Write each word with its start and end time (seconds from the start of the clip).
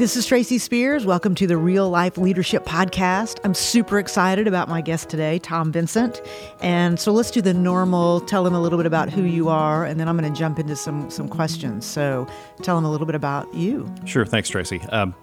This 0.00 0.16
is 0.16 0.24
Tracy 0.24 0.56
Spears. 0.56 1.04
Welcome 1.04 1.34
to 1.34 1.46
the 1.46 1.58
Real 1.58 1.90
Life 1.90 2.16
Leadership 2.16 2.64
Podcast. 2.64 3.38
I'm 3.44 3.52
super 3.52 3.98
excited 3.98 4.48
about 4.48 4.66
my 4.66 4.80
guest 4.80 5.10
today, 5.10 5.38
Tom 5.38 5.70
Vincent. 5.70 6.22
And 6.62 6.98
so 6.98 7.12
let's 7.12 7.30
do 7.30 7.42
the 7.42 7.52
normal, 7.52 8.22
tell 8.22 8.46
him 8.46 8.54
a 8.54 8.60
little 8.62 8.78
bit 8.78 8.86
about 8.86 9.10
who 9.10 9.24
you 9.24 9.50
are, 9.50 9.84
and 9.84 10.00
then 10.00 10.08
I'm 10.08 10.16
going 10.16 10.32
to 10.32 10.38
jump 10.38 10.58
into 10.58 10.74
some, 10.74 11.10
some 11.10 11.28
questions. 11.28 11.84
So 11.84 12.26
tell 12.62 12.78
him 12.78 12.86
a 12.86 12.90
little 12.90 13.04
bit 13.06 13.14
about 13.14 13.52
you. 13.52 13.94
Sure. 14.06 14.24
Thanks, 14.24 14.48
Tracy. 14.48 14.80
Um, 14.88 15.14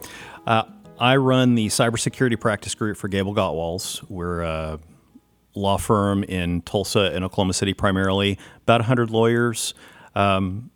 uh, 0.46 0.66
I 1.00 1.16
run 1.16 1.56
the 1.56 1.70
cybersecurity 1.70 2.40
practice 2.40 2.76
group 2.76 2.98
for 2.98 3.08
Gable 3.08 3.34
Gottwals. 3.34 4.08
We're 4.12 4.42
a 4.42 4.80
law 5.56 5.78
firm 5.78 6.24
in 6.24 6.62
Tulsa 6.62 7.12
and 7.16 7.26
Oklahoma 7.26 7.54
City 7.54 7.74
primarily, 7.74 8.38
about 8.62 8.82
100 8.82 9.10
lawyers. 9.10 9.74
Um, 10.14 10.70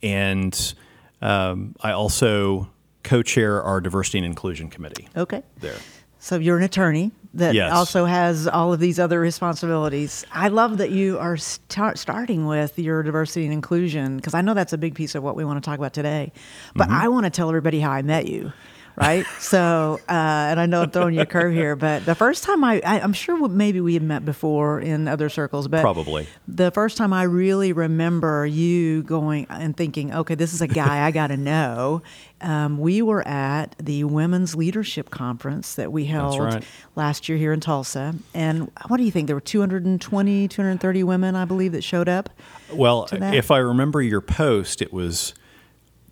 and 0.00 0.74
um, 1.20 1.74
I 1.80 1.90
also 1.90 2.68
co-chair 3.06 3.62
our 3.62 3.80
diversity 3.80 4.18
and 4.18 4.26
inclusion 4.26 4.68
committee. 4.68 5.08
Okay. 5.16 5.42
There. 5.60 5.76
So 6.18 6.36
you're 6.38 6.56
an 6.58 6.64
attorney 6.64 7.12
that 7.34 7.54
Yes. 7.54 7.72
also 7.72 8.04
has 8.04 8.48
all 8.48 8.72
of 8.72 8.80
these 8.80 8.98
other 8.98 9.20
responsibilities. 9.20 10.24
I 10.32 10.48
love 10.48 10.78
that 10.78 10.90
you 10.90 11.18
are 11.18 11.36
start, 11.36 11.98
starting 11.98 12.46
with 12.46 12.78
your 12.78 13.02
diversity 13.04 13.44
and 13.44 13.52
inclusion 13.52 14.16
because 14.16 14.34
I 14.34 14.40
know 14.40 14.52
that's 14.54 14.72
a 14.72 14.78
big 14.78 14.94
piece 14.94 15.14
of 15.14 15.22
what 15.22 15.36
we 15.36 15.44
want 15.44 15.62
to 15.62 15.70
talk 15.70 15.78
about 15.78 15.92
today. 15.94 16.32
But 16.74 16.88
Mm-hmm. 16.88 17.02
I 17.02 17.08
want 17.08 17.24
to 17.26 17.30
tell 17.30 17.48
everybody 17.48 17.78
how 17.80 17.90
I 17.92 18.02
met 18.02 18.26
you. 18.26 18.52
Right, 18.96 19.26
so 19.38 20.00
uh, 20.08 20.12
and 20.12 20.58
I 20.58 20.66
know 20.66 20.82
I'm 20.82 20.90
throwing 20.90 21.14
you 21.14 21.20
a 21.20 21.26
curve 21.26 21.52
here, 21.52 21.76
but 21.76 22.06
the 22.06 22.14
first 22.14 22.44
time 22.44 22.64
I, 22.64 22.80
I 22.84 23.00
I'm 23.00 23.12
sure 23.12 23.46
maybe 23.48 23.80
we 23.80 23.94
had 23.94 24.02
met 24.02 24.24
before 24.24 24.80
in 24.80 25.06
other 25.06 25.28
circles, 25.28 25.68
but 25.68 25.82
Probably. 25.82 26.26
the 26.48 26.70
first 26.70 26.96
time 26.96 27.12
I 27.12 27.24
really 27.24 27.72
remember 27.72 28.46
you 28.46 29.02
going 29.02 29.46
and 29.50 29.76
thinking, 29.76 30.14
okay, 30.14 30.34
this 30.34 30.54
is 30.54 30.62
a 30.62 30.66
guy 30.66 31.04
I 31.06 31.10
got 31.10 31.26
to 31.28 31.36
know. 31.36 32.02
Um, 32.40 32.78
we 32.78 33.00
were 33.02 33.26
at 33.26 33.74
the 33.78 34.04
Women's 34.04 34.54
Leadership 34.54 35.10
Conference 35.10 35.74
that 35.74 35.90
we 35.90 36.04
held 36.04 36.38
right. 36.38 36.64
last 36.94 37.28
year 37.28 37.38
here 37.38 37.52
in 37.52 37.60
Tulsa. 37.60 38.14
And 38.34 38.70
what 38.88 38.98
do 38.98 39.04
you 39.04 39.10
think? 39.10 39.26
There 39.26 39.36
were 39.36 39.40
220, 39.40 40.48
230 40.48 41.02
women, 41.02 41.34
I 41.34 41.44
believe, 41.46 41.72
that 41.72 41.82
showed 41.82 42.08
up. 42.08 42.28
Well, 42.72 43.08
if 43.10 43.50
I 43.50 43.58
remember 43.58 44.02
your 44.02 44.20
post, 44.20 44.82
it 44.82 44.92
was 44.92 45.32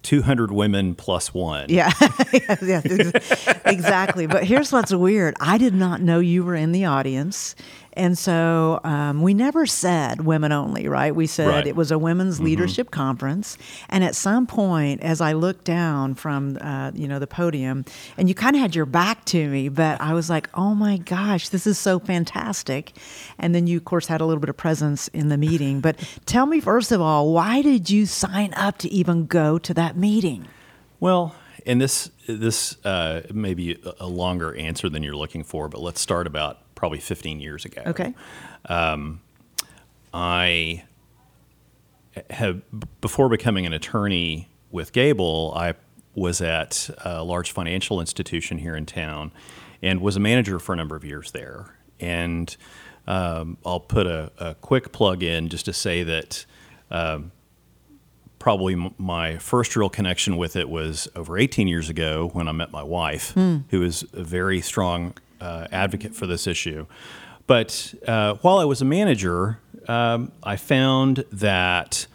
200 0.04 0.52
women 0.52 0.94
plus 0.94 1.34
one. 1.34 1.66
Yeah, 1.68 1.90
yes, 2.62 2.84
exactly. 3.64 4.26
But 4.26 4.44
here's 4.44 4.70
what's 4.70 4.92
weird 4.92 5.34
I 5.40 5.58
did 5.58 5.74
not 5.74 6.00
know 6.00 6.20
you 6.20 6.44
were 6.44 6.54
in 6.54 6.72
the 6.72 6.84
audience. 6.84 7.56
And 7.96 8.18
so 8.18 8.80
um, 8.84 9.22
we 9.22 9.34
never 9.34 9.66
said 9.66 10.20
women 10.22 10.52
only, 10.52 10.88
right? 10.88 11.14
We 11.14 11.26
said 11.26 11.48
Right. 11.48 11.66
it 11.66 11.76
was 11.76 11.90
a 11.90 11.98
women's 11.98 12.40
leadership 12.40 12.90
conference. 12.90 13.56
And 13.88 14.02
at 14.02 14.14
some 14.16 14.46
point, 14.46 15.00
as 15.02 15.20
I 15.20 15.32
looked 15.32 15.64
down 15.64 16.14
from 16.16 16.58
uh, 16.60 16.90
you 16.94 17.06
know 17.06 17.18
the 17.18 17.26
podium, 17.26 17.84
and 18.16 18.28
you 18.28 18.34
kind 18.34 18.56
of 18.56 18.62
had 18.62 18.74
your 18.74 18.86
back 18.86 19.24
to 19.26 19.48
me, 19.48 19.68
but 19.68 20.00
I 20.00 20.12
was 20.12 20.28
like, 20.28 20.48
oh 20.54 20.74
my 20.74 20.96
gosh, 20.98 21.48
this 21.50 21.66
is 21.66 21.78
so 21.78 21.98
fantastic. 22.00 22.92
And 23.38 23.54
then 23.54 23.66
you, 23.66 23.76
of 23.76 23.84
course, 23.84 24.06
had 24.08 24.20
a 24.20 24.26
little 24.26 24.40
bit 24.40 24.50
of 24.50 24.56
presence 24.56 25.08
in 25.08 25.28
the 25.28 25.36
meeting. 25.38 25.80
But 25.80 25.96
tell 26.26 26.46
me 26.46 26.60
first 26.60 26.90
of 26.92 27.00
all, 27.00 27.32
why 27.32 27.62
did 27.62 27.90
you 27.90 28.06
sign 28.06 28.52
up 28.54 28.78
to 28.78 28.88
even 28.90 29.26
go 29.26 29.58
to 29.58 29.72
that 29.74 29.96
meeting? 29.96 30.48
Well, 31.00 31.34
and 31.66 31.80
this 31.80 32.10
this 32.26 32.84
uh, 32.84 33.22
may 33.32 33.54
be 33.54 33.78
a 34.00 34.06
longer 34.06 34.54
answer 34.56 34.88
than 34.88 35.02
you're 35.02 35.16
looking 35.16 35.44
for, 35.44 35.68
but 35.68 35.80
let's 35.80 36.00
start 36.00 36.26
about 36.26 36.58
probably 36.84 37.00
15 37.00 37.40
years 37.40 37.64
ago. 37.64 37.80
Okay. 37.86 38.14
I 40.12 40.84
have 42.28 42.60
before 43.00 43.30
becoming 43.30 43.64
an 43.64 43.72
attorney 43.72 44.50
with 44.70 44.92
Gable, 44.92 45.54
I 45.56 45.76
was 46.14 46.42
at 46.42 46.90
a 47.02 47.24
large 47.24 47.52
financial 47.52 48.00
institution 48.00 48.58
here 48.58 48.76
in 48.76 48.84
town 48.84 49.32
and 49.80 50.02
was 50.02 50.16
a 50.16 50.20
manager 50.20 50.58
for 50.58 50.74
a 50.74 50.76
number 50.76 50.94
of 50.94 51.06
years 51.06 51.30
there. 51.30 51.74
And 51.98 52.54
um, 53.06 53.56
I'll 53.64 53.80
put 53.80 54.06
a, 54.06 54.30
a 54.36 54.54
quick 54.56 54.92
plug 54.92 55.22
in 55.22 55.48
just 55.48 55.64
to 55.64 55.72
say 55.72 56.02
that 56.02 56.44
um, 56.90 57.32
probably 58.38 58.74
m- 58.74 58.94
my 58.98 59.38
first 59.38 59.74
real 59.74 59.88
connection 59.88 60.36
with 60.36 60.54
it 60.54 60.68
was 60.68 61.08
over 61.16 61.38
18 61.38 61.66
years 61.66 61.88
ago 61.88 62.28
when 62.34 62.46
I 62.46 62.52
met 62.52 62.70
my 62.70 62.82
wife, 62.82 63.30
who 63.70 63.82
is 63.82 64.04
a 64.12 64.22
very 64.22 64.60
strong 64.60 65.14
uh, 65.44 65.68
advocate 65.70 66.14
for 66.14 66.26
this 66.26 66.46
issue. 66.46 66.86
But 67.46 67.94
uh, 68.08 68.34
while 68.36 68.58
I 68.58 68.64
was 68.64 68.80
a 68.80 68.84
manager, 68.86 69.60
um, 69.86 70.32
I 70.42 70.56
found 70.56 71.24
that 71.30 72.06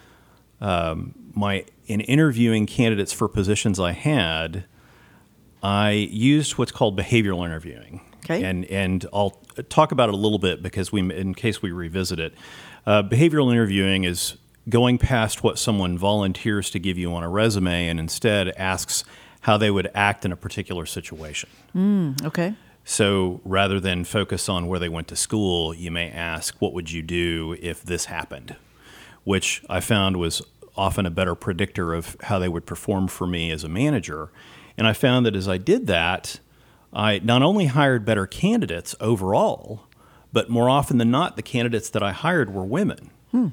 um, 0.59 1.13
my 1.35 1.65
in 1.85 2.01
interviewing 2.01 2.65
candidates 2.65 3.13
for 3.13 3.27
positions 3.27 3.79
I 3.79 3.91
had, 3.91 4.65
I 5.61 5.91
used 5.91 6.57
what's 6.57 6.71
called 6.71 6.97
behavioral 6.97 7.45
interviewing. 7.45 8.01
Okay. 8.25 8.43
And 8.43 8.65
and 8.65 9.05
I'll 9.13 9.39
talk 9.69 9.91
about 9.91 10.09
it 10.09 10.15
a 10.15 10.17
little 10.17 10.39
bit 10.39 10.63
because 10.63 10.91
we, 10.91 11.01
in 11.13 11.33
case 11.35 11.61
we 11.61 11.71
revisit 11.71 12.19
it, 12.19 12.33
uh, 12.85 13.03
behavioral 13.03 13.51
interviewing 13.51 14.03
is 14.03 14.37
going 14.67 14.97
past 14.97 15.43
what 15.43 15.57
someone 15.57 15.97
volunteers 15.97 16.69
to 16.71 16.79
give 16.79 16.97
you 16.97 17.13
on 17.13 17.23
a 17.23 17.29
resume 17.29 17.87
and 17.87 17.99
instead 17.99 18.49
asks 18.49 19.03
how 19.41 19.57
they 19.57 19.71
would 19.71 19.89
act 19.95 20.25
in 20.25 20.31
a 20.31 20.35
particular 20.35 20.85
situation. 20.85 21.49
Okay. 22.23 22.53
So 22.89 23.39
rather 23.45 23.79
than 23.79 24.03
focus 24.03 24.49
on 24.49 24.65
where 24.65 24.79
they 24.79 24.89
went 24.89 25.09
to 25.09 25.15
school, 25.15 25.75
you 25.75 25.91
may 25.91 26.09
ask, 26.09 26.55
what 26.57 26.73
would 26.73 26.91
you 26.91 27.03
do 27.03 27.55
if 27.61 27.83
this 27.83 28.05
happened? 28.05 28.55
Which 29.23 29.63
I 29.69 29.79
found 29.79 30.17
was 30.17 30.41
often 30.75 31.05
a 31.05 31.11
better 31.11 31.35
predictor 31.35 31.93
of 31.93 32.17
how 32.23 32.39
they 32.39 32.49
would 32.49 32.65
perform 32.65 33.07
for 33.07 33.27
me 33.27 33.51
as 33.51 33.63
a 33.63 33.69
manager. 33.69 34.31
And 34.75 34.87
I 34.87 34.93
found 34.93 35.23
that 35.27 35.35
as 35.35 35.47
I 35.47 35.59
did 35.59 35.85
that, 35.85 36.39
I 36.91 37.19
not 37.19 37.43
only 37.43 37.67
hired 37.67 38.05
better 38.05 38.25
candidates 38.25 38.95
overall, 38.99 39.83
but 40.33 40.49
more 40.49 40.67
often 40.67 40.97
than 40.97 41.11
not, 41.11 41.35
the 41.35 41.43
candidates 41.43 41.91
that 41.91 42.01
I 42.01 42.11
hired 42.11 42.51
were 42.51 42.65
women. 42.65 43.11
Hmm. 43.29 43.49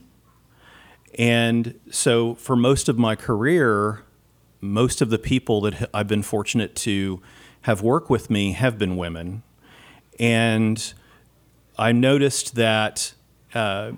And 1.18 1.78
so 1.90 2.36
for 2.36 2.56
most 2.56 2.88
of 2.88 2.98
my 2.98 3.14
career, 3.14 4.02
most 4.62 5.02
of 5.02 5.10
the 5.10 5.18
people 5.18 5.60
that 5.60 5.90
I've 5.92 6.08
been 6.08 6.22
fortunate 6.22 6.74
to 6.76 7.20
have 7.66 7.82
worked 7.82 8.08
with 8.08 8.30
me 8.30 8.52
have 8.52 8.78
been 8.78 8.96
women. 8.96 9.42
And 10.20 10.94
I 11.76 11.90
noticed 11.90 12.54
that 12.54 13.12
uh, 13.54 13.92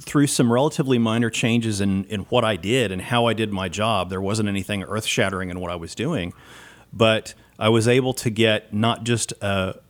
through 0.00 0.26
some 0.26 0.52
relatively 0.52 0.98
minor 0.98 1.30
changes 1.30 1.80
in, 1.80 2.04
in 2.04 2.20
what 2.24 2.44
I 2.44 2.56
did 2.56 2.92
and 2.92 3.00
how 3.00 3.24
I 3.24 3.32
did 3.32 3.50
my 3.50 3.70
job, 3.70 4.10
there 4.10 4.20
wasn't 4.20 4.50
anything 4.50 4.82
earth 4.82 5.06
shattering 5.06 5.48
in 5.48 5.58
what 5.58 5.70
I 5.70 5.76
was 5.76 5.94
doing. 5.94 6.34
But 6.92 7.32
I 7.58 7.70
was 7.70 7.88
able 7.88 8.12
to 8.12 8.28
get 8.28 8.74
not 8.74 9.04
just 9.04 9.32
a, 9.40 9.80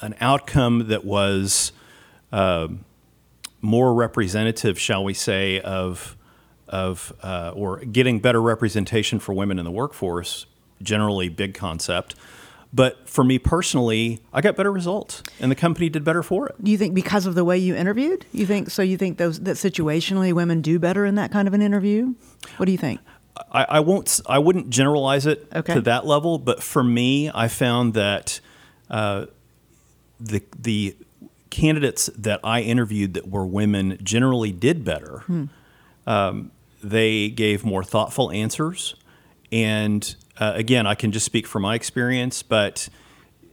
an 0.00 0.14
outcome 0.18 0.88
that 0.88 1.04
was 1.04 1.72
more 3.60 3.92
representative, 3.92 4.78
shall 4.78 5.04
we 5.04 5.12
say, 5.12 5.60
of 5.60 6.16
of 6.68 7.12
uh, 7.22 7.52
or 7.54 7.80
getting 7.80 8.18
better 8.18 8.40
representation 8.40 9.18
for 9.18 9.34
women 9.34 9.58
in 9.58 9.66
the 9.66 9.70
workforce. 9.70 10.46
Generally, 10.82 11.28
big 11.28 11.52
concept. 11.52 12.14
But 12.76 13.08
for 13.08 13.24
me 13.24 13.38
personally, 13.38 14.20
I 14.34 14.42
got 14.42 14.54
better 14.54 14.70
results, 14.70 15.22
and 15.40 15.50
the 15.50 15.54
company 15.56 15.88
did 15.88 16.04
better 16.04 16.22
for 16.22 16.46
it. 16.46 16.62
Do 16.62 16.70
you 16.70 16.76
think 16.76 16.94
because 16.94 17.24
of 17.24 17.34
the 17.34 17.42
way 17.42 17.56
you 17.56 17.74
interviewed? 17.74 18.26
You 18.32 18.44
think 18.44 18.68
so? 18.68 18.82
You 18.82 18.98
think 18.98 19.16
those 19.16 19.40
that 19.40 19.56
situationally 19.56 20.34
women 20.34 20.60
do 20.60 20.78
better 20.78 21.06
in 21.06 21.14
that 21.14 21.32
kind 21.32 21.48
of 21.48 21.54
an 21.54 21.62
interview? 21.62 22.14
What 22.58 22.66
do 22.66 22.72
you 22.72 22.78
think? 22.78 23.00
I, 23.50 23.64
I 23.70 23.80
won't. 23.80 24.20
I 24.26 24.38
wouldn't 24.38 24.68
generalize 24.68 25.24
it 25.24 25.48
Okay. 25.54 25.72
to 25.72 25.80
that 25.82 26.04
level. 26.06 26.38
But 26.38 26.62
for 26.62 26.84
me, 26.84 27.30
I 27.34 27.48
found 27.48 27.94
that 27.94 28.40
uh, 28.90 29.24
the 30.20 30.42
the 30.58 30.96
candidates 31.48 32.10
that 32.18 32.40
I 32.44 32.60
interviewed 32.60 33.14
that 33.14 33.26
were 33.28 33.46
women 33.46 33.96
generally 34.02 34.52
did 34.52 34.84
better. 34.84 35.24
Um, 36.06 36.50
they 36.82 37.30
gave 37.30 37.64
more 37.64 37.82
thoughtful 37.82 38.30
answers, 38.32 38.94
and 39.50 40.14
uh, 40.38 40.52
again, 40.54 40.86
I 40.86 40.94
can 40.94 41.12
just 41.12 41.26
speak 41.26 41.46
from 41.46 41.62
my 41.62 41.74
experience, 41.74 42.42
but. 42.42 42.88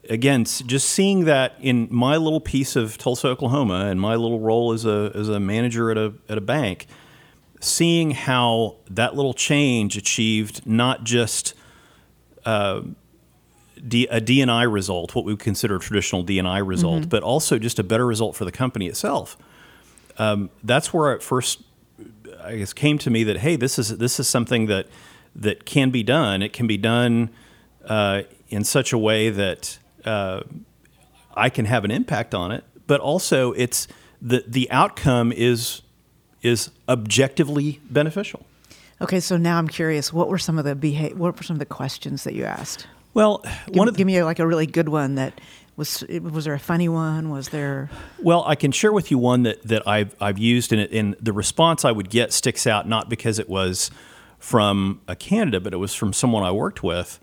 Again, 0.10 0.44
just 0.44 0.90
seeing 0.90 1.24
that 1.24 1.56
in 1.62 1.88
my 1.90 2.18
little 2.18 2.42
piece 2.42 2.76
of 2.76 2.98
Tulsa, 2.98 3.30
Oklahoma, 3.30 3.86
and 3.86 4.02
my 4.02 4.18
little 4.18 4.42
role 4.42 4.74
as 4.74 4.84
a 4.86 5.14
as 5.16 5.30
a 5.30 5.40
manager 5.40 5.92
at 5.92 5.98
a 5.98 6.14
at 6.28 6.38
a 6.38 6.42
bank, 6.42 6.88
seeing 7.62 8.12
how 8.12 8.76
that 8.90 9.16
little 9.16 9.34
change 9.34 9.96
achieved 9.96 10.68
not 10.68 11.06
just 11.06 11.54
uh, 12.46 12.82
D, 13.88 14.08
a 14.08 14.22
DNI 14.22 14.72
result, 14.72 15.16
what 15.16 15.26
we 15.26 15.34
would 15.34 15.40
consider 15.40 15.76
a 15.76 15.80
traditional 15.80 16.24
DNI 16.24 16.66
result, 16.66 17.10
but 17.10 17.24
also 17.24 17.58
just 17.58 17.80
a 17.80 17.84
better 17.84 18.06
result 18.06 18.36
for 18.36 18.46
the 18.46 18.52
company 18.52 18.88
itself. 18.88 19.38
Um, 20.18 20.50
that's 20.64 20.94
where 20.94 21.14
it 21.14 21.24
first, 21.24 21.64
I 22.42 22.58
guess, 22.58 22.74
came 22.74 22.98
to 23.00 23.10
me 23.10 23.24
that 23.24 23.38
hey, 23.38 23.56
this 23.56 23.80
is 23.80 23.98
this 23.98 24.20
is 24.20 24.28
something 24.28 24.68
that 24.68 24.88
that 25.36 25.66
can 25.66 25.90
be 25.90 26.04
done. 26.04 26.42
It 26.42 26.54
can 26.54 26.68
be 26.68 26.78
done 26.78 27.30
uh, 27.86 28.24
in 28.50 28.64
such 28.64 28.94
a 28.94 28.98
way 28.98 29.30
that 29.30 29.80
uh, 30.06 30.42
I 31.36 31.50
can 31.50 31.66
have 31.66 31.84
an 31.86 31.92
impact 31.92 32.34
on 32.34 32.52
it, 32.52 32.64
but 32.88 33.00
also 33.00 33.52
it's 33.54 33.88
the 34.22 34.44
the 34.48 34.70
outcome 34.72 35.32
is 35.32 35.82
is 36.42 36.70
objectively 36.88 37.80
beneficial. 37.90 38.46
Okay, 39.02 39.20
so 39.20 39.38
now 39.38 39.58
I'm 39.58 39.68
curious. 39.68 40.14
What 40.14 40.30
were 40.30 40.38
some 40.38 40.58
of 40.60 40.66
the 40.66 40.76
beha- 40.76 41.16
What 41.16 41.36
were 41.38 41.44
some 41.44 41.56
of 41.56 41.60
the 41.60 41.66
questions 41.66 42.24
that 42.24 42.34
you 42.34 42.46
asked? 42.46 42.88
Well, 43.14 43.44
Give, 43.66 43.76
one 43.76 43.88
of 43.88 43.94
the, 43.94 43.98
give 44.00 44.08
me 44.08 44.24
like 44.24 44.40
a 44.40 44.48
really 44.48 44.66
good 44.66 44.90
one. 44.90 45.16
That 45.16 45.40
was 45.76 46.04
was 46.10 46.46
there 46.46 46.54
a 46.54 46.60
funny 46.60 46.90
one? 46.90 47.30
Was 47.30 47.50
there? 47.50 47.90
Well, 48.20 48.44
I 48.46 48.56
can 48.56 48.72
share 48.72 48.92
with 48.92 49.12
you 49.12 49.18
one 49.18 49.44
that, 49.44 49.64
that 49.64 49.88
I've, 49.88 50.16
I've 50.22 50.38
used, 50.38 50.72
and, 50.72 50.82
it, 50.82 50.92
and 50.92 51.16
the 51.20 51.34
response 51.34 51.86
I 51.86 51.92
would 51.92 52.10
get 52.10 52.32
sticks 52.32 52.68
out 52.68 52.88
not 52.88 53.10
because 53.10 53.40
it 53.40 53.50
was 53.50 53.92
from 54.44 55.00
a 55.08 55.16
candidate, 55.16 55.64
but 55.64 55.74
it 55.74 55.78
was 55.78 55.94
from 55.96 56.12
someone 56.12 56.44
I 56.44 56.52
worked 56.52 56.84
with. 56.84 57.18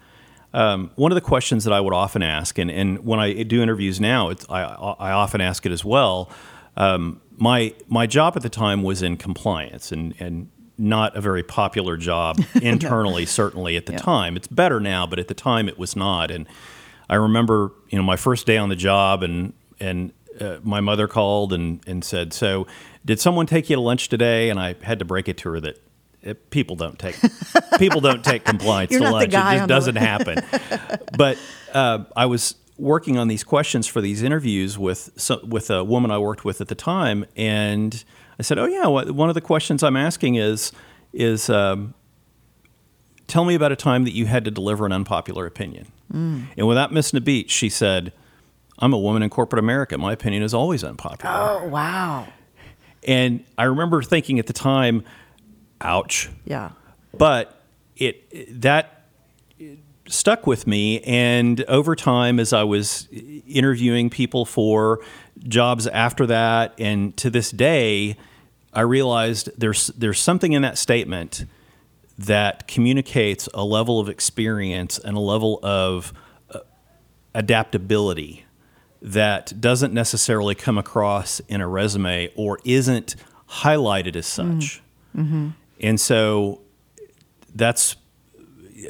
Um, 0.54 0.90
one 0.96 1.12
of 1.12 1.16
the 1.16 1.20
questions 1.20 1.64
that 1.64 1.72
I 1.72 1.78
would 1.78 1.92
often 1.92 2.22
ask, 2.22 2.58
and, 2.58 2.70
and 2.70 3.04
when 3.04 3.20
I 3.20 3.42
do 3.42 3.62
interviews 3.62 4.00
now, 4.00 4.30
it's, 4.30 4.46
I, 4.48 4.62
I 4.62 5.12
often 5.12 5.42
ask 5.42 5.66
it 5.66 5.70
as 5.70 5.84
well. 5.84 6.30
Um, 6.78 7.20
my 7.36 7.74
my 7.88 8.06
job 8.06 8.36
at 8.36 8.42
the 8.42 8.48
time 8.48 8.82
was 8.82 9.02
in 9.02 9.18
compliance, 9.18 9.92
and 9.92 10.14
and 10.18 10.48
not 10.78 11.14
a 11.14 11.20
very 11.20 11.42
popular 11.42 11.98
job 11.98 12.40
internally, 12.62 13.26
certainly 13.26 13.76
at 13.76 13.84
the 13.84 13.92
Yeah. 13.92 13.98
time. 13.98 14.34
It's 14.34 14.48
better 14.48 14.80
now, 14.80 15.06
but 15.06 15.18
at 15.18 15.28
the 15.28 15.34
time 15.34 15.68
it 15.68 15.78
was 15.78 15.94
not. 15.94 16.30
And 16.30 16.46
I 17.10 17.16
remember, 17.16 17.72
you 17.90 17.98
know, 17.98 18.02
my 18.04 18.16
first 18.16 18.46
day 18.46 18.56
on 18.56 18.70
the 18.70 18.76
job, 18.76 19.22
and 19.22 19.52
and 19.78 20.12
uh, 20.40 20.56
my 20.62 20.80
mother 20.80 21.06
called 21.06 21.52
and 21.52 21.80
and 21.86 22.02
said, 22.02 22.32
"So, 22.32 22.66
did 23.04 23.20
someone 23.20 23.44
take 23.46 23.68
you 23.68 23.76
to 23.76 23.82
lunch 23.82 24.08
today?" 24.08 24.48
And 24.48 24.58
I 24.58 24.74
had 24.82 24.98
to 25.00 25.04
break 25.04 25.28
it 25.28 25.36
to 25.38 25.50
her 25.52 25.60
that. 25.60 25.76
Uh 26.26 26.34
people 26.50 26.76
don't 26.76 26.98
take 26.98 27.16
people 27.78 28.00
don't 28.00 28.24
take 28.24 28.44
compliance 28.44 28.92
to 28.96 28.98
lunch. 29.00 29.28
it 29.28 29.30
just 29.30 29.68
doesn't 29.68 29.96
happen. 29.96 30.38
But 31.16 31.38
uh, 31.72 32.04
I 32.16 32.26
was 32.26 32.56
working 32.80 33.18
on 33.18 33.28
these 33.28 33.44
questions 33.44 33.86
for 33.86 34.00
these 34.00 34.22
interviews 34.22 34.78
with 34.78 35.10
so, 35.16 35.44
with 35.44 35.70
a 35.70 35.84
woman 35.84 36.10
I 36.10 36.18
worked 36.18 36.44
with 36.44 36.60
at 36.60 36.68
the 36.68 36.74
time, 36.74 37.24
and 37.36 38.02
I 38.38 38.42
said, 38.42 38.58
"Oh 38.58 38.66
yeah, 38.66 38.86
one 38.86 39.28
of 39.28 39.34
the 39.34 39.40
questions 39.40 39.82
I'm 39.82 39.96
asking 39.96 40.36
is 40.36 40.72
is 41.12 41.50
um, 41.50 41.94
tell 43.26 43.44
me 43.44 43.54
about 43.54 43.72
a 43.72 43.76
time 43.76 44.04
that 44.04 44.12
you 44.12 44.26
had 44.26 44.44
to 44.44 44.50
deliver 44.50 44.86
an 44.86 44.92
unpopular 44.92 45.46
opinion." 45.46 45.86
Mm. 46.12 46.46
And 46.56 46.66
without 46.66 46.92
missing 46.92 47.18
a 47.18 47.20
beat, 47.20 47.50
she 47.50 47.68
said, 47.68 48.12
"I'm 48.78 48.92
a 48.92 48.98
woman 48.98 49.22
in 49.22 49.30
corporate 49.30 49.60
America. 49.60 49.96
My 49.98 50.12
opinion 50.12 50.42
is 50.42 50.54
always 50.54 50.82
unpopular." 50.82 51.34
Oh 51.34 51.68
wow! 51.68 52.26
And 53.06 53.44
I 53.58 53.64
remember 53.64 54.02
thinking 54.02 54.38
at 54.38 54.46
the 54.46 54.52
time, 54.52 55.04
"Ouch." 55.80 56.28
Yeah. 56.44 56.70
but 57.16 57.60
it 57.96 58.60
that 58.60 59.04
stuck 60.06 60.46
with 60.46 60.66
me 60.66 61.00
and 61.02 61.62
over 61.68 61.94
time 61.94 62.40
as 62.40 62.52
i 62.52 62.64
was 62.64 63.06
interviewing 63.46 64.10
people 64.10 64.44
for 64.44 64.98
jobs 65.46 65.86
after 65.86 66.26
that 66.26 66.74
and 66.78 67.16
to 67.16 67.30
this 67.30 67.50
day 67.52 68.16
i 68.72 68.80
realized 68.80 69.50
there's 69.56 69.88
there's 69.88 70.18
something 70.18 70.52
in 70.52 70.62
that 70.62 70.76
statement 70.76 71.44
that 72.18 72.66
communicates 72.66 73.48
a 73.54 73.64
level 73.64 74.00
of 74.00 74.08
experience 74.08 74.98
and 74.98 75.16
a 75.16 75.20
level 75.20 75.60
of 75.62 76.12
uh, 76.50 76.58
adaptability 77.34 78.44
that 79.00 79.58
doesn't 79.60 79.94
necessarily 79.94 80.54
come 80.54 80.76
across 80.76 81.40
in 81.48 81.60
a 81.60 81.68
resume 81.68 82.30
or 82.36 82.58
isn't 82.64 83.16
highlighted 83.48 84.16
as 84.16 84.26
such. 84.26 84.82
And 85.80 86.00
so 86.00 86.60
that's 87.54 87.96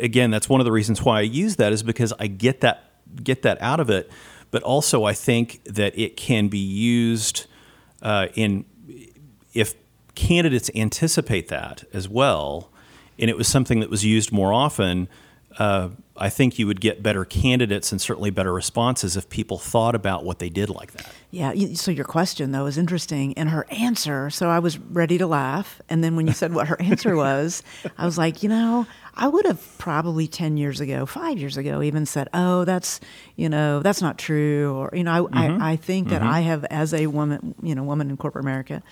again 0.00 0.30
that's 0.30 0.48
one 0.48 0.60
of 0.60 0.64
the 0.64 0.72
reasons 0.72 1.02
why 1.02 1.18
I 1.18 1.22
use 1.22 1.56
that 1.56 1.72
is 1.72 1.82
because 1.82 2.12
I 2.18 2.26
get 2.26 2.60
that 2.60 2.92
get 3.22 3.42
that 3.42 3.60
out 3.60 3.80
of 3.80 3.90
it, 3.90 4.10
but 4.50 4.62
also 4.62 5.04
I 5.04 5.12
think 5.12 5.62
that 5.64 5.98
it 5.98 6.16
can 6.16 6.48
be 6.48 6.58
used 6.58 7.46
uh, 8.02 8.28
in 8.34 8.64
if 9.52 9.74
candidates 10.14 10.70
anticipate 10.74 11.48
that 11.48 11.84
as 11.92 12.08
well, 12.08 12.70
and 13.18 13.30
it 13.30 13.36
was 13.36 13.48
something 13.48 13.80
that 13.80 13.90
was 13.90 14.04
used 14.04 14.32
more 14.32 14.52
often. 14.52 15.08
Uh, 15.58 15.90
I 16.16 16.28
think 16.28 16.58
you 16.58 16.66
would 16.66 16.80
get 16.80 17.02
better 17.02 17.24
candidates 17.24 17.92
and 17.92 18.00
certainly 18.00 18.30
better 18.30 18.52
responses 18.52 19.16
if 19.16 19.28
people 19.30 19.58
thought 19.58 19.94
about 19.94 20.22
what 20.22 20.38
they 20.38 20.50
did 20.50 20.68
like 20.68 20.92
that. 20.92 21.10
Yeah. 21.30 21.54
So 21.74 21.90
your 21.90 22.04
question 22.04 22.52
though 22.52 22.66
is 22.66 22.76
interesting, 22.76 23.32
and 23.38 23.48
her 23.48 23.66
answer. 23.70 24.28
So 24.30 24.48
I 24.48 24.58
was 24.58 24.78
ready 24.78 25.16
to 25.18 25.26
laugh, 25.26 25.80
and 25.88 26.04
then 26.04 26.16
when 26.16 26.26
you 26.26 26.34
said 26.34 26.52
what 26.52 26.68
her 26.68 26.80
answer 26.82 27.16
was, 27.16 27.62
I 27.96 28.04
was 28.04 28.18
like, 28.18 28.42
you 28.42 28.48
know, 28.48 28.86
I 29.14 29.28
would 29.28 29.46
have 29.46 29.78
probably 29.78 30.26
ten 30.28 30.56
years 30.56 30.80
ago, 30.80 31.06
five 31.06 31.38
years 31.38 31.56
ago, 31.56 31.82
even 31.82 32.04
said, 32.06 32.28
"Oh, 32.34 32.64
that's 32.64 33.00
you 33.36 33.48
know, 33.48 33.80
that's 33.80 34.02
not 34.02 34.18
true," 34.18 34.74
or 34.74 34.90
you 34.92 35.04
know, 35.04 35.28
I 35.32 35.46
I, 35.46 35.72
I 35.72 35.76
think 35.76 36.08
that 36.10 36.22
I 36.22 36.40
have, 36.40 36.64
as 36.66 36.92
a 36.94 37.06
woman, 37.06 37.54
you 37.62 37.74
know, 37.74 37.82
woman 37.82 38.10
in 38.10 38.16
corporate 38.16 38.44
America, 38.44 38.82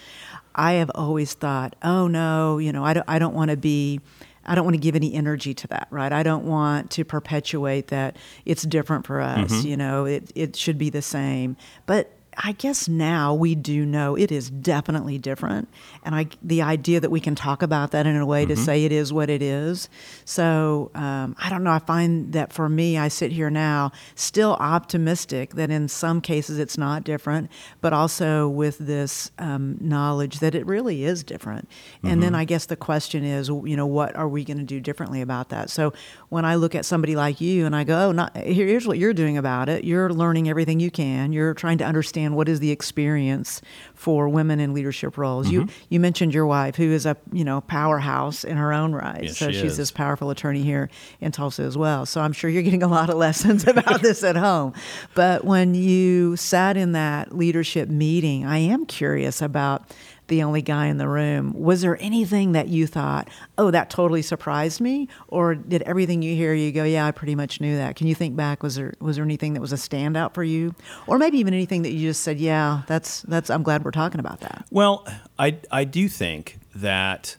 I 0.54 0.74
have 0.74 0.90
always 0.94 1.34
thought, 1.34 1.76
"Oh 1.82 2.08
no, 2.08 2.58
you 2.58 2.72
know, 2.72 2.84
I 2.84 2.94
don't 2.94 3.08
I 3.08 3.18
don't 3.18 3.34
want 3.34 3.50
to 3.50 3.56
be." 3.56 4.00
I 4.48 4.54
don't 4.54 4.64
want 4.64 4.74
to 4.74 4.80
give 4.80 4.96
any 4.96 5.14
energy 5.14 5.54
to 5.54 5.66
that, 5.68 5.88
right? 5.90 6.12
I 6.12 6.22
don't 6.22 6.44
want 6.44 6.90
to 6.92 7.04
perpetuate 7.04 7.88
that 7.88 8.16
it's 8.44 8.62
different 8.62 9.06
for 9.06 9.20
us, 9.20 9.52
mm-hmm. 9.52 9.66
you 9.66 9.76
know, 9.76 10.06
it, 10.06 10.32
it 10.34 10.56
should 10.56 10.78
be 10.78 10.90
the 10.90 11.02
same. 11.02 11.56
But 11.86 12.10
I 12.40 12.52
guess 12.52 12.88
now 12.88 13.34
we 13.34 13.54
do 13.54 13.84
know 13.84 14.16
it 14.16 14.30
is 14.30 14.48
definitely 14.48 15.18
different. 15.18 15.68
And 16.04 16.14
I, 16.14 16.26
the 16.42 16.62
idea 16.62 17.00
that 17.00 17.10
we 17.10 17.20
can 17.20 17.34
talk 17.34 17.62
about 17.62 17.90
that 17.90 18.06
in 18.06 18.16
a 18.16 18.24
way 18.24 18.46
to 18.46 18.56
say 18.56 18.84
it 18.84 18.92
is 18.92 19.12
what 19.12 19.28
it 19.28 19.42
is. 19.42 19.88
So 20.24 20.90
um, 20.94 21.34
I 21.38 21.50
don't 21.50 21.64
know. 21.64 21.72
I 21.72 21.80
find 21.80 22.32
that 22.32 22.52
for 22.52 22.68
me, 22.68 22.96
I 22.96 23.08
sit 23.08 23.32
here 23.32 23.50
now 23.50 23.90
still 24.14 24.52
optimistic 24.54 25.54
that 25.54 25.70
in 25.70 25.88
some 25.88 26.20
cases 26.20 26.58
it's 26.58 26.78
not 26.78 27.02
different, 27.02 27.50
but 27.80 27.92
also 27.92 28.48
with 28.48 28.78
this 28.78 29.30
um, 29.38 29.76
knowledge 29.80 30.38
that 30.38 30.54
it 30.54 30.64
really 30.64 31.04
is 31.04 31.24
different. 31.24 31.68
And 32.04 32.22
then 32.22 32.34
I 32.34 32.44
guess 32.44 32.66
the 32.66 32.76
question 32.76 33.24
is, 33.24 33.48
you 33.48 33.76
know, 33.76 33.86
what 33.86 34.14
are 34.16 34.28
we 34.28 34.44
going 34.44 34.58
to 34.58 34.64
do 34.64 34.80
differently 34.80 35.20
about 35.20 35.48
that? 35.48 35.70
So 35.70 35.92
when 36.28 36.44
I 36.44 36.54
look 36.54 36.74
at 36.74 36.84
somebody 36.84 37.16
like 37.16 37.40
you 37.40 37.66
and 37.66 37.74
I 37.74 37.84
go, 37.84 38.08
oh, 38.08 38.12
not, 38.12 38.36
here's 38.36 38.86
what 38.86 38.98
you're 38.98 39.12
doing 39.12 39.36
about 39.36 39.68
it. 39.68 39.84
You're 39.84 40.10
learning 40.10 40.48
everything 40.48 40.80
you 40.80 40.90
can. 40.90 41.32
You're 41.32 41.54
trying 41.54 41.78
to 41.78 41.84
understand 41.84 42.27
what 42.34 42.48
is 42.48 42.60
the 42.60 42.70
experience 42.70 43.60
for 43.94 44.28
women 44.28 44.60
in 44.60 44.74
leadership 44.74 45.18
roles. 45.18 45.48
You 45.48 45.62
mm-hmm. 45.62 45.84
you 45.88 46.00
mentioned 46.00 46.32
your 46.32 46.46
wife, 46.46 46.76
who 46.76 46.90
is 46.90 47.06
a 47.06 47.16
you 47.32 47.44
know 47.44 47.60
powerhouse 47.62 48.44
in 48.44 48.56
her 48.56 48.72
own 48.72 48.92
right. 48.92 49.24
Yes, 49.24 49.38
so 49.38 49.50
she 49.50 49.60
she's 49.60 49.72
is. 49.72 49.76
this 49.76 49.90
powerful 49.90 50.30
attorney 50.30 50.62
here 50.62 50.88
in 51.20 51.32
Tulsa 51.32 51.62
as 51.62 51.76
well. 51.76 52.06
So 52.06 52.20
I'm 52.20 52.32
sure 52.32 52.48
you're 52.48 52.62
getting 52.62 52.82
a 52.82 52.88
lot 52.88 53.10
of 53.10 53.16
lessons 53.28 53.66
about 53.66 54.02
this 54.02 54.22
at 54.22 54.36
home. 54.36 54.72
But 55.14 55.44
when 55.44 55.74
you 55.74 56.36
sat 56.36 56.76
in 56.76 56.92
that 56.92 57.36
leadership 57.36 57.88
meeting, 57.88 58.46
I 58.46 58.58
am 58.58 58.86
curious 58.86 59.42
about 59.42 59.90
the 60.28 60.42
only 60.42 60.62
guy 60.62 60.86
in 60.86 60.98
the 60.98 61.08
room. 61.08 61.52
Was 61.54 61.80
there 61.80 62.00
anything 62.00 62.52
that 62.52 62.68
you 62.68 62.86
thought, 62.86 63.28
oh, 63.56 63.70
that 63.70 63.90
totally 63.90 64.22
surprised 64.22 64.80
me? 64.80 65.08
Or 65.26 65.54
did 65.54 65.82
everything 65.82 66.22
you 66.22 66.34
hear 66.34 66.54
you 66.54 66.70
go, 66.70 66.84
yeah, 66.84 67.06
I 67.06 67.10
pretty 67.10 67.34
much 67.34 67.60
knew 67.60 67.76
that? 67.76 67.96
Can 67.96 68.06
you 68.06 68.14
think 68.14 68.36
back? 68.36 68.62
Was 68.62 68.76
there 68.76 68.94
was 69.00 69.16
there 69.16 69.24
anything 69.24 69.54
that 69.54 69.60
was 69.60 69.72
a 69.72 69.76
standout 69.76 70.34
for 70.34 70.44
you? 70.44 70.74
Or 71.06 71.18
maybe 71.18 71.38
even 71.38 71.54
anything 71.54 71.82
that 71.82 71.92
you 71.92 72.08
just 72.08 72.22
said, 72.22 72.38
yeah, 72.38 72.82
that's 72.86 73.22
that's 73.22 73.50
I'm 73.50 73.62
glad 73.62 73.84
we're 73.84 73.90
talking 73.90 74.20
about 74.20 74.40
that. 74.40 74.66
Well, 74.70 75.06
I 75.38 75.58
I 75.70 75.84
do 75.84 76.08
think 76.08 76.58
that 76.74 77.36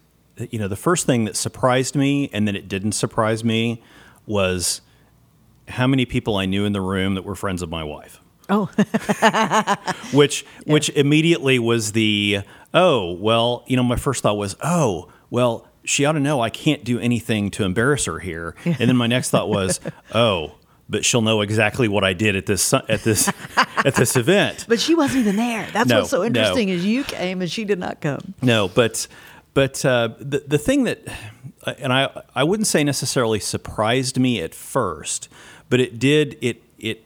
you 0.49 0.59
know 0.59 0.67
the 0.67 0.75
first 0.75 1.05
thing 1.05 1.25
that 1.25 1.35
surprised 1.35 1.95
me 1.95 2.29
and 2.33 2.47
then 2.47 2.55
it 2.55 2.67
didn't 2.67 2.93
surprise 2.93 3.43
me 3.43 3.83
was 4.25 4.81
how 5.67 5.85
many 5.87 6.05
people 6.05 6.35
I 6.37 6.45
knew 6.45 6.65
in 6.65 6.73
the 6.73 6.81
room 6.81 7.15
that 7.15 7.23
were 7.23 7.35
friends 7.35 7.61
of 7.61 7.69
my 7.69 7.83
wife. 7.83 8.19
Oh, 8.51 8.65
Which 10.13 10.43
which 10.65 10.89
immediately 10.89 11.59
was 11.59 11.91
the 11.91 12.41
oh 12.73 13.11
well 13.13 13.63
you 13.67 13.75
know 13.75 13.83
my 13.83 13.95
first 13.95 14.23
thought 14.23 14.37
was 14.37 14.55
oh 14.63 15.09
well 15.29 15.67
she 15.83 16.05
ought 16.05 16.11
to 16.13 16.19
know 16.19 16.39
I 16.41 16.49
can't 16.49 16.83
do 16.83 16.99
anything 16.99 17.49
to 17.51 17.63
embarrass 17.63 18.05
her 18.05 18.19
here 18.19 18.55
and 18.65 18.77
then 18.77 18.95
my 18.95 19.07
next 19.15 19.29
thought 19.31 19.49
was 19.49 19.79
oh 20.13 20.55
but 20.91 21.05
she'll 21.05 21.21
know 21.21 21.41
exactly 21.41 21.87
what 21.87 22.03
I 22.03 22.13
did 22.13 22.35
at 22.35 22.45
this 22.47 22.73
at 22.73 23.03
this 23.03 23.31
at 23.85 23.93
this 23.93 24.15
event. 24.15 24.65
but 24.67 24.79
she 24.79 24.95
wasn't 24.95 25.19
even 25.21 25.35
there. 25.35 25.67
That's 25.71 25.87
No, 25.87 25.99
what's 25.99 26.09
so 26.09 26.17
no. 26.21 26.23
interesting 26.25 26.69
is 26.69 26.83
you 26.83 27.03
came 27.03 27.41
and 27.41 27.51
she 27.51 27.63
did 27.63 27.77
not 27.77 28.01
come. 28.01 28.33
No, 28.41 28.67
but 28.67 29.07
but 29.53 29.85
uh, 29.85 30.09
the 30.19 30.43
the 30.47 30.57
thing 30.57 30.85
that, 30.85 31.01
and 31.77 31.93
I 31.93 32.23
I 32.33 32.43
wouldn't 32.43 32.65
say 32.65 32.83
necessarily 32.83 33.39
surprised 33.39 34.17
me 34.19 34.41
at 34.41 34.55
first, 34.55 35.29
but 35.69 35.79
it 35.79 35.99
did 35.99 36.39
it 36.41 36.63
it 36.79 37.03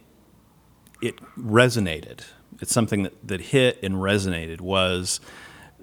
it 1.01 1.15
resonated. 1.37 2.21
It's 2.61 2.71
something 2.71 3.03
that 3.03 3.27
that 3.27 3.41
hit 3.41 3.83
and 3.83 3.95
resonated 3.95 4.61
was 4.61 5.19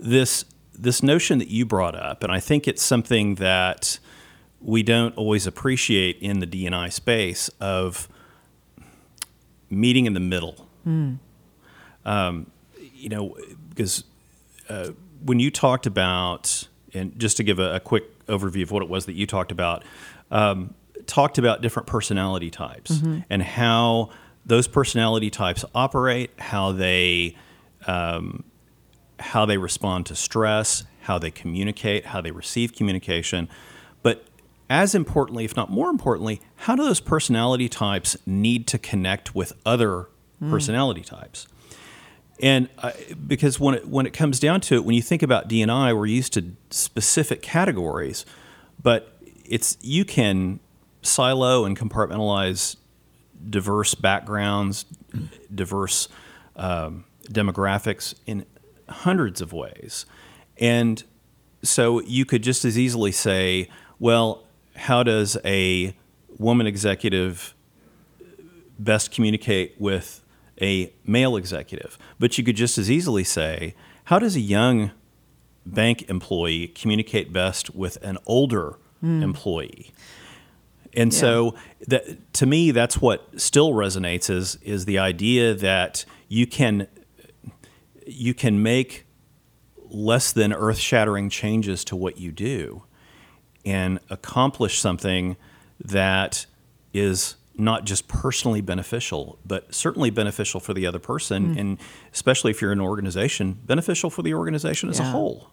this 0.00 0.45
this 0.73 1.02
notion 1.02 1.38
that 1.38 1.49
you 1.49 1.66
brought 1.66 1.95
up, 1.95 2.23
and 2.23 2.33
I 2.33 2.40
think 2.40 2.66
it's 2.66 2.83
something 2.83 3.35
that 3.37 3.99
we 4.61 4.83
don't 4.83 5.16
always 5.16 5.47
appreciate 5.47 6.19
in 6.21 6.40
the 6.40 6.47
DNI 6.47 6.92
space 6.92 7.49
of 7.61 8.09
meeting 9.69 10.07
in 10.07 10.14
the 10.14 10.21
middle. 10.21 10.66
Um, 12.04 12.50
you 12.95 13.09
know, 13.09 13.37
because 13.69 14.04
uh, 14.69 14.90
when 15.25 15.38
you 15.40 15.50
talked 15.50 15.87
about, 15.87 16.66
and 16.95 17.19
just 17.19 17.37
to 17.38 17.42
give 17.42 17.59
a, 17.59 17.76
a 17.76 17.80
quick 17.80 18.26
overview 18.26 18.62
of 18.62 18.71
what 18.71 18.83
it 18.83 18.88
was 18.88 19.07
that 19.07 19.14
you 19.14 19.26
talked 19.26 19.52
about, 19.52 19.85
um, 20.30 20.75
talked 21.07 21.38
about 21.38 21.61
different 21.61 21.87
personality 21.87 22.50
types 22.50 23.00
and 23.28 23.42
how 23.42 24.11
those 24.47 24.66
personality 24.69 25.30
types 25.30 25.64
operate, 25.75 26.30
how 26.38 26.73
they 26.73 27.37
um, 27.87 28.45
how 29.20 29.46
they 29.46 29.58
respond 29.58 30.06
to 30.06 30.14
stress, 30.14 30.84
how 31.02 31.18
they 31.18 31.30
communicate, 31.30 32.06
how 32.06 32.20
they 32.20 32.30
receive 32.30 32.74
communication. 32.74 33.48
But 34.02 34.24
as 34.68 34.94
importantly, 34.94 35.44
if 35.44 35.56
not 35.56 35.70
more 35.70 35.90
importantly, 35.90 36.40
how 36.56 36.76
do 36.76 36.84
those 36.84 37.00
personality 37.00 37.68
types 37.68 38.16
need 38.26 38.66
to 38.68 38.78
connect 38.78 39.34
with 39.34 39.52
other 39.66 40.08
hmm. 40.38 40.50
personality 40.50 41.02
types? 41.02 41.48
And 42.42 42.68
I, 42.78 42.94
because 43.26 43.60
when 43.60 43.74
it, 43.74 43.88
when 43.88 44.06
it 44.06 44.12
comes 44.12 44.40
down 44.40 44.62
to 44.62 44.76
it, 44.76 44.84
when 44.84 44.94
you 44.94 45.02
think 45.02 45.22
about 45.22 45.48
DNI, 45.48 45.94
we're 45.94 46.06
used 46.06 46.32
to 46.34 46.52
specific 46.70 47.42
categories, 47.42 48.24
but 48.82 49.14
it's 49.44 49.76
you 49.82 50.04
can 50.04 50.60
silo 51.02 51.64
and 51.64 51.78
compartmentalize 51.78 52.76
diverse 53.48 53.94
backgrounds, 53.94 54.86
hmm. 55.12 55.24
diverse 55.54 56.08
um, 56.56 57.04
demographics 57.28 58.14
in 58.26 58.46
hundreds 58.90 59.40
of 59.40 59.52
ways. 59.52 60.06
And 60.59 61.02
so 61.62 62.00
you 62.02 62.25
could 62.25 62.42
just 62.42 62.64
as 62.64 62.78
easily 62.78 63.12
say, 63.12 63.68
well, 63.99 64.44
how 64.76 65.02
does 65.02 65.37
a 65.44 65.94
woman 66.38 66.66
executive 66.66 67.54
best 68.78 69.11
communicate 69.11 69.75
with 69.78 70.23
a 70.61 70.92
male 71.04 71.37
executive? 71.37 71.99
But 72.18 72.38
you 72.38 72.44
could 72.44 72.56
just 72.56 72.78
as 72.78 72.90
easily 72.90 73.25
say, 73.25 73.75
how 74.04 74.18
does 74.18 74.37
a 74.37 74.40
young 74.40 74.90
bank 75.66 76.09
employee 76.09 76.68
communicate 76.68 77.32
best 77.32 77.75
with 77.75 78.02
an 78.02 78.18
older 78.26 78.76
hmm. 79.00 79.23
employee? 79.23 79.92
And 80.92 81.14
so 81.14 81.54
that 81.87 82.32
to 82.35 82.47
me 82.47 82.73
that's 82.73 83.00
what 83.00 83.40
still 83.40 83.73
resonates 83.73 84.28
is 84.28 84.56
is 84.56 84.87
the 84.87 84.99
idea 84.99 85.54
that 85.54 86.04
you 86.28 86.49
can 86.49 86.88
you 88.07 88.35
can 88.35 88.62
make 88.62 89.07
less 89.88 90.33
than 90.33 90.52
earth-shattering 90.52 91.28
changes 91.30 91.85
to 91.85 91.97
what 91.97 92.19
you 92.19 92.33
do 92.33 92.83
and 93.64 93.99
accomplish 94.09 94.78
something 94.78 95.37
that 95.85 96.47
is 96.92 97.37
not 97.57 97.85
just 97.85 98.09
personally 98.09 98.61
beneficial, 98.61 99.38
but 99.45 99.75
certainly 99.75 100.11
beneficial 100.11 100.61
for 100.61 100.73
the 100.73 100.87
other 100.87 100.99
person, 100.99 101.54
mm. 101.54 101.61
and 101.61 101.78
especially 102.12 102.50
if 102.50 102.62
you're 102.62 102.73
an 102.73 102.80
organization, 102.80 103.59
beneficial 103.66 104.09
for 104.09 104.23
the 104.23 104.33
organization 104.33 104.88
as 104.88 104.99
a 104.99 105.04
whole. 105.04 105.50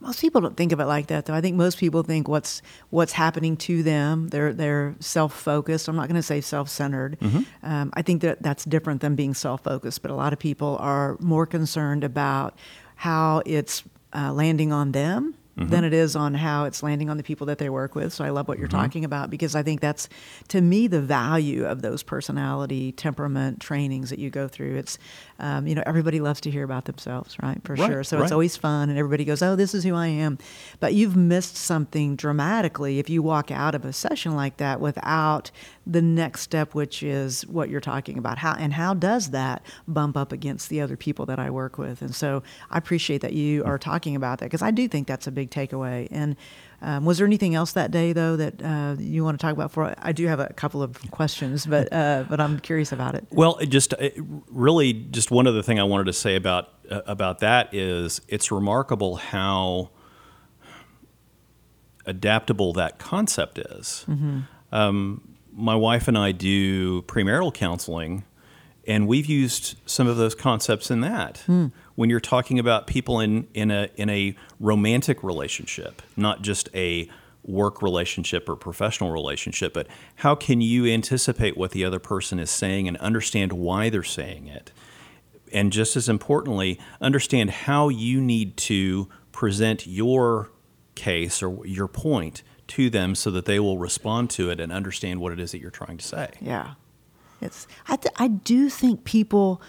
Most 0.00 0.20
people 0.20 0.40
don't 0.40 0.56
think 0.56 0.72
of 0.72 0.80
it 0.80 0.84
like 0.86 1.06
that, 1.08 1.26
though. 1.26 1.34
I 1.34 1.40
think 1.40 1.56
most 1.56 1.78
people 1.78 2.02
think 2.02 2.28
what's 2.28 2.62
what's 2.90 3.12
happening 3.12 3.56
to 3.58 3.82
them. 3.82 4.28
They're 4.28 4.52
they're 4.52 4.94
self 5.00 5.34
focused. 5.34 5.88
I'm 5.88 5.96
not 5.96 6.08
going 6.08 6.16
to 6.16 6.22
say 6.22 6.40
self 6.40 6.68
centered. 6.68 7.18
Um, 7.62 7.90
I 7.94 8.02
think 8.02 8.22
that 8.22 8.42
that's 8.42 8.64
different 8.64 9.00
than 9.00 9.14
being 9.14 9.34
self 9.34 9.64
focused. 9.64 10.02
But 10.02 10.10
a 10.10 10.14
lot 10.14 10.32
of 10.32 10.38
people 10.38 10.76
are 10.80 11.16
more 11.20 11.46
concerned 11.46 12.04
about 12.04 12.58
how 12.96 13.42
it's 13.46 13.84
uh, 14.14 14.32
landing 14.32 14.72
on 14.72 14.92
them 14.92 15.34
than 15.56 15.84
it 15.84 15.94
is 15.94 16.14
on 16.14 16.34
how 16.34 16.64
it's 16.64 16.82
landing 16.82 17.08
on 17.08 17.16
the 17.16 17.22
people 17.22 17.46
that 17.46 17.58
they 17.58 17.70
work 17.70 17.94
with. 17.94 18.12
So 18.12 18.24
I 18.24 18.30
love 18.30 18.46
what 18.46 18.58
you're 18.58 18.68
talking 18.68 19.04
about 19.04 19.30
because 19.30 19.54
I 19.54 19.62
think 19.62 19.80
that's 19.80 20.08
to 20.48 20.60
me 20.60 20.86
the 20.86 21.00
value 21.00 21.64
of 21.64 21.80
those 21.80 22.02
personality 22.02 22.92
temperament 22.92 23.60
trainings 23.60 24.10
that 24.10 24.18
you 24.18 24.28
go 24.28 24.48
through. 24.48 24.76
It's 24.76 24.98
um, 25.38 25.66
you 25.66 25.74
know 25.74 25.82
everybody 25.86 26.20
loves 26.20 26.40
to 26.42 26.50
hear 26.50 26.64
about 26.64 26.84
themselves, 26.84 27.36
right? 27.42 27.58
For 27.64 27.74
Right, 27.74 27.86
sure. 27.86 28.04
So 28.04 28.22
it's 28.22 28.32
always 28.32 28.56
fun 28.56 28.90
and 28.90 28.98
everybody 28.98 29.24
goes, 29.24 29.42
"Oh, 29.42 29.56
this 29.56 29.74
is 29.74 29.84
who 29.84 29.94
I 29.94 30.08
am." 30.08 30.38
But 30.78 30.92
you've 30.92 31.16
missed 31.16 31.56
something 31.56 32.16
dramatically 32.16 32.98
if 32.98 33.08
you 33.08 33.22
walk 33.22 33.50
out 33.50 33.74
of 33.74 33.84
a 33.84 33.92
session 33.92 34.36
like 34.36 34.58
that 34.58 34.80
without 34.80 35.50
the 35.86 36.02
next 36.02 36.40
step 36.40 36.74
which 36.74 37.02
is 37.02 37.46
what 37.46 37.70
you're 37.70 37.80
talking 37.80 38.18
about. 38.18 38.38
How 38.38 38.54
and 38.54 38.72
how 38.72 38.92
does 38.92 39.30
that 39.30 39.64
bump 39.86 40.16
up 40.16 40.32
against 40.32 40.68
the 40.68 40.80
other 40.80 40.96
people 40.96 41.26
that 41.26 41.38
I 41.38 41.50
work 41.50 41.78
with? 41.78 42.02
And 42.02 42.14
so 42.14 42.42
I 42.70 42.78
appreciate 42.78 43.20
that 43.20 43.34
you 43.34 43.64
are 43.64 43.78
talking 43.78 44.16
about 44.16 44.40
that 44.40 44.46
because 44.46 44.62
I 44.62 44.72
do 44.72 44.88
think 44.88 45.06
that's 45.06 45.26
a 45.26 45.30
big 45.30 45.50
takeaway. 45.50 46.08
And 46.10 46.36
um, 46.82 47.04
was 47.04 47.18
there 47.18 47.26
anything 47.26 47.54
else 47.54 47.72
that 47.72 47.92
day 47.92 48.12
though 48.12 48.36
that 48.36 48.62
uh, 48.62 48.96
you 48.98 49.22
want 49.24 49.38
to 49.38 49.42
talk 49.42 49.52
about? 49.52 49.70
For 49.70 49.94
I 49.98 50.12
do 50.12 50.26
have 50.26 50.40
a 50.40 50.52
couple 50.54 50.82
of 50.82 51.10
questions, 51.12 51.66
but 51.66 51.92
uh, 51.92 52.24
but 52.28 52.40
I'm 52.40 52.58
curious 52.58 52.90
about 52.90 53.14
it. 53.14 53.24
Well, 53.30 53.56
it 53.56 53.66
just 53.66 53.92
it 53.94 54.14
really 54.48 54.92
just 54.92 55.30
one 55.30 55.46
other 55.46 55.62
thing 55.62 55.78
I 55.78 55.84
wanted 55.84 56.04
to 56.06 56.12
say 56.12 56.34
about 56.34 56.70
uh, 56.90 57.02
about 57.06 57.38
that 57.38 57.72
is 57.72 58.20
it's 58.28 58.50
remarkable 58.50 59.16
how 59.16 59.90
adaptable 62.04 62.72
that 62.72 62.98
concept 62.98 63.58
is. 63.58 64.04
Um, 64.72 65.35
my 65.56 65.74
wife 65.74 66.06
and 66.06 66.16
I 66.16 66.32
do 66.32 67.02
premarital 67.02 67.52
counseling, 67.54 68.24
and 68.86 69.08
we've 69.08 69.26
used 69.26 69.76
some 69.86 70.06
of 70.06 70.16
those 70.16 70.34
concepts 70.34 70.90
in 70.90 71.00
that. 71.00 71.38
Hmm. 71.46 71.68
When 71.94 72.10
you're 72.10 72.20
talking 72.20 72.58
about 72.58 72.86
people 72.86 73.20
in, 73.20 73.48
in 73.54 73.70
a 73.70 73.88
in 73.96 74.10
a 74.10 74.36
romantic 74.60 75.24
relationship, 75.24 76.02
not 76.16 76.42
just 76.42 76.68
a 76.74 77.08
work 77.42 77.80
relationship 77.80 78.48
or 78.48 78.56
professional 78.56 79.10
relationship, 79.10 79.72
but 79.72 79.86
how 80.16 80.34
can 80.34 80.60
you 80.60 80.84
anticipate 80.86 81.56
what 81.56 81.70
the 81.70 81.84
other 81.84 81.98
person 81.98 82.38
is 82.38 82.50
saying 82.50 82.86
and 82.86 82.96
understand 82.98 83.52
why 83.52 83.88
they're 83.88 84.02
saying 84.02 84.46
it? 84.48 84.72
And 85.52 85.72
just 85.72 85.96
as 85.96 86.08
importantly, 86.08 86.78
understand 87.00 87.50
how 87.50 87.88
you 87.88 88.20
need 88.20 88.56
to 88.58 89.08
present 89.32 89.86
your 89.86 90.50
case 90.96 91.42
or 91.42 91.64
your 91.64 91.86
point 91.86 92.42
to 92.68 92.90
them 92.90 93.14
so 93.14 93.30
that 93.30 93.44
they 93.44 93.60
will 93.60 93.78
respond 93.78 94.30
to 94.30 94.50
it 94.50 94.60
and 94.60 94.72
understand 94.72 95.20
what 95.20 95.32
it 95.32 95.40
is 95.40 95.52
that 95.52 95.60
you're 95.60 95.70
trying 95.70 95.98
to 95.98 96.04
say. 96.04 96.30
Yeah, 96.40 96.74
it's. 97.40 97.66
I 97.88 97.96
th- 97.96 98.14
I 98.18 98.28
do 98.28 98.68
think 98.68 99.04
people 99.04 99.60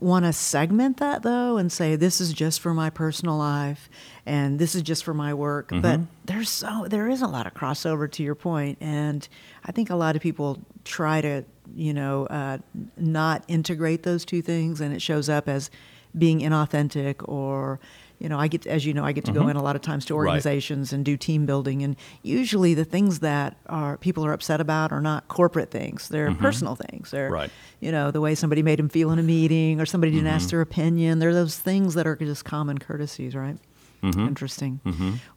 want 0.00 0.24
to 0.24 0.32
segment 0.32 0.98
that 0.98 1.22
though 1.22 1.56
and 1.56 1.72
say 1.72 1.96
this 1.96 2.20
is 2.20 2.32
just 2.32 2.60
for 2.60 2.72
my 2.72 2.88
personal 2.88 3.36
life 3.36 3.90
and 4.24 4.58
this 4.58 4.74
is 4.74 4.82
just 4.82 5.02
for 5.02 5.12
my 5.14 5.34
work. 5.34 5.70
But 5.72 6.00
there's 6.24 6.48
so 6.50 6.86
there 6.88 7.08
is 7.08 7.22
a 7.22 7.26
lot 7.26 7.46
of 7.46 7.54
crossover 7.54 8.10
to 8.12 8.22
your 8.22 8.34
point, 8.34 8.78
and 8.80 9.26
I 9.64 9.72
think 9.72 9.90
a 9.90 9.96
lot 9.96 10.16
of 10.16 10.22
people 10.22 10.58
try 10.84 11.20
to 11.20 11.44
you 11.74 11.94
know 11.94 12.26
uh, 12.26 12.58
not 12.96 13.44
integrate 13.48 14.02
those 14.02 14.24
two 14.24 14.42
things, 14.42 14.80
and 14.80 14.94
it 14.94 15.02
shows 15.02 15.28
up 15.28 15.48
as 15.48 15.70
being 16.16 16.40
inauthentic 16.40 17.26
or. 17.28 17.80
You 18.18 18.28
know, 18.28 18.38
I 18.38 18.48
get, 18.48 18.66
as 18.66 18.84
you 18.84 18.92
know, 18.94 19.04
I 19.04 19.12
get 19.12 19.24
to 19.26 19.32
go 19.32 19.46
in 19.46 19.54
a 19.56 19.62
lot 19.62 19.76
of 19.76 19.82
times 19.82 20.04
to 20.06 20.14
Right. 20.14 20.26
organizations 20.26 20.92
and 20.92 21.04
do 21.04 21.16
team 21.16 21.46
building, 21.46 21.82
and 21.84 21.94
usually 22.22 22.74
the 22.74 22.84
things 22.84 23.20
that 23.20 23.56
are 23.66 23.96
people 23.96 24.26
are 24.26 24.32
upset 24.32 24.60
about 24.60 24.90
are 24.90 25.00
not 25.00 25.28
corporate 25.28 25.70
things; 25.70 26.08
they're 26.08 26.34
personal 26.34 26.74
things. 26.74 27.12
They're, 27.12 27.30
Right. 27.30 27.50
you 27.80 27.92
know, 27.92 28.10
the 28.10 28.20
way 28.20 28.34
somebody 28.34 28.62
made 28.62 28.78
them 28.80 28.88
feel 28.88 29.12
in 29.12 29.18
a 29.20 29.22
meeting, 29.22 29.80
or 29.80 29.86
somebody 29.86 30.10
didn't 30.12 30.26
ask 30.26 30.50
their 30.50 30.60
opinion. 30.60 31.20
They're 31.20 31.32
those 31.34 31.56
things 31.58 31.94
that 31.94 32.06
are 32.08 32.16
just 32.16 32.44
common 32.44 32.78
courtesies, 32.78 33.36
right? 33.36 33.56
Interesting. 34.02 34.80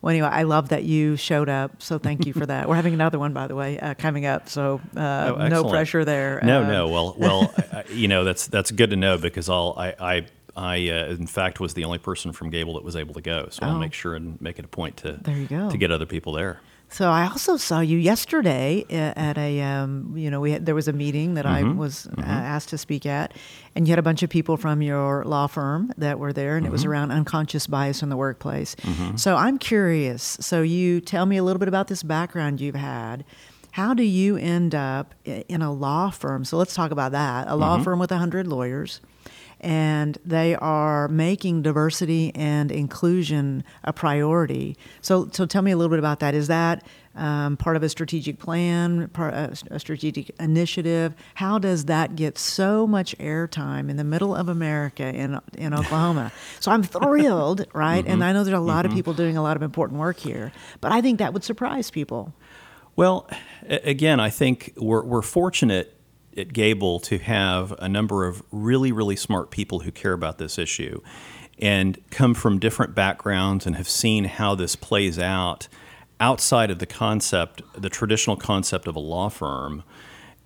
Well, 0.02 0.10
anyway, 0.12 0.28
I 0.28 0.44
love 0.44 0.70
that 0.70 0.84
you 0.84 1.16
showed 1.16 1.50
up, 1.50 1.82
so 1.82 1.98
thank 1.98 2.26
you 2.28 2.34
for 2.34 2.46
that. 2.46 2.70
We're 2.70 2.76
having 2.76 2.94
another 2.94 3.18
one, 3.18 3.34
by 3.34 3.48
the 3.48 3.56
way, 3.56 3.80
uh, 3.80 3.96
coming 3.96 4.26
up, 4.28 4.50
so 4.50 4.80
uh, 4.96 5.34
Oh, 5.36 5.48
no 5.48 5.64
pressure 5.64 6.06
there. 6.06 6.40
No, 6.44 6.62
Uh, 6.64 6.68
no. 6.68 6.88
Well, 6.88 7.16
well, 7.18 7.54
I- 7.74 7.84
you 7.92 8.08
know 8.08 8.24
that's 8.24 8.46
that's 8.48 8.70
good 8.72 8.92
to 8.92 8.96
know 8.96 9.18
because 9.18 9.50
I'll 9.50 9.74
I 9.78 9.96
I, 10.00 10.26
I 10.56 10.90
uh, 10.90 11.06
in 11.08 11.28
fact 11.28 11.60
was 11.60 11.74
the 11.74 11.84
only 11.86 11.98
person 12.00 12.32
from 12.34 12.50
Gable 12.50 12.74
that 12.76 12.84
was 12.84 12.96
able 12.96 13.14
to 13.16 13.22
go, 13.22 13.48
so 13.52 13.66
I'll 13.66 13.76
Oh. 13.76 13.80
make 13.80 13.94
sure 13.94 14.16
and 14.16 14.40
make 14.42 14.60
it 14.60 14.66
a 14.66 14.68
point 14.68 14.98
to 14.98 15.20
There 15.22 15.38
you 15.38 15.48
go. 15.48 15.70
to 15.70 15.78
get 15.78 15.92
other 15.92 16.06
people 16.06 16.34
there. 16.34 16.60
So 16.90 17.10
I 17.10 17.26
also 17.26 17.56
saw 17.56 17.80
you 17.80 17.98
yesterday 17.98 18.84
at 18.90 19.38
a, 19.38 19.62
um, 19.62 20.14
you 20.18 20.30
know, 20.30 20.42
we 20.42 20.52
had, 20.52 20.66
there 20.66 20.76
was 20.76 20.90
a 20.90 20.94
meeting 20.94 21.36
that 21.36 21.46
I 21.46 21.64
was 21.64 22.06
uh, 22.18 22.22
asked 22.22 22.68
to 22.70 22.78
speak 22.78 23.06
at, 23.06 23.34
and 23.78 23.88
you 23.88 23.94
had 23.94 24.00
a 24.00 24.02
bunch 24.02 24.24
of 24.24 24.30
people 24.30 24.58
from 24.58 24.82
your 24.82 25.24
law 25.24 25.48
firm 25.48 25.94
that 25.98 26.20
were 26.20 26.34
there, 26.34 26.58
and 26.58 26.66
it 26.66 26.72
was 26.72 26.84
around 26.84 27.12
unconscious 27.12 27.66
bias 27.66 28.04
in 28.04 28.10
the 28.10 28.18
workplace. 28.18 28.76
So 29.16 29.38
I'm 29.38 29.58
curious. 29.58 30.38
So 30.42 30.64
you 30.64 31.00
tell 31.00 31.26
me 31.26 31.38
a 31.38 31.44
little 31.44 31.60
bit 31.60 31.70
about 31.70 31.88
this 31.88 32.04
background 32.04 32.60
you've 32.60 32.76
had. 32.76 33.24
How 33.72 33.94
do 33.94 34.04
you 34.04 34.36
end 34.36 34.76
up 34.76 35.16
in 35.24 35.62
a 35.62 35.72
law 35.72 36.10
firm? 36.10 36.44
So 36.44 36.58
let's 36.58 36.74
talk 36.76 36.92
about 36.92 37.14
that. 37.14 37.48
A 37.48 37.56
law 37.56 37.82
firm 37.82 38.00
with 38.00 38.12
100 38.12 38.48
lawyers 38.48 39.00
and 39.62 40.18
they 40.26 40.56
are 40.56 41.08
making 41.08 41.62
diversity 41.62 42.34
and 42.36 42.72
inclusion 42.72 43.64
a 43.84 43.94
priority. 43.94 44.76
So, 45.02 45.30
so 45.32 45.46
tell 45.46 45.62
me 45.62 45.72
a 45.72 45.78
little 45.78 45.90
bit 45.90 46.00
about 46.00 46.20
that. 46.20 46.34
Is 46.34 46.48
that 46.48 46.84
um, 47.16 47.58
part 47.58 47.76
of 47.76 47.84
a 47.84 47.90
strategic 47.90 48.40
plan, 48.40 49.08
part 49.10 49.34
a, 49.34 49.56
a 49.70 49.80
strategic 49.80 50.32
initiative? 50.40 51.14
How 51.36 51.60
does 51.60 51.86
that 51.86 52.16
get 52.16 52.38
so 52.40 52.88
much 52.88 53.16
airtime 53.20 53.90
in 53.90 53.98
the 53.98 54.04
middle 54.04 54.36
of 54.36 54.50
America 54.50 55.04
in 55.04 55.40
in 55.58 55.74
Oklahoma? 55.74 56.32
so 56.60 56.72
I'm 56.72 56.84
thrilled, 56.84 57.62
mm-hmm. 57.68 57.78
right? 57.78 58.06
And 58.06 58.24
I 58.24 58.34
know 58.34 58.44
there's 58.44 58.58
a 58.58 58.60
lot 58.60 58.86
of 58.86 58.92
mm-hmm. 58.92 58.98
people 58.98 59.14
doing 59.14 59.38
a 59.38 59.44
lot 59.44 59.56
of 59.56 59.64
important 59.64 60.00
work 60.00 60.18
here, 60.18 60.52
but 60.82 60.92
I 60.92 61.02
think 61.02 61.20
that 61.20 61.34
would 61.34 61.44
surprise 61.44 61.92
people. 61.92 62.34
Well, 62.96 63.30
again, 63.68 64.20
I 64.20 64.30
think 64.30 64.74
we're, 64.76 65.04
we're 65.04 65.22
fortunate 65.22 65.98
at 66.38 66.54
Gable 66.54 67.00
to 67.02 67.18
have 67.20 67.72
a 67.80 67.90
number 67.90 68.26
of 68.26 68.42
really, 68.52 68.92
really 68.92 69.16
smart 69.16 69.52
people 69.52 69.82
who 69.82 69.92
care 69.92 70.14
about 70.14 70.38
this 70.38 70.58
issue 70.58 71.02
and 71.60 71.98
come 72.10 72.34
from 72.34 72.58
different 72.60 72.96
backgrounds 72.96 73.66
and 73.68 73.76
have 73.76 73.88
seen 73.90 74.26
how 74.26 74.56
this 74.56 74.76
plays 74.76 75.20
out 75.20 75.68
outside 76.20 76.72
of 76.72 76.80
the 76.80 76.86
concept, 76.86 77.62
the 77.80 77.90
traditional 77.90 78.36
concept 78.36 78.88
of 78.88 78.96
a 78.96 79.00
law 79.00 79.30
firm. 79.30 79.84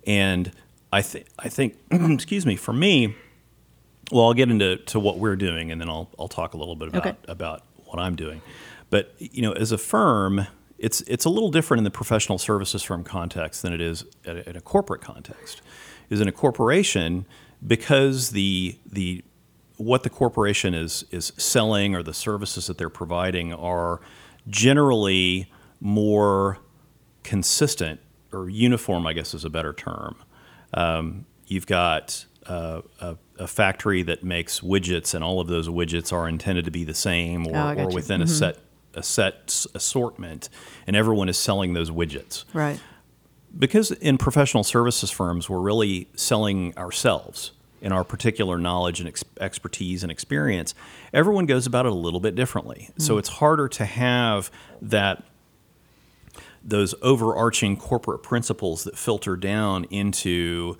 And 0.06 0.50
I, 0.92 1.02
th- 1.02 1.26
I 1.38 1.48
think, 1.48 1.76
excuse 1.90 2.44
me, 2.46 2.56
for 2.56 2.72
me, 2.72 3.14
well, 4.12 4.26
I'll 4.26 4.34
get 4.34 4.50
into 4.50 4.76
to 4.76 5.00
what 5.00 5.18
we're 5.18 5.34
doing, 5.36 5.72
and 5.72 5.80
then 5.80 5.88
I'll 5.88 6.08
I'll 6.16 6.28
talk 6.28 6.54
a 6.54 6.56
little 6.56 6.76
bit 6.76 6.88
about 6.88 7.06
Okay. 7.06 7.16
about 7.26 7.62
what 7.86 7.98
I'm 7.98 8.14
doing. 8.14 8.40
But 8.88 9.12
you 9.18 9.42
know, 9.42 9.50
as 9.52 9.72
a 9.72 9.78
firm, 9.78 10.46
it's 10.78 11.00
it's 11.02 11.24
a 11.24 11.30
little 11.30 11.50
different 11.50 11.78
in 11.78 11.84
the 11.84 11.90
professional 11.90 12.38
services 12.38 12.82
firm 12.82 13.04
context 13.04 13.62
than 13.62 13.72
it 13.72 13.80
is 13.80 14.04
at 14.24 14.36
a, 14.36 14.50
in 14.50 14.56
a 14.56 14.60
corporate 14.60 15.00
context. 15.00 15.62
Is 16.08 16.20
in 16.20 16.28
a 16.28 16.32
corporation 16.32 17.26
because 17.66 18.30
the 18.30 18.78
the 18.86 19.24
what 19.76 20.02
the 20.02 20.10
corporation 20.10 20.74
is 20.74 21.04
is 21.10 21.32
selling 21.36 21.94
or 21.94 22.02
the 22.02 22.14
services 22.14 22.66
that 22.66 22.78
they're 22.78 22.88
providing 22.88 23.52
are 23.52 24.00
generally 24.48 25.50
more 25.80 26.58
consistent 27.24 28.00
or 28.32 28.48
uniform, 28.48 29.06
I 29.06 29.12
guess 29.12 29.34
is 29.34 29.44
a 29.44 29.50
better 29.50 29.72
term. 29.72 30.16
Um, 30.74 31.26
you've 31.46 31.66
got 31.66 32.24
uh, 32.46 32.82
a, 33.00 33.16
a 33.38 33.46
factory 33.46 34.02
that 34.02 34.22
makes 34.22 34.60
widgets, 34.60 35.14
and 35.14 35.24
all 35.24 35.40
of 35.40 35.48
those 35.48 35.68
widgets 35.68 36.12
are 36.12 36.28
intended 36.28 36.64
to 36.66 36.70
be 36.70 36.84
the 36.84 36.94
same 36.94 37.46
or, 37.46 37.56
Oh, 37.56 37.84
or 37.84 37.88
within 37.88 38.22
a 38.22 38.26
set 38.26 38.58
a 38.96 39.02
set 39.02 39.66
assortment, 39.74 40.48
and 40.86 40.96
everyone 40.96 41.28
is 41.28 41.38
selling 41.38 41.74
those 41.74 41.90
widgets. 41.90 42.44
Right. 42.52 42.80
because 43.56 43.90
in 43.90 44.18
professional 44.18 44.64
services 44.64 45.10
firms 45.10 45.48
we're 45.48 45.60
really 45.60 46.08
selling 46.14 46.76
ourselves 46.76 47.52
in 47.80 47.92
our 47.92 48.04
particular 48.04 48.58
knowledge 48.58 49.00
and 49.00 49.08
ex- 49.08 49.24
expertise 49.40 50.02
and 50.02 50.10
experience 50.10 50.74
everyone 51.12 51.46
goes 51.46 51.66
about 51.66 51.86
it 51.86 51.92
a 51.92 51.94
little 51.94 52.20
bit 52.20 52.34
differently. 52.34 52.90
Mm. 52.98 53.02
So 53.02 53.18
it's 53.18 53.28
harder 53.28 53.68
to 53.68 53.84
have 53.84 54.50
that 54.82 55.22
those 56.64 56.94
overarching 57.00 57.76
corporate 57.76 58.22
principles 58.22 58.84
that 58.84 58.98
filter 58.98 59.36
down 59.36 59.84
into 59.84 60.76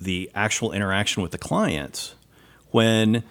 the 0.00 0.28
actual 0.34 0.72
interaction 0.72 1.22
with 1.22 1.30
the 1.30 1.38
clients 1.38 2.14
when 2.72 3.22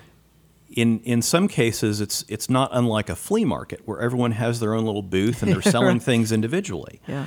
in 0.72 1.00
in 1.02 1.22
some 1.22 1.48
cases 1.48 2.02
it's 2.02 2.24
it's 2.28 2.50
not 2.50 2.70
unlike 2.74 3.10
a 3.10 3.16
flea 3.16 3.46
market 3.46 3.82
where 3.86 4.00
everyone 4.00 4.32
has 4.32 4.60
their 4.60 4.74
own 4.74 4.86
little 4.86 5.02
booth 5.02 5.44
and 5.44 5.52
they're 5.52 5.62
selling 5.78 6.00
things 6.00 6.32
individually. 6.32 7.02
Yeah. 7.08 7.26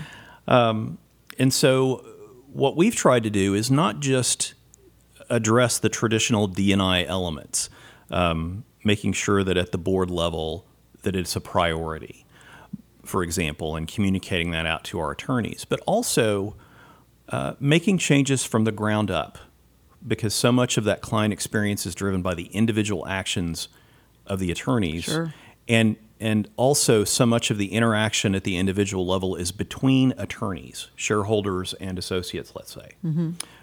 and 1.38 1.52
so, 1.52 2.04
what 2.52 2.76
we've 2.76 2.94
tried 2.94 3.22
to 3.24 3.30
do 3.30 3.54
is 3.54 3.70
not 3.70 4.00
just 4.00 4.54
address 5.30 5.78
the 5.78 5.88
traditional 5.88 6.48
DNI 6.48 7.06
elements, 7.06 7.70
um, 8.10 8.64
making 8.84 9.12
sure 9.12 9.42
that 9.42 9.56
at 9.56 9.72
the 9.72 9.78
board 9.78 10.10
level 10.10 10.66
that 11.02 11.16
it's 11.16 11.34
a 11.36 11.40
priority, 11.40 12.24
for 13.04 13.22
example, 13.22 13.76
and 13.76 13.88
communicating 13.88 14.50
that 14.50 14.66
out 14.66 14.84
to 14.84 14.98
our 14.98 15.12
attorneys, 15.12 15.64
but 15.64 15.80
also 15.86 16.56
uh, 17.28 17.54
making 17.58 17.98
changes 17.98 18.44
from 18.44 18.64
the 18.64 18.72
ground 18.72 19.10
up, 19.10 19.38
because 20.06 20.34
so 20.34 20.52
much 20.52 20.76
of 20.76 20.84
that 20.84 21.00
client 21.00 21.32
experience 21.32 21.86
is 21.86 21.94
driven 21.94 22.22
by 22.22 22.34
the 22.34 22.46
individual 22.46 23.06
actions 23.06 23.68
of 24.26 24.38
the 24.38 24.50
attorneys, 24.50 25.04
Sure. 25.04 25.34
and 25.68 25.96
and 26.20 26.48
also 26.56 27.04
so 27.04 27.26
much 27.26 27.50
of 27.50 27.58
the 27.58 27.72
interaction 27.72 28.34
at 28.34 28.44
the 28.44 28.56
individual 28.56 29.04
level 29.04 29.34
is 29.36 29.50
between 29.52 30.14
attorneys, 30.16 30.88
shareholders, 30.94 31.74
and 31.74 31.98
associates, 31.98 32.52
let's 32.54 32.72
say, 32.72 32.92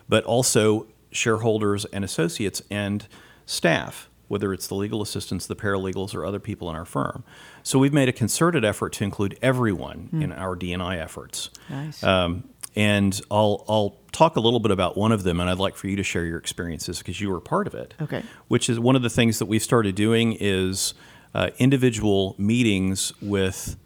but 0.09 0.23
also 0.25 0.85
shareholders 1.11 1.85
and 1.85 2.03
associates 2.03 2.61
and 2.69 3.07
staff, 3.45 4.09
whether 4.27 4.53
it's 4.53 4.67
the 4.67 4.75
legal 4.75 5.01
assistants, 5.01 5.47
the 5.47 5.55
paralegals, 5.55 6.13
or 6.13 6.25
other 6.25 6.39
people 6.39 6.69
in 6.69 6.75
our 6.75 6.85
firm. 6.85 7.23
So 7.63 7.79
we've 7.79 7.93
made 7.93 8.09
a 8.09 8.13
concerted 8.13 8.63
effort 8.65 8.93
to 8.93 9.03
include 9.05 9.39
everyone 9.41 10.09
in 10.13 10.31
our 10.31 10.55
DNI 10.55 10.97
efforts. 10.97 11.49
Nice. 11.69 12.03
Um, 12.03 12.43
and 12.75 13.19
I'll 13.29 13.65
I'll 13.67 13.97
talk 14.11 14.35
a 14.35 14.39
little 14.39 14.59
bit 14.59 14.71
about 14.71 14.97
one 14.97 15.11
of 15.11 15.23
them, 15.23 15.39
and 15.39 15.49
I'd 15.49 15.57
like 15.57 15.75
for 15.75 15.87
you 15.87 15.95
to 15.95 16.03
share 16.03 16.25
your 16.25 16.37
experiences 16.37 16.99
because 16.99 17.19
you 17.21 17.29
were 17.29 17.39
part 17.39 17.67
of 17.67 17.73
it. 17.73 17.93
Okay. 18.01 18.23
Which 18.47 18.69
is 18.69 18.79
one 18.79 18.95
of 18.95 19.01
the 19.01 19.09
things 19.09 19.39
that 19.39 19.45
we've 19.45 19.63
started 19.63 19.95
doing 19.95 20.37
is 20.39 20.93
uh, 21.33 21.49
individual 21.59 22.35
meetings 22.37 23.13
with 23.21 23.77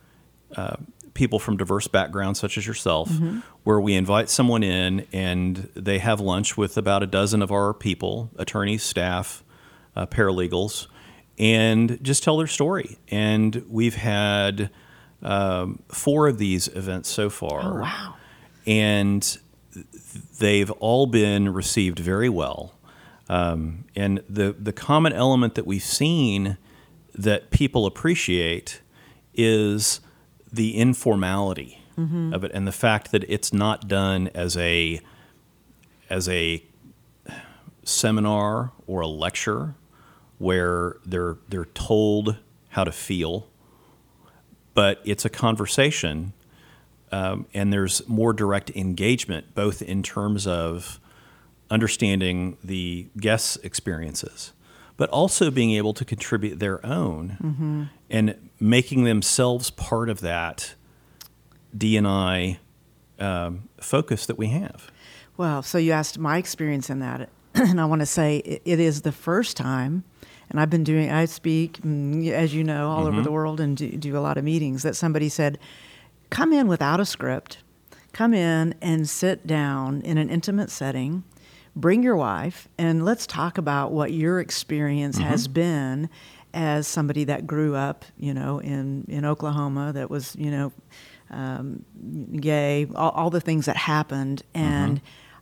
uh, 0.56 0.78
people 1.14 1.40
from 1.40 1.58
diverse 1.58 1.88
backgrounds, 1.88 2.40
such 2.40 2.58
as 2.58 2.68
yourself, 2.68 3.10
where 3.64 3.80
we 3.80 3.94
invite 3.96 4.30
someone 4.30 4.64
in 4.64 5.08
and 5.14 5.70
they 5.76 6.00
have 6.00 6.20
lunch 6.20 6.58
with 6.58 6.78
about 6.78 7.04
a 7.04 7.08
dozen 7.08 7.42
of 7.42 7.52
our 7.52 7.74
people, 7.74 8.30
attorneys, 8.38 8.84
staff, 8.84 9.44
uh, 9.96 10.06
paralegals, 10.06 10.88
and 11.40 12.02
just 12.04 12.24
tell 12.24 12.38
their 12.38 12.48
story. 12.48 12.98
And 13.10 13.66
we've 13.70 13.96
had 13.96 14.70
um, 15.22 15.80
four 15.88 16.28
of 16.28 16.38
these 16.38 16.68
events 16.70 17.10
so 17.10 17.30
far 17.30 17.62
Oh, 17.64 17.82
wow. 17.82 18.16
And 18.66 19.38
they've 20.40 20.72
all 20.72 21.06
been 21.06 21.54
received 21.54 22.00
very 22.00 22.30
well. 22.30 22.74
Um, 23.28 23.86
and 23.96 24.22
the 24.30 24.56
the 24.58 24.74
common 24.74 25.14
element 25.14 25.56
that 25.56 25.66
we've 25.66 25.84
seen 25.84 26.58
that 27.14 27.50
people 27.50 27.86
appreciate 27.86 28.82
is 29.34 30.00
the 30.52 30.76
informality 30.76 31.82
of 32.34 32.44
it, 32.44 32.52
and 32.54 32.68
the 32.68 32.72
fact 32.74 33.12
that 33.12 33.24
it's 33.30 33.54
not 33.54 33.88
done 33.88 34.30
as 34.36 34.58
a 34.58 35.00
as 36.10 36.28
a 36.30 36.62
seminar 37.84 38.72
or 38.86 39.02
a 39.02 39.08
lecture 39.08 39.76
where 40.38 40.98
they're 41.06 41.38
they're 41.48 41.66
told 41.66 42.38
how 42.70 42.84
to 42.84 42.92
feel, 42.92 43.48
but 44.74 45.02
it's 45.06 45.24
a 45.26 45.30
conversation 45.30 46.34
um, 47.16 47.46
and 47.54 47.72
there's 47.72 48.06
more 48.10 48.34
direct 48.34 48.72
engagement, 48.72 49.56
both 49.56 49.82
in 49.82 50.04
terms 50.04 50.46
of 50.46 51.00
understanding 51.70 52.58
the 52.62 53.08
guests' 53.18 53.56
experiences, 53.64 54.52
but 54.98 55.10
also 55.12 55.50
being 55.50 55.72
able 55.72 55.94
to 55.94 56.04
contribute 56.04 56.60
their 56.60 56.86
own 56.86 57.38
and 58.10 58.50
making 58.60 59.06
themselves 59.06 59.70
part 59.70 60.10
of 60.10 60.20
that 60.20 60.76
DNI 61.78 62.58
um, 63.20 63.70
focus 63.80 64.26
that 64.26 64.38
we 64.38 64.48
have. 64.48 64.92
Well, 65.38 65.64
so 65.64 65.78
you 65.78 65.94
asked 65.94 66.20
my 66.20 66.38
experience 66.38 66.90
in 66.90 67.00
that, 67.00 67.30
and 67.54 67.80
I 67.80 67.86
want 67.86 68.02
to 68.02 68.06
say 68.06 68.38
it, 68.40 68.62
it 68.66 68.80
is 68.82 69.04
the 69.04 69.14
first 69.14 69.56
time, 69.56 70.04
and 70.50 70.60
I've 70.60 70.70
been 70.70 70.84
doing, 70.84 71.10
I 71.10 71.26
speak, 71.26 71.80
mm, 71.82 72.30
as 72.30 72.54
you 72.54 72.66
know, 72.66 72.90
all 72.90 73.08
over 73.08 73.22
the 73.22 73.32
world 73.32 73.62
and 73.62 73.78
do, 73.78 73.90
do 73.92 74.18
a 74.18 74.20
lot 74.20 74.38
of 74.38 74.44
meetings, 74.44 74.84
that 74.84 74.98
somebody 74.98 75.30
said, 75.30 75.60
come 76.36 76.52
in 76.52 76.68
without 76.68 77.00
a 77.00 77.06
script, 77.06 77.60
come 78.12 78.34
in 78.34 78.76
and 78.82 79.10
sit 79.10 79.48
down 79.48 80.02
in 80.02 80.18
an 80.18 80.30
intimate 80.30 80.70
setting, 80.70 81.24
bring 81.78 82.04
your 82.04 82.18
wife, 82.18 82.68
and 82.78 83.06
let's 83.06 83.26
talk 83.26 83.58
about 83.58 83.94
what 83.94 84.12
your 84.12 84.42
experience 84.42 85.18
has 85.18 85.48
been 85.48 86.10
as 86.54 86.90
somebody 86.90 87.24
that 87.24 87.48
grew 87.48 87.74
up, 87.74 88.04
you 88.18 88.34
know, 88.34 88.60
in, 88.60 89.06
in 89.08 89.24
Oklahoma 89.24 89.94
that 89.94 90.10
was, 90.10 90.36
you 90.36 90.52
know, 90.52 90.74
um, 91.30 91.86
gay, 92.36 92.86
all, 92.96 93.12
all 93.12 93.30
the 93.30 93.40
things 93.40 93.66
that 93.66 93.78
happened. 93.78 94.44
And 94.54 95.00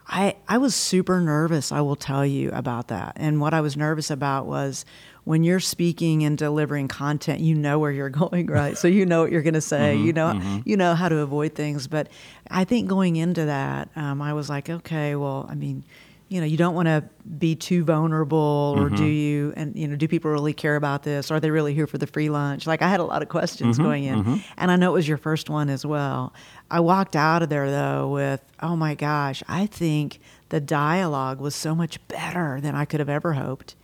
I, 0.08 0.36
I 0.48 0.60
was 0.60 0.76
super 0.76 1.20
nervous, 1.20 1.72
I 1.72 1.82
will 1.82 1.96
tell 1.96 2.24
you 2.24 2.52
about 2.52 2.90
that. 2.90 3.14
And 3.16 3.42
what 3.42 3.56
I 3.56 3.62
was 3.62 3.76
nervous 3.76 4.12
about 4.12 4.46
was 4.46 4.86
when 5.26 5.44
you're 5.44 5.60
speaking 5.60 6.24
and 6.24 6.38
delivering 6.38 6.88
content, 6.88 7.40
you 7.40 7.56
know 7.56 7.80
where 7.80 7.92
you're 7.92 8.10
going, 8.24 8.48
right? 8.48 8.78
so 8.78 8.88
you 8.88 9.06
know 9.06 9.22
what 9.22 9.32
you're 9.32 9.42
going 9.42 9.54
to 9.54 9.62
say, 9.62 9.96
mm-hmm, 9.96 10.06
you 10.06 10.14
know, 10.14 10.28
mm-hmm. 10.34 10.60
you 10.66 10.78
know 10.78 10.96
how 10.96 11.10
to 11.10 11.18
avoid 11.20 11.56
things. 11.56 11.88
But 11.88 12.10
I 12.50 12.66
think 12.66 12.88
going 12.88 13.16
into 13.16 13.46
that, 13.46 13.90
um, 13.96 14.22
I 14.22 14.34
was 14.34 14.50
like, 14.50 14.70
okay, 14.70 15.16
well, 15.16 15.46
I 15.50 15.56
mean, 15.56 15.84
you 16.30 16.40
know, 16.40 16.48
you 16.48 16.58
don't 16.58 16.74
want 16.74 16.88
to 16.88 17.04
be 17.38 17.56
too 17.56 17.84
vulnerable, 17.84 18.74
or 18.76 18.90
do 18.90 18.96
mm-hmm. 18.96 19.06
you? 19.06 19.54
And 19.56 19.76
you 19.76 19.88
know, 19.88 19.96
do 19.96 20.08
people 20.08 20.32
really 20.32 20.54
care 20.54 20.76
about 20.76 21.04
this? 21.04 21.30
Are 21.30 21.40
they 21.40 21.52
really 21.52 21.76
here 21.76 21.86
for 21.86 22.00
the 22.00 22.08
free 22.08 22.30
lunch? 22.30 22.66
Like, 22.66 22.82
I 22.82 22.90
had 22.90 23.00
a 23.00 23.04
lot 23.04 23.22
of 23.22 23.30
questions 23.30 23.78
going 23.78 24.06
in, 24.06 24.42
and 24.58 24.72
I 24.72 24.76
know 24.76 24.90
it 24.90 24.94
was 24.94 25.08
your 25.08 25.18
first 25.18 25.48
one 25.48 25.70
as 25.70 25.86
well. 25.86 26.34
I 26.72 26.80
walked 26.80 27.16
out 27.16 27.44
of 27.44 27.50
there 27.50 27.70
though 27.70 28.10
with, 28.10 28.42
oh 28.62 28.76
my 28.76 28.96
gosh, 28.96 29.44
I 29.48 29.68
think 29.68 30.20
the 30.50 30.60
dialogue 30.60 31.40
was 31.40 31.54
so 31.54 31.76
much 31.76 32.00
better 32.08 32.60
than 32.60 32.74
I 32.74 32.86
could 32.86 33.00
have 33.00 33.10
ever 33.10 33.34
hoped, 33.34 33.76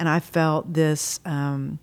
and 0.00 0.08
I 0.08 0.18
felt 0.18 0.72
this. 0.74 1.20
Um, 1.24 1.78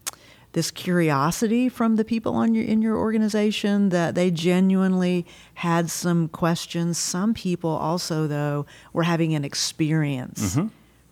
this 0.53 0.71
curiosity 0.71 1.69
from 1.69 1.97
the 1.97 2.03
people 2.05 2.33
on 2.33 2.55
your 2.55 2.63
in 2.65 2.81
your 2.81 2.97
organization 2.97 3.89
that 3.89 4.15
they 4.15 4.31
genuinely 4.31 5.23
had 5.53 5.87
some 5.91 6.27
questions. 6.29 6.97
Some 6.97 7.35
people 7.35 7.69
also 7.69 8.25
though 8.25 8.65
were 8.91 9.03
having 9.03 9.35
an 9.35 9.45
experience. 9.45 10.55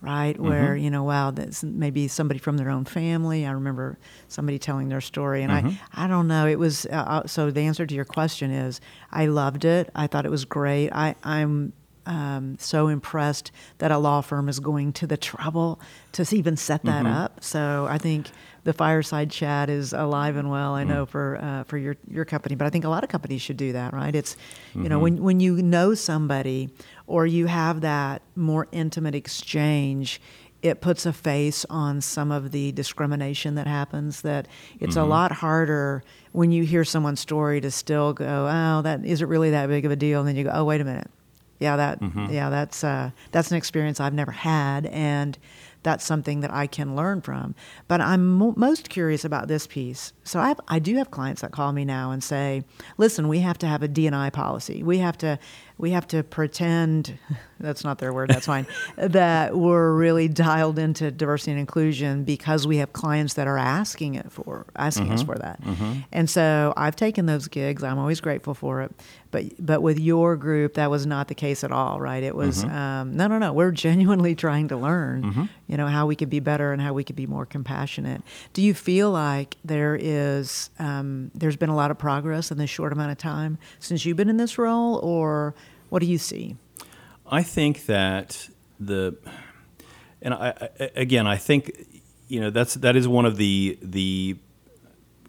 Right, 0.02 0.40
where 0.40 0.76
you 0.76 0.90
know, 0.90 1.04
wow, 1.04 1.32
that's 1.32 1.64
maybe 1.64 2.08
somebody 2.08 2.40
from 2.40 2.58
their 2.58 2.70
own 2.70 2.86
family. 2.86 3.46
I 3.46 3.52
remember 3.52 3.98
somebody 4.28 4.58
telling 4.60 4.90
their 4.90 5.02
story, 5.02 5.42
and 5.44 5.52
I, 5.52 5.80
I 5.94 6.08
don't 6.08 6.28
know. 6.28 6.46
It 6.48 6.58
was 6.60 6.86
uh, 6.88 6.96
uh, 6.96 7.28
so. 7.28 7.50
The 7.52 7.62
answer 7.62 7.86
to 7.88 7.96
your 7.96 8.06
question 8.06 8.52
is, 8.52 8.82
I 9.12 9.26
loved 9.28 9.66
it. 9.66 9.90
I 9.96 10.08
thought 10.08 10.26
it 10.26 10.32
was 10.32 10.46
great. 10.46 10.90
I, 10.92 11.16
I'm 11.24 11.74
um, 12.06 12.58
so 12.60 12.88
impressed 12.88 13.52
that 13.80 13.92
a 13.92 13.98
law 13.98 14.22
firm 14.22 14.48
is 14.50 14.60
going 14.60 14.94
to 14.94 15.08
the 15.08 15.18
trouble 15.18 15.80
to 16.14 16.26
even 16.36 16.56
set 16.58 16.84
that 16.84 17.06
up. 17.06 17.44
So 17.44 17.88
I 17.90 17.98
think 17.98 18.30
the 18.64 18.74
fireside 18.74 19.30
chat 19.32 19.70
is 19.70 19.94
alive 19.94 20.36
and 20.38 20.50
well. 20.50 20.74
I 20.74 20.84
know 20.84 21.06
for 21.06 21.38
uh, 21.42 21.64
for 21.64 21.78
your 21.78 21.96
your 22.10 22.26
company, 22.26 22.56
but 22.56 22.66
I 22.66 22.70
think 22.70 22.86
a 22.86 22.90
lot 22.90 23.04
of 23.04 23.10
companies 23.10 23.42
should 23.42 23.58
do 23.58 23.74
that. 23.74 23.94
Right? 23.94 24.16
It's 24.16 24.36
you 24.74 24.90
know 24.90 25.00
when 25.00 25.22
when 25.24 25.40
you 25.40 25.62
know 25.62 25.94
somebody 25.94 26.70
or 27.08 27.26
you 27.28 27.46
have 27.48 27.82
that 27.82 28.22
more 28.36 28.68
intimate 28.72 29.16
exchange. 29.16 30.20
it 30.64 30.82
puts 30.82 31.06
a 31.06 31.14
face 31.14 31.64
on 31.70 32.02
some 32.02 32.32
of 32.32 32.50
the 32.52 32.72
discrimination 32.72 33.54
that 33.56 33.68
happens. 33.68 34.22
That 34.22 34.48
it's 34.80 34.96
Mm-hmm. 34.96 35.00
a 35.06 35.06
lot 35.06 35.32
harder 35.32 36.02
when 36.32 36.52
you 36.52 36.64
hear 36.64 36.84
someone's 36.84 37.20
story 37.20 37.62
to 37.62 37.70
still 37.70 38.14
go, 38.14 38.48
"Oh, 38.50 38.82
that 38.82 39.06
isn't 39.06 39.30
really 39.30 39.52
that 39.52 39.68
big 39.68 39.86
of 39.86 39.92
a 39.92 39.96
deal," 39.96 40.20
and 40.22 40.28
then 40.28 40.36
you 40.36 40.44
go, 40.46 40.52
"Oh, 40.52 40.64
wait 40.66 40.82
a 40.82 40.84
minute, 40.84 41.10
yeah, 41.60 41.76
that 41.78 42.00
Mm-hmm. 42.02 42.32
yeah, 42.34 42.50
that's 42.50 42.84
uh, 42.84 43.12
that's 43.32 43.52
an 43.52 43.58
experience 43.58 44.00
I've 44.00 44.14
never 44.14 44.32
had, 44.32 44.86
and 44.88 45.38
that's 45.84 46.04
something 46.04 46.42
that 46.42 46.52
I 46.52 46.68
can 46.68 46.96
learn 46.96 47.22
from." 47.22 47.56
But 47.88 48.02
I'm 48.02 48.28
mo- 48.36 48.54
most 48.58 48.90
curious 48.90 49.24
about 49.24 49.48
this 49.48 49.68
piece. 49.68 50.14
So 50.24 50.40
I 50.40 50.48
have, 50.50 50.60
I 50.68 50.80
do 50.80 50.96
have 50.98 51.12
clients 51.12 51.42
that 51.42 51.52
call 51.52 51.72
me 51.72 51.86
now 51.86 52.12
and 52.12 52.24
say, 52.24 52.64
"Listen, 52.98 53.28
we 53.28 53.40
have 53.40 53.58
to 53.60 53.68
have 53.68 53.84
a 53.84 53.88
D&I 53.88 54.30
policy. 54.32 54.84
We 54.84 54.98
have 55.00 55.18
to 55.20 55.38
we 55.78 55.92
have 55.92 56.08
to 56.08 56.24
pretend 56.24 57.18
that's 57.60 57.84
not 57.84 57.98
their 58.00 58.14
word 58.14 58.30
that's 58.30 58.46
fine 58.46 58.66
that 58.98 59.58
we're 59.58 59.92
really 59.94 60.28
dialed 60.30 60.80
into 60.80 61.12
diversity 61.12 61.52
and 61.52 61.60
inclusion 61.60 62.24
because 62.24 62.66
we 62.66 62.78
have 62.78 62.94
clients 62.94 63.34
that 63.34 63.46
are 63.46 63.58
asking 63.58 64.16
it 64.16 64.32
for 64.32 64.66
asking 64.78 65.12
us 65.12 65.22
for 65.24 65.36
that 65.36 65.60
and 66.14 66.30
so 66.30 66.74
i've 66.78 66.96
taken 66.96 67.26
those 67.26 67.50
gigs 67.50 67.84
i'm 67.84 67.98
always 68.00 68.22
grateful 68.22 68.54
for 68.54 68.82
it 68.84 68.92
but 69.36 69.44
but 69.60 69.82
with 69.82 70.00
your 70.00 70.38
group 70.38 70.76
that 70.76 70.90
was 70.90 71.06
not 71.06 71.28
the 71.28 71.36
case 71.36 71.64
at 71.66 71.72
all 71.72 72.00
right? 72.00 72.24
It 72.24 72.36
was 72.36 72.64
um, 72.64 73.18
no 73.18 73.28
no 73.28 73.38
no 73.38 73.52
we're 73.52 73.72
genuinely 73.72 74.34
trying 74.46 74.70
to 74.70 74.78
learn 74.78 75.50
you 75.68 75.76
know 75.76 75.88
how 75.88 76.06
we 76.06 76.16
could 76.16 76.30
be 76.30 76.40
better 76.40 76.72
and 76.72 76.82
how 76.82 76.94
we 76.94 77.04
could 77.04 77.18
be 77.18 77.28
more 77.28 77.46
compassionate. 77.46 78.22
Do 78.54 78.62
you 78.62 78.74
feel 78.74 79.12
like 79.12 79.58
there 79.66 79.98
is 80.00 80.70
um, 80.80 81.32
there's 81.36 81.58
been 81.58 81.70
a 81.70 81.76
lot 81.76 81.92
of 81.92 81.98
progress 81.98 82.50
in 82.50 82.58
this 82.58 82.70
short 82.70 82.94
amount 82.94 83.12
of 83.12 83.18
time 83.18 83.58
since 83.80 84.06
you've 84.06 84.16
been 84.16 84.30
in 84.30 84.38
this 84.38 84.58
role 84.58 85.00
or 85.04 85.54
what 85.90 86.00
do 86.00 86.06
you 86.06 86.18
see? 86.18 86.56
I 87.30 87.44
think 87.44 87.88
that 87.88 88.50
the, 88.80 89.18
and 90.22 90.34
I, 90.34 90.70
I 90.80 90.90
again, 90.96 91.28
I 91.28 91.38
think, 91.38 91.72
you 92.28 92.40
know, 92.40 92.52
that's 92.52 92.76
that 92.76 92.96
is 92.96 93.08
one 93.08 93.26
of 93.26 93.36
the 93.36 93.78
the 93.82 94.38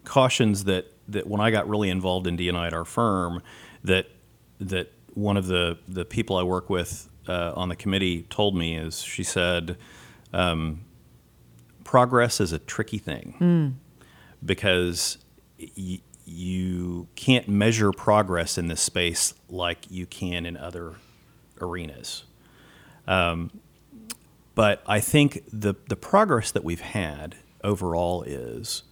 cautions 0.03 0.63
that 0.65 0.85
that 1.09 1.27
when 1.27 1.41
I 1.41 1.51
got 1.51 1.67
really 1.69 1.89
involved 1.89 2.27
in 2.27 2.37
DNI 2.37 2.67
at 2.67 2.73
our 2.73 2.85
firm, 2.85 3.41
that 3.87 4.07
that 4.59 4.91
one 5.13 5.37
of 5.37 5.47
the 5.47 5.77
the 5.87 6.05
people 6.05 6.37
I 6.37 6.43
work 6.43 6.69
with 6.69 7.09
uh, 7.27 7.53
on 7.55 7.69
the 7.69 7.75
committee 7.75 8.23
told 8.29 8.55
me 8.55 8.75
is 8.77 9.01
she 9.01 9.23
said, 9.23 9.77
um, 10.33 10.81
progress 11.83 12.39
is 12.39 12.53
a 12.53 12.59
tricky 12.59 12.97
thing 12.99 13.79
because 14.45 15.17
y- 15.77 15.99
you 16.25 17.07
can't 17.15 17.47
measure 17.47 17.91
progress 17.91 18.57
in 18.57 18.67
this 18.67 18.81
space 18.81 19.33
like 19.49 19.89
you 19.89 20.05
can 20.05 20.45
in 20.45 20.57
other 20.57 20.95
arenas. 21.61 22.23
Um, 23.07 23.49
but 24.55 24.83
I 24.87 24.99
think 24.99 25.43
the 25.51 25.75
the 25.87 25.95
progress 25.95 26.51
that 26.51 26.63
we've 26.63 26.81
had 26.81 27.35
overall 27.63 28.23
is 28.23 28.83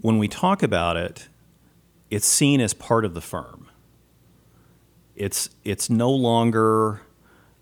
when 0.00 0.18
we 0.18 0.26
talk 0.28 0.62
about 0.62 0.96
it, 0.96 1.28
it's 2.10 2.26
seen 2.26 2.60
as 2.60 2.74
part 2.74 3.04
of 3.04 3.14
the 3.14 3.20
firm. 3.20 3.63
It's 5.16 5.50
it's 5.64 5.88
no 5.88 6.10
longer 6.10 7.02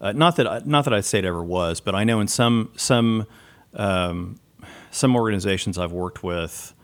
uh, 0.02 0.12
not 0.12 0.36
that 0.36 0.46
I, 0.48 0.60
not 0.64 0.84
that 0.84 0.92
I'd 0.92 1.04
say 1.04 1.20
it 1.20 1.24
ever 1.24 1.42
was, 1.42 1.80
but 1.80 1.94
I 1.94 2.02
know 2.04 2.20
in 2.20 2.26
some 2.26 2.70
some 2.76 3.26
um, 3.74 4.40
some 4.90 5.14
organizations 5.14 5.78
I've 5.78 5.92
worked 5.92 6.24
with, 6.24 6.74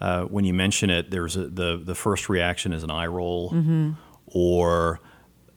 uh, 0.00 0.24
when 0.24 0.44
you 0.44 0.52
mention 0.52 0.90
it, 0.90 1.10
there's 1.10 1.36
a, 1.36 1.46
the 1.46 1.80
the 1.82 1.94
first 1.94 2.28
reaction 2.28 2.72
is 2.72 2.82
an 2.82 2.90
eye 2.90 3.06
roll, 3.06 3.54
or 4.26 5.00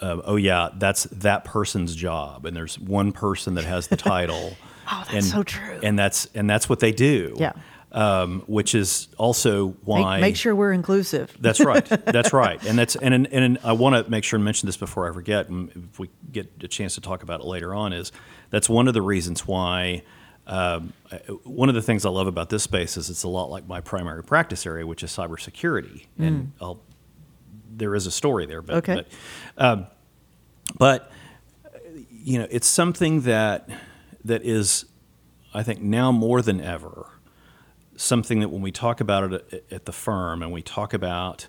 uh, 0.02 0.22
oh 0.24 0.36
yeah, 0.36 0.70
that's 0.78 1.06
that 1.06 1.46
person's 1.46 1.96
job, 1.96 2.46
and 2.46 2.56
there's 2.56 2.78
one 2.78 3.12
person 3.12 3.56
that 3.56 3.66
has 3.66 3.88
the 3.88 3.98
title. 3.98 4.56
Oh, 4.92 5.04
that's 5.06 5.14
and, 5.14 5.24
so 5.24 5.44
true. 5.44 5.80
And 5.84 6.00
that's 6.00 6.28
and 6.34 6.50
that's 6.50 6.68
what 6.68 6.80
they 6.80 6.92
do. 6.92 7.36
Yeah. 7.38 7.54
Um, 7.92 8.42
which 8.46 8.76
is 8.76 9.08
also 9.18 9.70
why 9.84 10.20
make 10.22 10.36
sure 10.36 10.54
we're 10.54 10.74
inclusive. 10.74 11.36
that's 11.40 11.60
right. 11.60 11.84
That's 12.06 12.32
right. 12.44 12.64
And 12.66 12.78
that's 12.78 12.96
and 12.96 13.14
and, 13.16 13.28
and 13.32 13.58
I 13.64 13.72
want 13.72 13.96
to 14.06 14.12
make 14.12 14.24
sure 14.24 14.38
and 14.38 14.46
mention 14.46 14.68
this 14.68 14.78
before 14.78 15.10
I 15.10 15.14
forget. 15.14 15.50
And 15.50 15.90
if 15.92 15.98
we 16.00 16.10
get 16.32 16.52
a 16.62 16.68
chance 16.68 16.94
to 16.96 17.02
talk 17.02 17.24
about 17.24 17.40
it 17.40 17.48
later 17.48 17.74
on, 17.74 17.92
is 17.94 18.12
that's 18.52 18.70
one 18.70 18.88
of 18.88 18.94
the 18.94 19.02
reasons 19.02 19.48
why. 19.48 20.04
Um, 20.46 20.94
one 21.44 21.70
of 21.70 21.76
the 21.76 21.82
things 21.82 22.06
I 22.08 22.10
love 22.10 22.26
about 22.26 22.50
this 22.50 22.64
space 22.64 22.98
is 22.98 23.10
it's 23.12 23.22
a 23.24 23.28
lot 23.28 23.52
like 23.52 23.68
my 23.68 23.82
primary 23.82 24.24
practice 24.24 24.66
area, 24.66 24.86
which 24.86 25.04
is 25.04 25.12
cybersecurity. 25.12 26.06
And 26.18 26.54
I'll, 26.60 26.82
there 27.76 27.94
is 27.94 28.08
a 28.08 28.12
story 28.12 28.48
there, 28.48 28.64
but 28.64 28.78
Okay. 28.78 28.96
but, 28.96 29.08
um, 29.64 29.86
but 30.80 31.12
you 32.10 32.40
know, 32.40 32.48
it's 32.50 32.68
something 32.68 33.22
that 33.22 33.70
that 34.26 34.44
is, 34.44 34.86
I 35.54 35.62
think, 35.64 35.82
now 35.82 36.12
more 36.12 36.42
than 36.42 36.62
ever, 36.62 37.06
something 38.00 38.40
that 38.40 38.50
when 38.50 38.62
we 38.62 38.72
talk 38.72 39.02
about 39.02 39.34
it 39.34 39.54
at, 39.54 39.64
at 39.72 39.86
the 39.86 39.92
firm 39.92 40.42
and 40.42 40.52
we 40.52 40.62
talk 40.62 40.94
about 40.94 41.48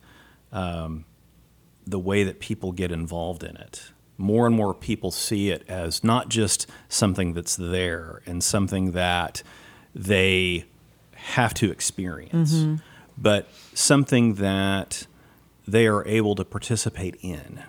um, 0.53 1.05
the 1.87 1.99
way 1.99 2.25
that 2.25 2.41
people 2.41 2.73
get 2.73 2.91
involved 2.91 3.45
in 3.45 3.57
it, 3.57 3.93
more 4.19 4.47
and 4.47 4.57
more 4.57 4.75
people 4.75 5.11
see 5.13 5.51
it 5.51 5.65
as 5.69 6.03
not 6.03 6.29
just 6.29 6.67
something 6.89 7.35
that's 7.35 7.55
there 7.57 8.21
and 8.27 8.43
something 8.43 8.93
that 8.93 9.43
they 9.95 10.65
have 11.15 11.55
to 11.55 11.71
experience, 11.71 12.53
but 13.17 13.49
something 13.73 14.35
that 14.35 15.07
they 15.69 15.87
are 15.87 16.05
able 16.07 16.35
to 16.35 16.45
participate 16.45 17.17
in. 17.23 17.63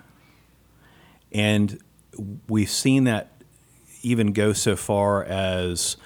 And 1.32 1.80
we've 2.50 2.70
seen 2.70 3.04
that 3.04 3.32
even 4.02 4.34
go 4.34 4.54
so 4.54 4.76
far 4.76 5.24
as 5.24 5.98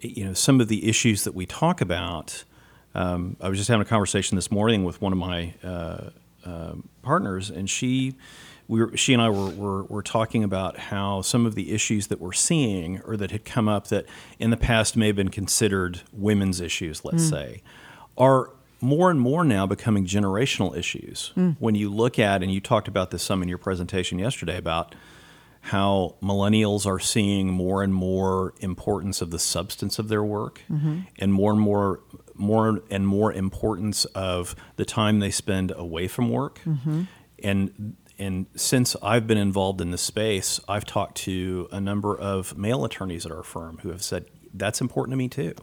you 0.00 0.24
know 0.24 0.34
some 0.34 0.60
of 0.60 0.68
the 0.68 0.88
issues 0.88 1.24
that 1.24 1.34
we 1.34 1.46
talk 1.46 1.80
about. 1.80 2.44
Um, 2.94 3.36
I 3.40 3.48
was 3.48 3.56
just 3.56 3.68
having 3.68 3.82
a 3.82 3.88
conversation 3.88 4.34
this 4.34 4.50
morning 4.50 4.82
with 4.82 5.00
one 5.00 5.12
of 5.12 5.18
my 5.18 5.54
uh, 5.62 6.10
uh, 6.44 6.72
partners, 7.02 7.48
and 7.48 7.70
she, 7.70 8.16
we 8.66 8.80
were, 8.80 8.96
she 8.96 9.12
and 9.12 9.22
I 9.22 9.30
were, 9.30 9.50
were, 9.50 9.84
were 9.84 10.02
talking 10.02 10.42
about 10.42 10.76
how 10.76 11.22
some 11.22 11.46
of 11.46 11.54
the 11.54 11.72
issues 11.72 12.08
that 12.08 12.20
we're 12.20 12.32
seeing 12.32 13.00
or 13.02 13.16
that 13.16 13.30
had 13.30 13.44
come 13.44 13.68
up 13.68 13.86
that 13.88 14.06
in 14.40 14.50
the 14.50 14.56
past 14.56 14.96
may 14.96 15.06
have 15.08 15.16
been 15.16 15.28
considered 15.28 16.00
women's 16.12 16.60
issues, 16.60 17.04
let's 17.04 17.22
say, 17.28 17.62
are 18.18 18.50
more 18.80 19.08
and 19.08 19.20
more 19.20 19.44
now 19.44 19.66
becoming 19.66 20.04
generational 20.04 20.76
issues. 20.76 21.32
When 21.60 21.76
you 21.76 21.90
look 21.90 22.18
at, 22.18 22.42
and 22.42 22.52
you 22.52 22.60
talked 22.60 22.88
about 22.88 23.12
this 23.12 23.22
some 23.22 23.40
in 23.40 23.48
your 23.48 23.58
presentation 23.58 24.18
yesterday 24.18 24.56
about 24.56 24.96
how 25.60 26.16
millennials 26.22 26.86
are 26.86 26.98
seeing 26.98 27.48
more 27.48 27.82
and 27.82 27.94
more 27.94 28.54
importance 28.60 29.20
of 29.20 29.30
the 29.30 29.38
substance 29.38 29.98
of 29.98 30.08
their 30.08 30.24
work 30.24 30.62
mm-hmm. 30.70 31.00
and 31.18 31.32
more 31.32 31.52
and 31.52 31.60
more 31.60 32.00
more 32.34 32.80
and 32.90 33.06
more 33.06 33.30
importance 33.32 34.06
of 34.06 34.56
the 34.76 34.84
time 34.86 35.18
they 35.18 35.30
spend 35.30 35.70
away 35.76 36.08
from 36.08 36.30
work. 36.30 36.60
Mm-hmm. 36.64 37.02
And 37.44 37.96
and 38.18 38.46
since 38.54 38.96
I've 39.02 39.26
been 39.26 39.38
involved 39.38 39.80
in 39.80 39.90
this 39.90 40.02
space 40.02 40.60
I've 40.68 40.86
talked 40.86 41.18
to 41.18 41.68
a 41.70 41.80
number 41.80 42.18
of 42.18 42.56
male 42.56 42.84
attorneys 42.84 43.26
at 43.26 43.32
our 43.32 43.42
firm 43.42 43.78
who 43.82 43.90
have 43.90 44.02
said 44.02 44.26
that's 44.54 44.80
important 44.80 45.12
to 45.12 45.16
me 45.16 45.28
too. 45.28 45.54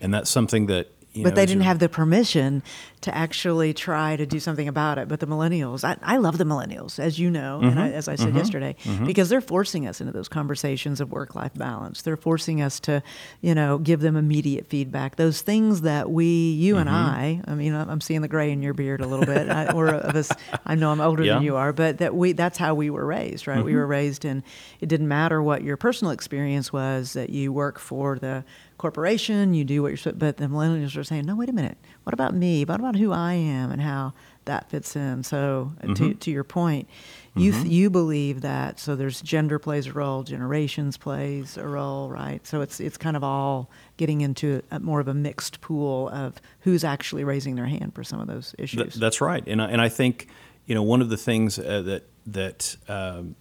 And 0.00 0.12
that's 0.12 0.30
something 0.30 0.66
that 0.66 0.90
you 1.12 1.22
but 1.24 1.30
know, 1.30 1.34
they 1.36 1.46
didn't 1.46 1.62
have 1.64 1.78
the 1.78 1.88
permission 1.88 2.62
to 3.02 3.14
actually 3.14 3.74
try 3.74 4.16
to 4.16 4.24
do 4.24 4.38
something 4.38 4.68
about 4.68 4.96
it. 4.98 5.08
But 5.08 5.20
the 5.20 5.26
millennials, 5.26 5.82
I, 5.84 5.96
I 6.02 6.16
love 6.18 6.38
the 6.38 6.44
millennials, 6.44 6.98
as 6.98 7.18
you 7.18 7.30
know, 7.30 7.60
Mm-hmm. 7.62 7.78
I, 7.78 7.92
as 7.92 8.08
I 8.08 8.14
said 8.14 8.34
yesterday, 8.34 8.76
because 9.04 9.28
they're 9.28 9.40
forcing 9.40 9.86
us 9.86 10.00
into 10.00 10.12
those 10.12 10.28
conversations 10.28 11.00
of 11.00 11.10
work 11.10 11.34
life 11.34 11.52
balance. 11.54 12.02
They're 12.02 12.16
forcing 12.16 12.62
us 12.62 12.78
to, 12.80 13.02
you 13.40 13.54
know, 13.54 13.78
give 13.78 14.00
them 14.00 14.16
immediate 14.16 14.68
feedback. 14.68 15.16
Those 15.16 15.42
things 15.42 15.82
that 15.82 16.10
we, 16.10 16.52
you 16.52 16.76
and 16.76 16.88
Mm-hmm. 16.88 16.96
I, 16.96 17.42
I 17.46 17.54
mean, 17.54 17.74
I'm 17.74 18.00
seeing 18.00 18.20
the 18.22 18.28
gray 18.28 18.50
in 18.52 18.62
your 18.62 18.74
beard 18.74 19.00
a 19.00 19.06
little 19.06 19.26
bit, 19.26 19.48
I, 19.48 19.72
or 19.72 19.88
of 19.88 20.14
us. 20.16 20.30
I 20.66 20.74
know 20.76 20.90
I'm 20.92 21.00
older 21.00 21.24
Yeah. 21.24 21.34
than 21.34 21.42
you 21.42 21.56
are, 21.56 21.72
but 21.72 21.98
that 21.98 22.14
we, 22.14 22.32
that's 22.32 22.58
how 22.58 22.74
we 22.74 22.88
were 22.90 23.04
raised, 23.04 23.46
right? 23.46 23.56
Mm-hmm. 23.58 23.64
We 23.66 23.74
were 23.74 23.86
raised 23.86 24.24
in. 24.24 24.42
It 24.80 24.88
didn't 24.88 25.08
matter 25.08 25.42
what 25.42 25.62
your 25.62 25.76
personal 25.76 26.12
experience 26.12 26.72
was. 26.72 27.12
That 27.14 27.30
you 27.30 27.52
work 27.52 27.78
for 27.78 28.18
the 28.18 28.44
corporation, 28.82 29.54
you 29.54 29.64
do 29.64 29.80
what 29.80 29.88
you're 29.88 29.96
supposed. 29.96 30.18
But 30.18 30.38
the 30.38 30.46
millennials 30.46 30.96
are 30.96 31.04
saying, 31.04 31.24
no, 31.24 31.36
wait 31.36 31.48
a 31.48 31.52
minute. 31.52 31.78
What 32.02 32.12
about 32.12 32.34
me? 32.34 32.64
What 32.64 32.80
about 32.80 32.96
who 32.96 33.12
I 33.12 33.34
am 33.34 33.70
and 33.70 33.80
how 33.80 34.12
that 34.44 34.68
fits 34.70 34.96
in? 34.96 35.22
So 35.22 35.72
uh, 35.82 35.94
to 35.94 36.14
to 36.14 36.30
your 36.32 36.42
point, 36.42 36.88
you 37.36 37.52
th- 37.52 37.66
you 37.66 37.90
believe 37.90 38.40
that. 38.40 38.80
So 38.80 38.96
there's 38.96 39.22
gender 39.22 39.60
plays 39.60 39.86
a 39.86 39.92
role, 39.92 40.24
generations 40.24 40.96
plays 40.96 41.56
a 41.56 41.64
role, 41.64 42.10
right? 42.10 42.44
So 42.44 42.60
it's 42.60 42.80
it's 42.80 42.96
kind 42.96 43.16
of 43.16 43.22
all 43.22 43.70
getting 43.98 44.20
into 44.20 44.62
a, 44.72 44.80
more 44.80 44.98
of 44.98 45.06
a 45.06 45.14
mixed 45.14 45.60
pool 45.60 46.08
of 46.08 46.42
who's 46.62 46.82
actually 46.82 47.22
raising 47.22 47.54
their 47.54 47.66
hand 47.66 47.94
for 47.94 48.02
some 48.02 48.20
of 48.20 48.26
those 48.26 48.52
issues. 48.58 48.82
Th- 48.82 48.94
that's 48.94 49.20
right, 49.20 49.44
and 49.46 49.62
I, 49.62 49.70
and 49.70 49.80
I 49.80 49.88
think 49.88 50.26
you 50.66 50.74
know 50.74 50.82
one 50.82 51.00
of 51.00 51.08
the 51.08 51.16
things 51.16 51.56
uh, 51.56 51.82
that 51.82 52.08
that 52.26 52.76
um, 52.88 53.36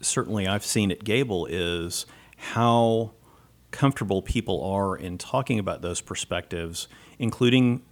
certainly 0.00 0.48
I've 0.48 0.64
seen 0.64 0.90
at 0.90 1.04
Gable 1.04 1.44
is 1.44 2.06
how 2.38 3.12
comfortable 3.72 4.22
people 4.22 4.62
are 4.64 4.96
in 4.96 5.18
talking 5.18 5.58
about 5.58 5.82
those 5.82 6.00
perspectives, 6.00 6.86
including 7.18 7.82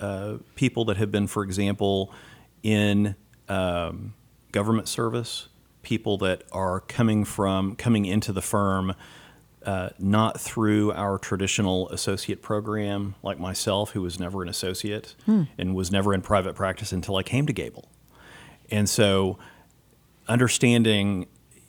uh, 0.00 0.38
people 0.54 0.84
that 0.86 0.98
have 0.98 1.10
been, 1.10 1.26
for 1.26 1.42
example, 1.42 2.12
in 2.62 3.14
um, 3.48 4.14
government 4.50 4.88
service, 4.88 5.48
people 5.82 6.18
that 6.18 6.42
are 6.52 6.80
coming 6.80 7.24
from 7.24 7.74
coming 7.76 8.04
into 8.04 8.32
the 8.32 8.42
firm 8.42 8.94
uh, 9.64 9.90
not 9.98 10.40
through 10.40 10.92
our 10.92 11.18
traditional 11.18 11.88
associate 11.90 12.42
program, 12.42 13.14
like 13.22 13.38
myself, 13.38 13.90
who 13.90 14.02
was 14.02 14.18
never 14.18 14.42
an 14.42 14.48
associate 14.48 15.14
and 15.56 15.74
was 15.74 15.92
never 15.92 16.12
in 16.12 16.20
private 16.20 16.54
practice 16.54 16.90
until 16.92 17.16
I 17.16 17.22
came 17.22 17.46
to 17.46 17.52
Gable. 17.52 17.88
And 18.70 18.88
so, 18.88 19.38
understanding, 20.26 21.28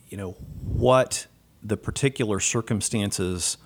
you 0.10 0.18
know, 0.18 0.32
what 0.62 1.28
the 1.64 1.78
particular 1.78 2.40
circumstances 2.40 3.58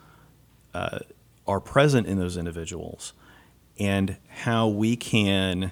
uh, 0.73 0.99
are 1.47 1.59
present 1.59 2.07
in 2.07 2.19
those 2.19 2.37
individuals 2.37 3.13
and 3.79 4.17
how 4.27 4.67
we 4.67 4.95
can 4.95 5.71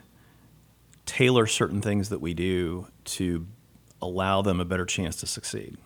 tailor 1.06 1.46
certain 1.46 1.82
things 1.82 2.10
that 2.10 2.20
we 2.20 2.34
do 2.34 2.88
to 3.04 3.46
allow 4.02 4.42
them 4.42 4.60
a 4.60 4.66
better 4.66 4.86
chance 4.86 5.16
to 5.18 5.28
succeed. 5.28 5.78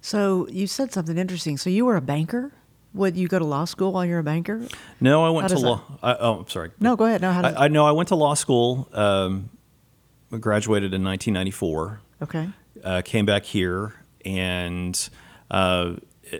So 0.00 0.48
you 0.48 0.66
said 0.66 0.92
something 0.92 1.18
interesting. 1.18 1.56
So 1.56 1.70
you 1.70 1.84
were 1.84 1.96
a 1.96 2.00
banker. 2.00 2.52
Would 2.94 3.16
you 3.16 3.28
go 3.28 3.38
to 3.38 3.44
law 3.44 3.64
school 3.64 3.92
while 3.92 4.04
you're 4.04 4.20
a 4.20 4.24
banker? 4.24 4.66
No, 5.00 5.24
I 5.24 5.30
went 5.30 5.48
to 5.50 5.58
law. 5.58 5.82
I, 6.02 6.14
oh, 6.14 6.40
I'm 6.40 6.48
sorry. 6.48 6.70
No, 6.80 6.96
go 6.96 7.04
ahead. 7.04 7.20
No, 7.20 7.32
how 7.32 7.42
does, 7.42 7.54
I, 7.54 7.66
I 7.66 7.68
know 7.68 7.86
I 7.86 7.92
went 7.92 8.08
to 8.08 8.14
law 8.16 8.34
school. 8.34 8.88
Um, 8.92 9.50
graduated 10.30 10.94
in 10.94 11.04
1994. 11.04 12.00
okay. 12.22 12.48
Uh, 12.84 13.02
came 13.04 13.26
back 13.26 13.44
here, 13.44 13.94
and 14.24 15.08
uh, 15.50 15.94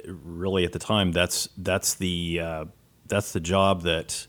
really 0.07 0.65
at 0.65 0.73
the 0.73 0.79
time, 0.79 1.13
that's 1.13 1.49
that's 1.57 1.95
the 1.95 2.41
uh, 2.41 2.65
that's 3.07 3.33
the 3.33 3.41
job 3.41 3.83
that 3.83 4.27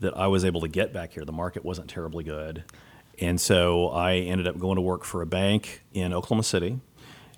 that 0.00 0.16
I 0.16 0.26
was 0.28 0.44
able 0.44 0.60
to 0.60 0.68
get 0.68 0.92
back 0.92 1.12
here. 1.12 1.24
The 1.24 1.32
market 1.32 1.64
wasn't 1.64 1.88
terribly 1.88 2.24
good, 2.24 2.64
and 3.20 3.40
so 3.40 3.88
I 3.88 4.16
ended 4.16 4.46
up 4.46 4.58
going 4.58 4.76
to 4.76 4.82
work 4.82 5.04
for 5.04 5.22
a 5.22 5.26
bank 5.26 5.82
in 5.92 6.12
Oklahoma 6.12 6.42
City. 6.42 6.80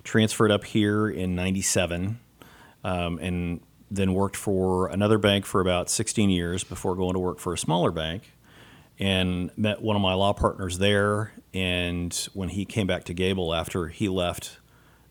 Transferred 0.03 0.51
up 0.51 0.63
here 0.63 1.07
in 1.07 1.35
'97, 1.35 2.19
um, 2.83 3.19
and 3.19 3.61
then 3.91 4.13
worked 4.13 4.37
for 4.37 4.87
another 4.87 5.17
bank 5.17 5.45
for 5.45 5.59
about 5.59 5.89
16 5.89 6.29
years 6.29 6.63
before 6.63 6.95
going 6.95 7.13
to 7.13 7.19
work 7.19 7.39
for 7.39 7.53
a 7.53 7.57
smaller 7.57 7.91
bank 7.91 8.31
and 8.97 9.51
met 9.57 9.81
one 9.81 9.97
of 9.97 10.01
my 10.01 10.13
law 10.13 10.31
partners 10.31 10.77
there. 10.77 11.33
And 11.53 12.13
when 12.33 12.49
he 12.49 12.63
came 12.63 12.87
back 12.87 13.03
to 13.05 13.13
Gable 13.13 13.53
after 13.53 13.89
he 13.89 14.07
left 14.07 14.59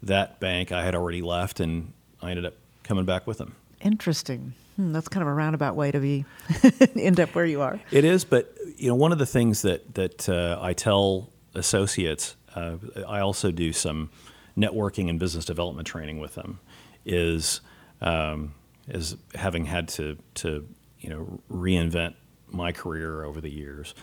that 0.02 0.40
bank, 0.40 0.72
I 0.72 0.84
had 0.84 0.94
already 0.94 1.22
left, 1.22 1.60
and 1.60 1.92
I 2.22 2.30
ended 2.30 2.46
up 2.46 2.54
coming 2.82 3.04
back 3.04 3.26
with 3.26 3.38
them. 3.38 3.54
Interesting. 3.80 4.54
Hmm, 4.76 4.92
that's 4.92 5.08
kind 5.08 5.22
of 5.22 5.28
a 5.28 5.32
roundabout 5.32 5.76
way 5.76 5.90
to 5.90 6.00
be 6.00 6.24
end 6.96 7.20
up 7.20 7.34
where 7.34 7.44
you 7.44 7.60
are. 7.60 7.80
It 7.90 8.04
is, 8.04 8.24
but 8.24 8.56
you 8.76 8.88
know, 8.88 8.94
one 8.94 9.12
of 9.12 9.18
the 9.18 9.26
things 9.26 9.62
that 9.62 9.94
that 9.94 10.28
uh, 10.28 10.58
I 10.60 10.72
tell 10.72 11.30
associates, 11.54 12.36
uh, 12.54 12.76
I 13.06 13.20
also 13.20 13.50
do 13.50 13.72
some 13.72 14.10
networking 14.56 15.08
and 15.08 15.18
business 15.18 15.44
development 15.44 15.86
training 15.86 16.18
with 16.18 16.34
them, 16.34 16.60
is 17.04 17.60
um, 18.00 18.54
is 18.88 19.16
having 19.34 19.64
had 19.66 19.88
to 19.88 20.16
to 20.36 20.66
you 21.00 21.10
know 21.10 21.40
reinvent 21.50 22.14
my 22.48 22.72
career 22.72 23.24
over 23.24 23.40
the 23.40 23.50
years, 23.50 23.94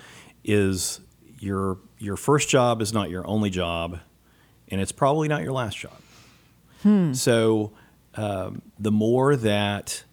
is 0.44 1.00
your 1.40 1.78
your 2.00 2.18
first 2.18 2.50
job 2.50 2.82
is 2.82 2.94
not 2.94 3.10
your 3.10 3.26
only 3.28 3.50
job, 3.50 4.00
and 4.70 4.82
it's 4.82 4.92
probably 4.92 5.28
not 5.28 5.44
your 5.44 5.54
last 5.54 5.78
job. 5.78 5.98
So 7.14 7.72
um, 8.16 8.62
the 8.80 8.92
more 8.92 9.36
that 9.36 10.04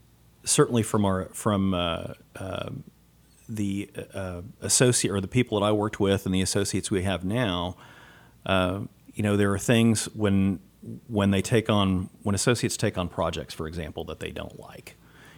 certainly 0.44 0.82
from 0.82 1.04
our 1.04 1.30
from 1.32 1.74
uh, 1.74 2.14
um 2.36 2.84
the 3.48 3.90
uh, 4.14 4.40
associate 4.60 5.10
or 5.10 5.20
the 5.20 5.28
people 5.28 5.60
that 5.60 5.66
I 5.66 5.72
worked 5.72 6.00
with 6.00 6.24
and 6.26 6.34
the 6.34 6.40
associates 6.40 6.90
we 6.90 7.02
have 7.02 7.24
now, 7.24 7.76
uh, 8.46 8.80
you 9.12 9.22
know, 9.22 9.36
there 9.36 9.52
are 9.52 9.58
things 9.58 10.06
when 10.14 10.60
when 11.08 11.30
they 11.30 11.42
take 11.42 11.70
on 11.70 12.10
when 12.22 12.34
associates 12.34 12.76
take 12.76 12.98
on 12.98 13.08
projects, 13.08 13.54
for 13.54 13.66
example, 13.66 14.04
that 14.04 14.20
they 14.20 14.30
don't 14.30 14.58
like, 14.58 14.96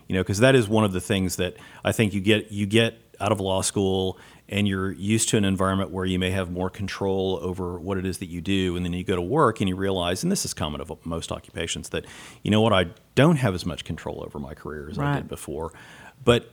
you 0.09 0.15
know, 0.15 0.23
because 0.23 0.39
that 0.39 0.55
is 0.55 0.69
one 0.69 0.85
of 0.85 0.93
the 0.93 1.01
things 1.01 1.37
that 1.37 1.57
I 1.85 1.93
think 1.93 2.15
you 2.15 2.21
get 2.21 2.53
you 2.53 2.67
get 2.67 2.99
out 3.21 3.33
of 3.33 3.41
law 3.41 3.63
school 3.63 4.19
and 4.49 4.69
you're 4.69 4.93
used 4.93 5.29
to 5.31 5.37
an 5.37 5.45
environment 5.45 5.91
where 5.91 6.05
you 6.05 6.19
may 6.19 6.31
have 6.31 6.51
more 6.51 6.71
control 6.71 7.39
over 7.43 7.79
what 7.79 7.99
it 7.99 8.07
is 8.07 8.19
that 8.19 8.27
you 8.27 8.41
do 8.41 8.77
and 8.77 8.85
then 8.85 8.93
you 8.93 9.03
go 9.03 9.17
to 9.17 9.23
work 9.23 9.61
and 9.61 9.69
you 9.69 9.77
realize 9.77 10.23
and 10.23 10.31
this 10.31 10.45
is 10.45 10.55
common 10.55 10.81
of 10.81 10.93
most 11.05 11.33
occupations 11.33 11.89
that 11.91 12.05
you 12.43 12.51
know 12.51 12.61
what 12.61 12.73
I 12.73 12.87
don't 13.15 13.37
have 13.37 13.55
as 13.55 13.67
much 13.67 13.85
control 13.85 14.23
over 14.25 14.39
my 14.39 14.55
career 14.55 14.89
as 14.91 14.99
I 14.99 15.17
did 15.17 15.29
before. 15.29 15.73
But 16.25 16.51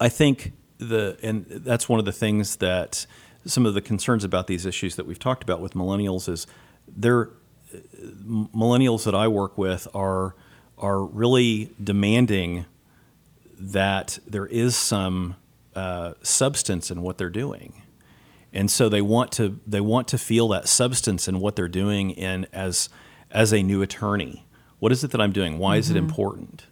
I 0.00 0.08
think 0.08 0.52
the 0.78 1.18
and 1.22 1.46
that's 1.46 1.88
one 1.88 1.98
of 1.98 2.04
the 2.04 2.12
things 2.12 2.56
that 2.56 3.06
some 3.46 3.66
of 3.66 3.74
the 3.74 3.80
concerns 3.80 4.24
about 4.24 4.46
these 4.46 4.66
issues 4.66 4.96
that 4.96 5.06
we've 5.06 5.18
talked 5.18 5.42
about 5.42 5.60
with 5.60 5.74
millennials 5.74 6.28
is 6.28 6.46
they're 6.88 7.30
millennials 8.26 9.04
that 9.04 9.14
I 9.14 9.28
work 9.28 9.58
with 9.58 9.88
are 9.94 10.34
are 10.78 11.04
really 11.04 11.72
demanding 11.82 12.66
that 13.58 14.18
there 14.26 14.46
is 14.46 14.76
some 14.76 15.36
uh, 15.76 16.14
substance 16.22 16.90
in 16.90 17.02
what 17.02 17.18
they're 17.18 17.30
doing, 17.30 17.82
and 18.52 18.70
so 18.70 18.88
they 18.88 19.02
want 19.02 19.30
to 19.32 19.60
they 19.66 19.80
want 19.80 20.08
to 20.08 20.18
feel 20.18 20.48
that 20.48 20.66
substance 20.66 21.28
in 21.28 21.38
what 21.38 21.54
they're 21.54 21.68
doing 21.68 22.10
in 22.10 22.46
as 22.52 22.88
as 23.30 23.52
a 23.52 23.62
new 23.62 23.82
attorney. 23.82 24.46
What 24.78 24.90
is 24.90 25.04
it 25.04 25.10
that 25.12 25.20
I'm 25.20 25.32
doing? 25.32 25.58
Why 25.58 25.76
is 25.76 25.90
it 25.90 25.96
important? 25.96 26.66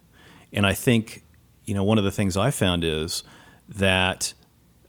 And 0.51 0.65
I 0.65 0.73
think 0.73 1.23
you 1.65 1.73
know 1.73 1.83
one 1.83 1.97
of 1.97 2.03
the 2.03 2.11
things 2.11 2.35
I 2.35 2.51
found 2.51 2.83
is 2.83 3.23
that 3.69 4.33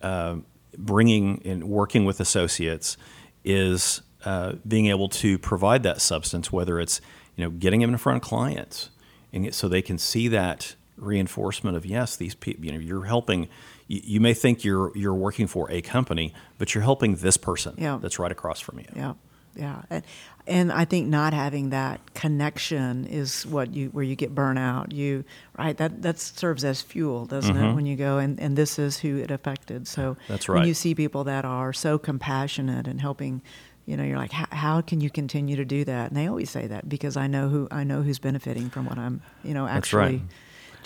uh, 0.00 0.36
bringing 0.76 1.42
and 1.44 1.64
working 1.64 2.04
with 2.04 2.18
associates 2.18 2.96
is 3.44 4.02
uh, 4.24 4.54
being 4.66 4.86
able 4.86 5.08
to 5.08 5.38
provide 5.38 5.82
that 5.84 6.00
substance, 6.00 6.50
whether 6.50 6.80
it's 6.80 7.00
you 7.36 7.44
know 7.44 7.50
getting 7.50 7.80
them 7.80 7.90
in 7.90 7.98
front 7.98 8.16
of 8.16 8.22
clients, 8.22 8.90
and 9.32 9.54
so 9.54 9.68
they 9.68 9.82
can 9.82 9.98
see 9.98 10.28
that 10.28 10.74
reinforcement 10.96 11.76
of 11.76 11.84
yes, 11.84 12.16
these 12.16 12.34
people, 12.34 12.64
you 12.64 12.72
know, 12.72 12.78
you're 12.78 13.04
helping. 13.04 13.48
You, 13.88 14.00
you 14.04 14.20
may 14.20 14.34
think 14.34 14.64
you're 14.64 14.90
you're 14.96 15.14
working 15.14 15.46
for 15.46 15.70
a 15.70 15.80
company, 15.82 16.32
but 16.58 16.74
you're 16.74 16.84
helping 16.84 17.16
this 17.16 17.36
person 17.36 17.74
Yeah. 17.78 17.98
that's 18.00 18.18
right 18.18 18.32
across 18.32 18.60
from 18.60 18.78
you. 18.80 18.86
Yeah, 18.94 19.14
yeah, 19.54 19.82
and, 19.90 20.04
and 20.46 20.72
I 20.72 20.84
think 20.84 21.08
not 21.08 21.32
having 21.32 21.70
that 21.70 22.00
connection 22.14 23.06
is 23.06 23.46
what 23.46 23.72
you 23.74 23.88
where 23.88 24.04
you 24.04 24.16
get 24.16 24.34
burnout. 24.34 24.92
You 24.92 25.24
right 25.58 25.76
that 25.78 26.02
that 26.02 26.18
serves 26.18 26.64
as 26.64 26.82
fuel, 26.82 27.26
doesn't 27.26 27.56
it? 27.56 27.74
When 27.74 27.86
you 27.86 27.96
go 27.96 28.18
and 28.18 28.38
and 28.40 28.56
this 28.56 28.78
is 28.78 28.98
who 28.98 29.16
it 29.18 29.30
affected. 29.30 29.86
So 29.88 30.02
Mm-hmm. 30.14 30.32
That's 30.32 30.48
When 30.48 30.58
right. 30.58 30.66
you 30.68 30.74
see 30.74 30.94
people 30.94 31.24
that 31.24 31.44
are 31.44 31.72
so 31.72 31.98
compassionate 31.98 32.86
and 32.88 33.00
helping. 33.00 33.42
You 33.88 33.96
know, 33.96 34.02
you're 34.02 34.18
like, 34.18 34.32
how, 34.32 34.80
can 34.80 35.00
you 35.00 35.10
continue 35.10 35.54
to 35.54 35.64
do 35.64 35.84
that? 35.84 36.08
And 36.10 36.16
they 36.16 36.26
always 36.26 36.50
say 36.50 36.66
that 36.66 36.88
because 36.88 37.16
I 37.16 37.28
know 37.28 37.48
who 37.48 37.68
I 37.70 37.84
know 37.84 38.02
who's 38.02 38.18
benefiting 38.18 38.68
from 38.68 38.84
what 38.86 38.98
I'm, 38.98 39.22
you 39.44 39.54
know, 39.54 39.68
actually 39.68 40.00
right. 40.00 40.20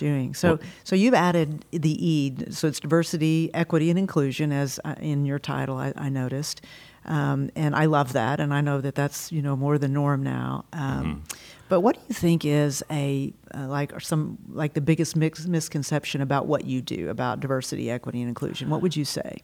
Doing. 0.00 0.34
So, 0.34 0.48
Well- 0.48 0.60
so 0.84 0.96
you've 0.96 1.14
added 1.14 1.64
the 1.70 1.94
E, 2.04 2.34
so 2.50 2.66
it's 2.66 2.80
diversity, 2.80 3.50
equity, 3.54 3.90
and 3.90 3.98
inclusion 3.98 4.50
as 4.52 4.80
uh, 4.84 4.94
in 5.00 5.24
your 5.26 5.38
title. 5.38 5.76
I, 5.76 5.92
I 5.96 6.08
noticed, 6.08 6.62
um, 7.04 7.50
and 7.54 7.74
I 7.76 7.86
love 7.86 8.12
that, 8.14 8.40
and 8.40 8.52
I 8.52 8.60
know 8.62 8.80
that 8.80 8.94
that's 8.94 9.30
you 9.30 9.42
know 9.42 9.54
more 9.56 9.78
the 9.78 9.88
norm 9.88 10.22
now. 10.22 10.64
Um, 10.72 11.22
But 11.68 11.82
what 11.82 11.94
do 11.94 12.02
you 12.08 12.14
think 12.14 12.44
is 12.44 12.82
a 12.90 13.32
uh, 13.54 13.68
like 13.68 13.92
or 13.94 14.00
some 14.00 14.38
like 14.52 14.72
the 14.74 14.80
biggest 14.80 15.14
mix, 15.14 15.46
misconception 15.46 16.20
about 16.20 16.46
what 16.46 16.64
you 16.64 16.82
do 16.82 17.08
about 17.10 17.38
diversity, 17.40 17.88
equity, 17.90 18.20
and 18.22 18.28
inclusion? 18.28 18.68
What 18.70 18.82
would 18.82 18.96
you 18.96 19.04
say? 19.04 19.38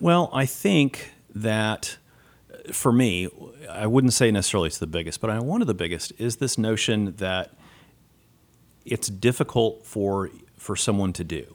Well, 0.00 0.28
I 0.34 0.44
think 0.46 1.12
that 1.34 1.96
uh, 2.52 2.72
for 2.72 2.92
me, 2.92 3.28
I 3.70 3.86
wouldn't 3.86 4.12
say 4.12 4.30
necessarily 4.30 4.66
it's 4.68 4.78
the 4.78 4.86
biggest, 4.98 5.20
but 5.22 5.30
I, 5.30 5.38
one 5.38 5.62
of 5.62 5.66
the 5.66 5.78
biggest 5.84 6.12
is 6.18 6.36
this 6.36 6.58
notion 6.58 7.14
that 7.16 7.46
it's 8.84 9.08
difficult 9.08 9.84
for 9.84 10.30
for 10.56 10.76
someone 10.76 11.12
to 11.14 11.24
do. 11.24 11.54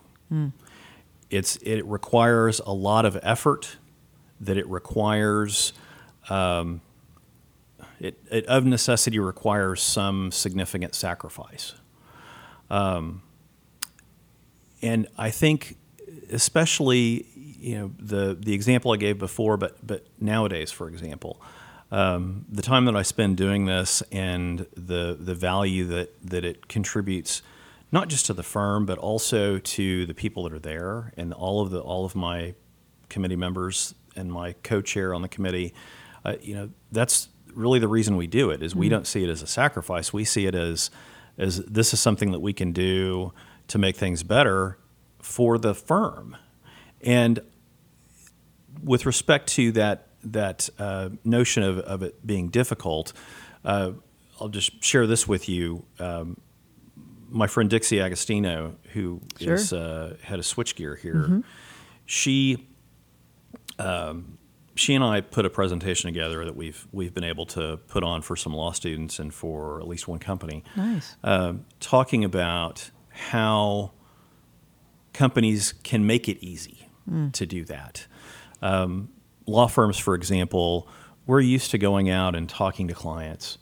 It's 1.29 1.57
it 1.57 1.85
requires 1.85 2.59
a 2.65 2.73
lot 2.73 3.05
of 3.05 3.17
effort. 3.23 3.77
That 4.39 4.57
it 4.57 4.67
requires. 4.67 5.73
Um, 6.29 6.81
it, 7.99 8.19
it 8.29 8.45
of 8.45 8.65
necessity 8.65 9.17
requires 9.19 9.81
some 9.81 10.31
significant 10.31 10.93
sacrifice. 10.93 11.73
and 14.81 15.07
I 15.17 15.31
think, 15.31 15.77
especially, 16.31 17.25
you 17.35 17.77
know, 17.77 17.91
the 17.97 18.37
the 18.39 18.53
example 18.53 18.91
I 18.91 18.97
gave 18.97 19.17
before, 19.17 19.57
but 19.57 19.85
but 19.85 20.05
nowadays, 20.19 20.71
for 20.71 20.87
example, 20.87 21.41
um, 21.91 22.45
the 22.49 22.61
time 22.61 22.85
that 22.85 22.95
I 22.95 23.01
spend 23.01 23.37
doing 23.37 23.65
this 23.65 24.03
and 24.11 24.65
the 24.75 25.17
the 25.19 25.35
value 25.35 25.85
that 25.85 26.29
that 26.29 26.43
it 26.43 26.67
contributes, 26.67 27.41
not 27.91 28.09
just 28.09 28.25
to 28.27 28.33
the 28.33 28.43
firm, 28.43 28.85
but 28.85 28.97
also 28.97 29.57
to 29.57 30.05
the 30.05 30.13
people 30.13 30.43
that 30.43 30.53
are 30.53 30.59
there 30.59 31.13
and 31.15 31.33
all 31.33 31.61
of 31.61 31.71
the 31.71 31.79
all 31.79 32.05
of 32.05 32.15
my 32.15 32.53
committee 33.09 33.37
members 33.37 33.95
and 34.15 34.31
my 34.31 34.53
co-chair 34.63 35.13
on 35.13 35.21
the 35.21 35.29
committee. 35.29 35.73
Uh, 36.25 36.35
you 36.41 36.55
know, 36.55 36.69
that's 36.91 37.29
really 37.53 37.79
the 37.79 37.87
reason 37.87 38.17
we 38.17 38.27
do 38.27 38.49
it. 38.49 38.61
Is 38.61 38.75
we 38.75 38.89
don't 38.89 39.07
see 39.07 39.23
it 39.23 39.29
as 39.29 39.41
a 39.41 39.47
sacrifice. 39.47 40.11
We 40.11 40.25
see 40.25 40.45
it 40.45 40.55
as 40.55 40.91
as 41.37 41.57
this 41.65 41.93
is 41.93 41.99
something 42.01 42.31
that 42.31 42.39
we 42.39 42.51
can 42.51 42.73
do 42.73 43.31
to 43.67 43.77
make 43.77 43.95
things 43.95 44.23
better 44.23 44.77
for 45.21 45.57
the 45.57 45.73
firm. 45.73 46.35
And 47.01 47.39
with 48.83 49.05
respect 49.05 49.47
to 49.49 49.71
that 49.73 50.06
that 50.23 50.69
uh, 50.79 51.09
notion 51.23 51.63
of, 51.63 51.79
of 51.79 52.03
it 52.03 52.25
being 52.25 52.49
difficult, 52.49 53.13
uh, 53.63 53.91
I'll 54.39 54.49
just 54.49 54.83
share 54.83 55.07
this 55.07 55.27
with 55.27 55.47
you. 55.49 55.85
Um, 55.99 56.37
my 57.29 57.47
friend 57.47 57.69
Dixie 57.69 57.99
Agostino, 58.01 58.75
who 58.93 59.21
Sure. 59.39 59.55
uh, 59.73 60.15
head 60.23 60.39
of 60.39 60.45
switchgear 60.45 60.97
here, 60.97 61.43
she 62.05 62.67
um, 63.79 64.37
she 64.75 64.93
and 64.95 65.03
I 65.03 65.21
put 65.21 65.45
a 65.45 65.49
presentation 65.49 66.07
together 66.07 66.45
that 66.45 66.55
we've 66.55 66.87
we've 66.91 67.13
been 67.13 67.23
able 67.23 67.45
to 67.47 67.77
put 67.87 68.03
on 68.03 68.21
for 68.21 68.35
some 68.35 68.53
law 68.53 68.71
students 68.71 69.19
and 69.19 69.33
for 69.33 69.79
at 69.81 69.87
least 69.87 70.07
one 70.07 70.19
company, 70.19 70.63
Nice. 70.75 71.15
um, 71.23 71.65
talking 71.79 72.23
about 72.23 72.91
how 73.09 73.91
companies 75.13 75.73
can 75.83 76.05
make 76.05 76.29
it 76.29 76.37
easy 76.43 76.89
to 77.31 77.45
do 77.45 77.63
that. 77.65 78.05
Um, 78.61 79.09
law 79.47 79.67
firms, 79.67 79.97
for 79.97 80.13
example, 80.13 80.87
we're 81.25 81.41
used 81.41 81.71
to 81.71 81.77
going 81.77 82.09
out 82.09 82.35
and 82.35 82.47
talking 82.47 82.87
to 82.87 82.93
clients 82.93 83.57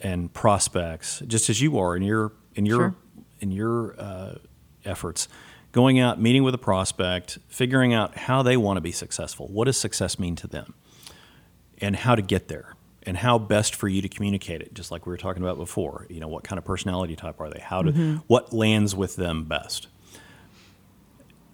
and 0.00 0.32
prospects, 0.32 1.22
just 1.26 1.50
as 1.50 1.60
you 1.60 1.78
are 1.78 1.94
in 1.96 2.02
your 2.02 2.32
in 2.54 2.64
your 2.66 2.78
Sure. 2.78 2.94
in 3.40 3.50
your 3.50 3.94
uh, 4.00 4.34
efforts. 4.84 5.28
Going 5.72 5.98
out, 5.98 6.20
meeting 6.20 6.44
with 6.44 6.54
a 6.54 6.58
prospect, 6.58 7.38
figuring 7.48 7.92
out 7.92 8.16
how 8.16 8.42
they 8.42 8.56
want 8.56 8.76
to 8.76 8.80
be 8.80 8.92
successful. 8.92 9.48
What 9.48 9.64
does 9.64 9.76
success 9.76 10.18
mean 10.18 10.36
to 10.36 10.46
them? 10.46 10.74
and 11.78 11.96
how 11.96 12.14
to 12.14 12.22
get 12.22 12.46
there 12.46 12.76
and 13.02 13.16
how 13.16 13.36
best 13.36 13.74
for 13.74 13.88
you 13.88 14.00
to 14.00 14.08
communicate 14.08 14.60
it 14.62 14.72
just 14.74 14.92
like 14.92 15.06
we 15.06 15.10
were 15.10 15.16
talking 15.16 15.42
about 15.42 15.56
before 15.56 16.06
you 16.08 16.20
know 16.20 16.28
what 16.28 16.44
kind 16.44 16.56
of 16.56 16.64
personality 16.64 17.16
type 17.16 17.40
are 17.40 17.50
they 17.50 17.58
how 17.58 17.82
to 17.82 17.90
what 18.28 18.52
lands 18.52 18.94
with 18.94 19.16
them 19.16 19.42
best 19.42 19.88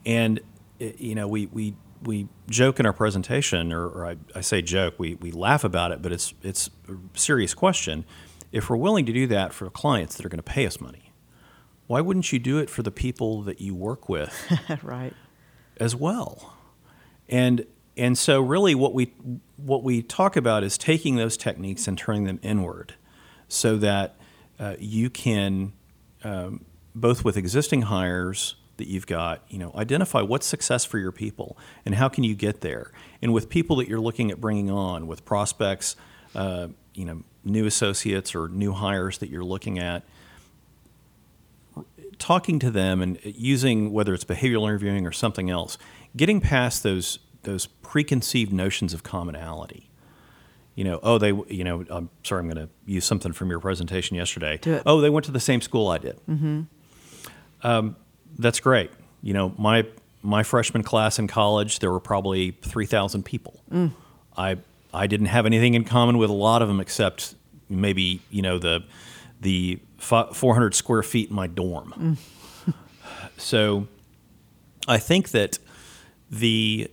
and 0.04 0.38
you 0.78 1.14
know 1.14 1.26
we 1.26 1.46
we 1.46 1.74
we 2.02 2.28
joke 2.48 2.80
in 2.80 2.86
our 2.86 2.92
presentation 2.92 3.72
or, 3.72 3.86
or 3.86 4.06
I, 4.06 4.16
I 4.34 4.40
say 4.40 4.62
joke 4.62 4.94
we, 4.98 5.14
we 5.16 5.32
laugh 5.32 5.64
about 5.64 5.92
it 5.92 6.02
but 6.02 6.12
it's 6.12 6.34
it's 6.42 6.70
a 6.88 6.96
serious 7.18 7.54
question 7.54 8.04
if 8.52 8.68
we're 8.68 8.76
willing 8.76 9.06
to 9.06 9.12
do 9.12 9.26
that 9.28 9.52
for 9.52 9.68
clients 9.70 10.16
that 10.16 10.26
are 10.26 10.28
going 10.28 10.38
to 10.38 10.42
pay 10.42 10.66
us 10.66 10.80
money 10.80 11.10
why 11.90 12.00
wouldn't 12.00 12.32
you 12.32 12.38
do 12.38 12.58
it 12.58 12.70
for 12.70 12.84
the 12.84 12.92
people 12.92 13.42
that 13.42 13.60
you 13.60 13.74
work 13.74 14.08
with 14.08 14.32
right. 14.84 15.12
as 15.80 15.96
well. 15.96 16.56
And 17.28 17.66
and 17.96 18.16
so 18.16 18.40
really 18.40 18.76
what 18.76 18.94
we 18.94 19.12
what 19.56 19.82
we 19.82 20.00
talk 20.00 20.36
about 20.36 20.62
is 20.62 20.78
taking 20.78 21.16
those 21.16 21.36
techniques 21.36 21.88
and 21.88 21.98
turning 21.98 22.26
them 22.26 22.38
inward 22.44 22.94
so 23.48 23.76
that 23.78 24.14
uh, 24.60 24.76
you 24.78 25.10
can 25.10 25.72
um, 26.22 26.64
both 26.94 27.24
with 27.24 27.36
existing 27.36 27.82
hires 27.82 28.54
that 28.80 28.88
you've 28.88 29.06
got, 29.06 29.44
you 29.48 29.58
know, 29.58 29.72
identify 29.76 30.20
what's 30.20 30.46
success 30.46 30.84
for 30.84 30.98
your 30.98 31.12
people 31.12 31.56
and 31.86 31.94
how 31.94 32.08
can 32.08 32.24
you 32.24 32.34
get 32.34 32.60
there. 32.60 32.90
And 33.22 33.32
with 33.32 33.48
people 33.48 33.76
that 33.76 33.88
you're 33.88 34.00
looking 34.00 34.30
at 34.30 34.40
bringing 34.40 34.70
on, 34.70 35.06
with 35.06 35.24
prospects, 35.24 35.96
uh, 36.34 36.68
you 36.94 37.04
know, 37.04 37.22
new 37.44 37.66
associates 37.66 38.34
or 38.34 38.48
new 38.48 38.72
hires 38.72 39.18
that 39.18 39.30
you're 39.30 39.44
looking 39.44 39.78
at, 39.78 40.02
talking 42.18 42.58
to 42.58 42.70
them 42.70 43.00
and 43.00 43.18
using 43.22 43.92
whether 43.92 44.12
it's 44.14 44.24
behavioral 44.24 44.64
interviewing 44.64 45.06
or 45.06 45.12
something 45.12 45.50
else, 45.50 45.78
getting 46.16 46.40
past 46.40 46.82
those 46.82 47.20
those 47.42 47.66
preconceived 47.66 48.52
notions 48.52 48.92
of 48.92 49.02
commonality. 49.02 49.88
You 50.74 50.84
know, 50.84 51.00
oh, 51.02 51.18
they, 51.18 51.32
you 51.48 51.64
know, 51.64 51.84
I'm 51.88 52.10
sorry, 52.22 52.40
I'm 52.40 52.50
going 52.50 52.66
to 52.66 52.72
use 52.86 53.04
something 53.04 53.32
from 53.32 53.50
your 53.50 53.60
presentation 53.60 54.16
yesterday. 54.16 54.58
Oh, 54.86 55.00
they 55.00 55.10
went 55.10 55.24
to 55.26 55.32
the 55.32 55.40
same 55.40 55.60
school 55.60 55.88
I 55.88 55.98
did. 55.98 56.20
Mm-hmm. 56.28 56.62
Um, 57.62 57.96
that's 58.40 58.60
great. 58.60 58.90
You 59.22 59.34
know, 59.34 59.54
my 59.58 59.86
my 60.22 60.42
freshman 60.42 60.82
class 60.82 61.18
in 61.18 61.26
college, 61.28 61.78
there 61.78 61.90
were 61.90 62.00
probably 62.00 62.52
three 62.62 62.86
thousand 62.86 63.24
people. 63.24 63.60
I 64.36 64.56
I 64.92 65.06
didn't 65.06 65.26
have 65.26 65.46
anything 65.46 65.74
in 65.74 65.84
common 65.84 66.18
with 66.18 66.30
a 66.30 66.34
lot 66.34 66.62
of 66.62 66.68
them 66.68 66.80
except 66.80 67.34
maybe 67.68 68.20
you 68.30 68.42
know 68.42 68.58
the 68.58 68.84
the 69.40 69.78
400 69.98 70.74
square 70.74 71.02
feet 71.02 71.30
in 71.30 71.36
my 71.36 71.46
dorm. 71.46 72.18
so 73.38 73.86
I 74.86 74.98
think 74.98 75.30
that 75.30 75.58
the 76.30 76.90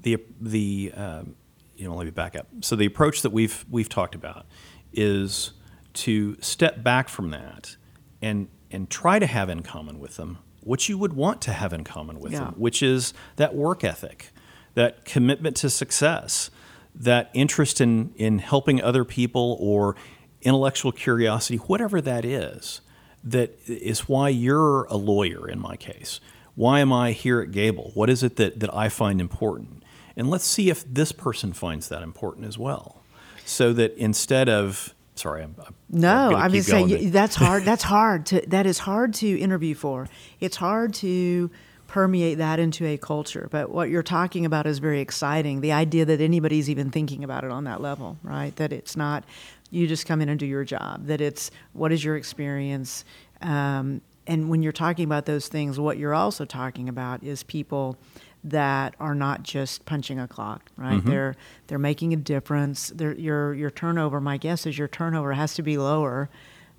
the 0.00 0.18
the 0.40 0.92
um, 0.94 1.36
you 1.76 1.86
know 1.86 1.94
let 1.94 2.04
me 2.04 2.10
back 2.10 2.36
up. 2.36 2.46
So 2.60 2.76
the 2.76 2.86
approach 2.86 3.22
that 3.22 3.30
we've 3.30 3.64
we've 3.70 3.88
talked 3.88 4.14
about 4.14 4.46
is 4.92 5.52
to 5.94 6.36
step 6.40 6.82
back 6.82 7.08
from 7.08 7.30
that 7.30 7.76
and 8.20 8.48
and 8.74 8.90
try 8.90 9.18
to 9.18 9.26
have 9.26 9.48
in 9.48 9.62
common 9.62 9.98
with 9.98 10.16
them 10.16 10.38
what 10.60 10.88
you 10.88 10.96
would 10.98 11.12
want 11.12 11.40
to 11.42 11.52
have 11.52 11.72
in 11.72 11.84
common 11.84 12.18
with 12.20 12.32
Yeah. 12.32 12.40
them, 12.44 12.54
which 12.56 12.82
is 12.82 13.12
that 13.36 13.54
work 13.54 13.84
ethic, 13.84 14.32
that 14.74 15.04
commitment 15.04 15.56
to 15.56 15.70
success, 15.70 16.50
that 16.94 17.30
interest 17.34 17.80
in 17.80 18.12
in 18.16 18.38
helping 18.38 18.82
other 18.82 19.04
people 19.04 19.56
or 19.60 19.94
intellectual 20.42 20.92
curiosity, 20.92 21.56
whatever 21.58 22.00
that 22.00 22.24
is. 22.24 22.80
That 23.22 23.58
is 23.66 24.00
why 24.08 24.28
you're 24.28 24.84
a 24.84 24.96
lawyer 24.96 25.48
in 25.48 25.58
my 25.58 25.76
case. 25.76 26.20
Why 26.56 26.80
am 26.80 26.92
I 26.92 27.12
here 27.12 27.40
at 27.40 27.52
Gable? 27.52 27.90
What 27.94 28.10
is 28.10 28.22
it 28.22 28.36
that, 28.36 28.60
that 28.60 28.72
I 28.74 28.88
find 28.90 29.18
important? 29.20 29.82
And 30.16 30.28
let's 30.30 30.44
see 30.44 30.68
if 30.68 30.84
this 30.84 31.10
person 31.10 31.52
finds 31.54 31.88
that 31.88 32.02
important 32.02 32.46
as 32.46 32.58
well. 32.58 33.02
So 33.46 33.72
that 33.72 33.96
instead 33.96 34.48
of, 34.50 34.94
sorry, 35.14 35.42
I'm, 35.42 35.54
I'm 35.64 35.74
No, 35.90 36.34
I'm 36.34 36.52
just 36.52 36.68
saying 36.68 37.10
that's 37.10 37.36
hard. 37.36 37.64
That's 37.64 37.82
hard 37.82 38.26
to. 38.26 38.44
That 38.46 38.66
is 38.66 38.78
hard 38.78 39.14
to 39.14 39.38
interview 39.38 39.74
for. 39.74 40.08
It's 40.40 40.56
hard 40.56 40.94
to 40.94 41.50
permeate 41.86 42.38
that 42.38 42.58
into 42.58 42.84
a 42.86 42.96
culture. 42.96 43.48
But 43.50 43.70
what 43.70 43.88
you're 43.88 44.02
talking 44.02 44.44
about 44.44 44.66
is 44.66 44.78
very 44.78 45.00
exciting. 45.00 45.60
The 45.60 45.72
idea 45.72 46.04
that 46.06 46.20
anybody's 46.20 46.68
even 46.68 46.90
thinking 46.90 47.22
about 47.22 47.44
it 47.44 47.50
on 47.50 47.64
that 47.64 47.80
level, 47.80 48.18
right? 48.22 48.54
That 48.56 48.72
it's 48.72 48.96
not 48.96 49.24
you 49.70 49.86
just 49.86 50.06
come 50.06 50.20
in 50.20 50.28
and 50.28 50.38
do 50.38 50.46
your 50.46 50.64
job. 50.64 51.06
That 51.06 51.20
it's 51.20 51.50
what 51.72 51.92
is 51.92 52.04
your 52.04 52.16
experience. 52.16 53.04
Um, 53.42 54.00
and 54.26 54.48
when 54.48 54.62
you're 54.62 54.72
talking 54.72 55.04
about 55.04 55.26
those 55.26 55.48
things, 55.48 55.78
what 55.78 55.98
you're 55.98 56.14
also 56.14 56.44
talking 56.44 56.88
about 56.88 57.22
is 57.22 57.42
people 57.42 57.96
that 58.44 58.94
are 59.00 59.14
not 59.14 59.42
just 59.42 59.86
punching 59.86 60.20
a 60.20 60.28
clock, 60.28 60.70
right? 60.76 60.98
Mm-hmm. 60.98 61.08
They're 61.08 61.36
they're 61.66 61.78
making 61.78 62.12
a 62.12 62.16
difference. 62.16 62.92
They're, 62.94 63.14
your 63.14 63.54
your 63.54 63.70
turnover, 63.70 64.20
my 64.20 64.36
guess 64.36 64.66
is 64.66 64.78
your 64.78 64.88
turnover 64.88 65.32
has 65.32 65.54
to 65.54 65.62
be 65.62 65.78
lower 65.78 66.28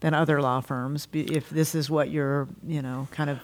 than 0.02 0.14
other 0.14 0.42
law 0.42 0.62
firms 0.62 1.08
if 1.14 1.50
this 1.50 1.74
is 1.74 1.90
what 1.90 2.12
you're, 2.12 2.48
you 2.68 2.82
know, 2.82 3.08
kind 3.12 3.30
of 3.30 3.40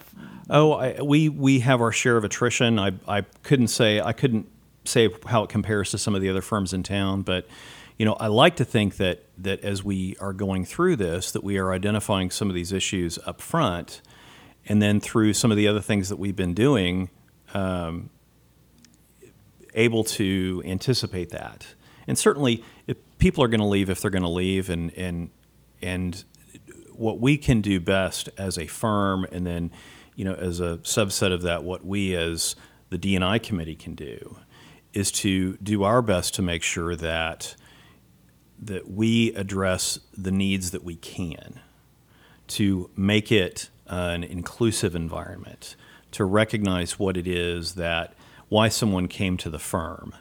Oh, 0.48 0.74
I, 0.74 1.02
we 1.02 1.28
we 1.28 1.60
have 1.60 1.80
our 1.80 1.92
share 1.92 2.16
of 2.16 2.24
attrition. 2.24 2.78
I 2.78 2.92
I 3.08 3.22
couldn't 3.42 3.68
say 3.68 4.00
I 4.00 4.12
couldn't 4.12 4.48
say 4.84 5.08
how 5.26 5.42
it 5.42 5.50
compares 5.50 5.90
to 5.90 5.98
some 5.98 6.14
of 6.14 6.20
the 6.20 6.28
other 6.28 6.42
firms 6.42 6.72
in 6.72 6.82
town, 6.82 7.22
but 7.22 7.48
you 7.98 8.04
know 8.04 8.14
I 8.14 8.28
like 8.28 8.56
to 8.56 8.64
think 8.64 8.96
that 8.98 9.24
that 9.38 9.64
as 9.64 9.82
we 9.82 10.16
are 10.20 10.32
going 10.32 10.64
through 10.64 10.96
this, 10.96 11.32
that 11.32 11.42
we 11.42 11.58
are 11.58 11.72
identifying 11.72 12.30
some 12.30 12.48
of 12.48 12.54
these 12.54 12.72
issues 12.72 13.18
up 13.26 13.40
front, 13.40 14.00
and 14.66 14.80
then 14.80 15.00
through 15.00 15.32
some 15.32 15.50
of 15.50 15.56
the 15.56 15.66
other 15.66 15.80
things 15.80 16.08
that 16.08 16.16
we've 16.16 16.36
been 16.36 16.54
doing, 16.54 17.10
um, 17.54 18.10
able 19.74 20.04
to 20.04 20.62
anticipate 20.64 21.30
that. 21.30 21.66
And 22.06 22.18
certainly, 22.18 22.64
people 23.18 23.44
are 23.44 23.48
going 23.48 23.60
to 23.60 23.66
leave, 23.66 23.88
if 23.88 24.00
they're 24.00 24.10
going 24.10 24.22
to 24.22 24.28
leave, 24.28 24.68
and 24.68 24.92
and 24.96 25.30
and 25.80 26.24
what 26.92 27.20
we 27.20 27.36
can 27.36 27.60
do 27.60 27.80
best 27.80 28.28
as 28.36 28.58
a 28.58 28.66
firm, 28.66 29.24
and 29.30 29.46
then 29.46 29.70
you 30.16 30.24
know 30.24 30.34
as 30.34 30.60
a 30.60 30.78
subset 30.78 31.32
of 31.32 31.42
that, 31.42 31.62
what 31.64 31.84
we 31.84 32.14
as 32.14 32.56
the 32.90 32.98
DNI 32.98 33.42
committee 33.42 33.76
can 33.76 33.94
do, 33.94 34.38
is 34.92 35.12
to 35.12 35.56
do 35.58 35.84
our 35.84 36.02
best 36.02 36.34
to 36.34 36.42
make 36.42 36.62
sure 36.62 36.96
that 36.96 37.54
that 38.60 38.88
we 38.90 39.32
address 39.34 39.98
the 40.16 40.30
needs 40.30 40.70
that 40.70 40.84
we 40.84 40.94
can 40.94 41.58
to 42.46 42.90
make 42.96 43.32
it 43.32 43.70
an 43.86 44.22
inclusive 44.22 44.94
environment, 44.94 45.74
to 46.12 46.24
recognize 46.24 46.98
what 46.98 47.16
it 47.16 47.26
is 47.26 47.74
that 47.74 48.14
why 48.48 48.68
someone 48.68 49.08
came 49.08 49.36
to 49.38 49.50
the 49.50 49.58
firm, 49.58 50.14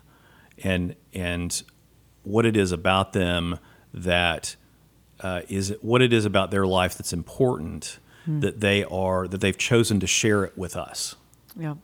and 0.64 0.96
and 1.14 1.64
what 2.24 2.46
it 2.46 2.56
is 2.58 2.72
about 2.72 3.14
them 3.14 3.60
that 3.94 4.56
uh, 5.20 5.42
is 5.50 5.76
what 5.82 6.02
it 6.02 6.14
is 6.14 6.26
about 6.26 6.52
their 6.52 6.66
life 6.66 6.98
that's 6.98 7.14
important 7.14 8.00
that 8.28 8.60
they 8.60 8.84
are 8.84 9.28
that 9.28 9.42
they've 9.42 9.58
chosen 9.58 10.00
to 10.00 10.08
share 10.08 10.44
it 10.44 10.58
with 10.58 10.76
us. 10.76 11.16
Yeah. 11.58 11.76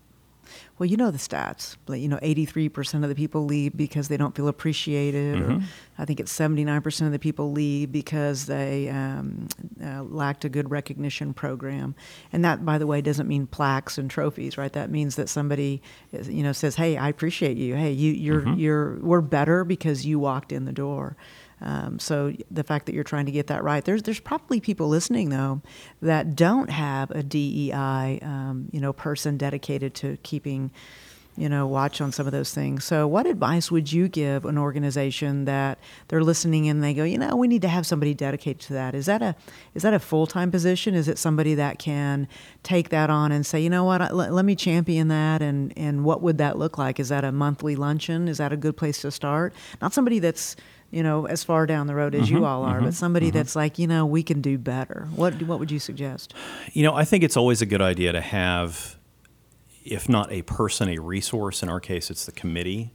Well, 0.77 0.87
you 0.87 0.97
know 0.97 1.09
the 1.11 1.17
stats. 1.17 1.75
Like, 1.87 2.01
you 2.01 2.07
know, 2.07 2.17
83% 2.17 3.01
of 3.03 3.09
the 3.09 3.15
people 3.15 3.45
leave 3.45 3.75
because 3.75 4.07
they 4.09 4.17
don't 4.17 4.35
feel 4.35 4.47
appreciated. 4.47 5.39
Or 5.41 5.61
I 5.97 6.05
think 6.05 6.19
it's 6.19 6.31
79% 6.37 7.05
of 7.05 7.11
the 7.11 7.19
people 7.19 7.51
leave 7.51 7.91
because 7.91 8.45
they 8.45 8.89
um, 8.89 9.47
uh, 9.83 10.03
lacked 10.03 10.45
a 10.45 10.49
good 10.49 10.69
recognition 10.69 11.33
program. 11.33 11.95
And 12.31 12.45
that, 12.45 12.63
by 12.63 12.77
the 12.77 12.85
way, 12.87 13.01
doesn't 13.01 13.27
mean 13.27 13.47
plaques 13.47 13.97
and 13.97 14.09
trophies, 14.09 14.57
right? 14.57 14.71
That 14.73 14.91
means 14.91 15.15
that 15.15 15.29
somebody, 15.29 15.81
is- 16.11 16.29
you 16.29 16.43
know, 16.43 16.51
says, 16.51 16.75
"Hey, 16.75 16.95
I 16.97 17.09
appreciate 17.09 17.57
you. 17.57 17.75
Hey, 17.75 17.91
you, 17.91 18.11
you're, 18.11 18.47
you're, 18.55 18.99
we're 18.99 19.21
better 19.21 19.63
because 19.63 20.05
you 20.05 20.19
walked 20.19 20.51
in 20.51 20.65
the 20.65 20.71
door." 20.73 21.17
Um, 21.59 21.97
so 21.99 22.33
the 22.51 22.63
fact 22.63 22.85
that 22.85 22.93
you're 22.93 23.03
trying 23.03 23.25
to 23.25 23.31
get 23.31 23.47
that 23.47 23.63
right, 23.63 23.83
there's 23.83 24.03
there's 24.03 24.19
probably 24.19 24.59
people 24.59 24.87
listening 24.87 25.29
though 25.29 25.61
that 26.01 26.35
don't 26.35 26.69
have 26.69 27.11
a 27.11 27.23
DEI, 27.23 28.19
um, 28.21 28.69
you 28.71 28.79
know, 28.79 28.93
person 28.93 29.37
dedicated 29.37 29.95
to 29.95 30.17
keeping 30.23 30.71
you 31.37 31.47
know, 31.47 31.67
watch 31.67 32.01
on 32.01 32.11
some 32.11 32.25
of 32.25 32.31
those 32.31 32.51
things. 32.51 32.83
So, 32.83 33.07
what 33.07 33.27
advice 33.27 33.69
would 33.69 33.91
you 33.91 34.07
give 34.07 34.43
an 34.43 34.57
organization 34.57 35.45
that 35.45 35.77
they're 36.07 36.23
listening 36.23 36.67
and 36.67 36.83
they 36.83 36.95
go, 36.95 37.03
you 37.03 37.19
know, 37.19 37.35
we 37.35 37.47
need 37.47 37.61
to 37.61 37.67
have 37.67 37.85
somebody 37.85 38.15
dedicated 38.15 38.59
to 38.61 38.73
that? 38.73 38.95
Is 38.95 39.05
that 39.05 39.21
a 39.21 39.35
is 39.75 39.83
that 39.83 39.93
a 39.93 39.99
full 39.99 40.25
time 40.25 40.49
position? 40.49 40.95
Is 40.95 41.07
it 41.07 41.19
somebody 41.19 41.53
that 41.53 41.77
can 41.77 42.27
take 42.63 42.89
that 42.89 43.11
on 43.11 43.31
and 43.31 43.45
say, 43.45 43.61
you 43.61 43.69
know 43.69 43.83
what, 43.83 44.13
let, 44.13 44.33
let 44.33 44.45
me 44.45 44.55
champion 44.55 45.09
that, 45.09 45.43
and 45.43 45.71
and 45.77 46.03
what 46.03 46.23
would 46.23 46.39
that 46.39 46.57
look 46.57 46.79
like? 46.79 46.99
Is 46.99 47.09
that 47.09 47.23
a 47.23 47.31
monthly 47.31 47.75
luncheon? 47.75 48.27
Is 48.27 48.39
that 48.39 48.51
a 48.51 48.57
good 48.57 48.75
place 48.75 49.01
to 49.01 49.11
start? 49.11 49.53
Not 49.79 49.93
somebody 49.93 50.17
that's 50.17 50.55
you 50.91 51.03
know 51.03 51.27
as 51.27 51.43
far 51.43 51.65
down 51.65 51.87
the 51.87 51.95
road 51.95 52.15
as 52.15 52.29
you 52.29 52.37
mm-hmm. 52.37 52.45
all 52.45 52.63
are, 52.63 52.79
but 52.79 52.87
mm-hmm. 52.87 52.91
somebody 52.91 53.27
mm-hmm. 53.27 53.37
that's 53.37 53.55
like, 53.55 53.77
you 53.77 53.87
know, 53.87 54.05
we 54.05 54.23
can 54.23 54.41
do 54.41 54.57
better. 54.57 55.07
What 55.15 55.41
what 55.43 55.59
would 55.59 55.71
you 55.71 55.79
suggest? 55.79 56.33
You 56.73 56.83
know, 56.83 56.93
I 56.93 57.05
think 57.05 57.23
it's 57.23 57.37
always 57.37 57.61
a 57.61 57.65
good 57.65 57.81
idea 57.81 58.11
to 58.11 58.21
have, 58.21 58.97
if 59.83 60.07
not 60.07 60.31
a 60.31 60.41
person, 60.43 60.89
a 60.89 60.99
resource. 60.99 61.61
In 61.61 61.69
our 61.69 61.79
case, 61.79 62.09
it's 62.09 62.25
the 62.25 62.31
committee 62.31 62.93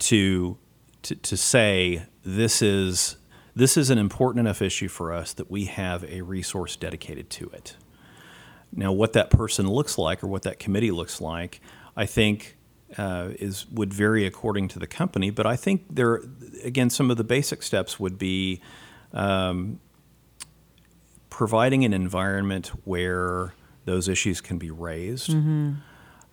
to 0.00 0.58
to, 1.02 1.14
to 1.14 1.36
say 1.36 2.06
this 2.24 2.62
is 2.62 3.16
this 3.54 3.76
is 3.76 3.90
an 3.90 3.98
important 3.98 4.40
enough 4.40 4.62
issue 4.62 4.88
for 4.88 5.12
us 5.12 5.32
that 5.32 5.50
we 5.50 5.64
have 5.64 6.04
a 6.04 6.22
resource 6.22 6.76
dedicated 6.76 7.30
to 7.30 7.48
it. 7.50 7.76
Now, 8.72 8.92
what 8.92 9.14
that 9.14 9.30
person 9.30 9.66
looks 9.66 9.98
like 9.98 10.22
or 10.22 10.28
what 10.28 10.42
that 10.42 10.58
committee 10.58 10.90
looks 10.90 11.20
like, 11.20 11.60
I 11.96 12.06
think. 12.06 12.57
Uh, 12.96 13.32
is 13.38 13.66
would 13.70 13.92
vary 13.92 14.24
according 14.24 14.66
to 14.66 14.78
the 14.78 14.86
company, 14.86 15.28
but 15.30 15.44
I 15.44 15.56
think 15.56 15.84
there 15.90 16.22
again 16.64 16.88
some 16.88 17.10
of 17.10 17.18
the 17.18 17.24
basic 17.24 17.62
steps 17.62 18.00
would 18.00 18.18
be 18.18 18.62
um, 19.12 19.78
providing 21.28 21.84
an 21.84 21.92
environment 21.92 22.68
where 22.84 23.52
those 23.84 24.08
issues 24.08 24.40
can 24.40 24.56
be 24.56 24.70
raised, 24.70 25.34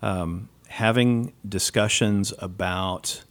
um, 0.01 0.47
having 0.69 1.33
discussions 1.47 2.33
about 2.39 3.25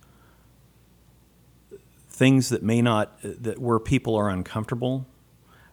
things 2.11 2.51
that 2.51 2.63
may 2.63 2.83
not 2.83 3.19
that 3.23 3.59
where 3.59 3.79
people 3.81 4.15
are 4.17 4.29
uncomfortable, 4.29 5.07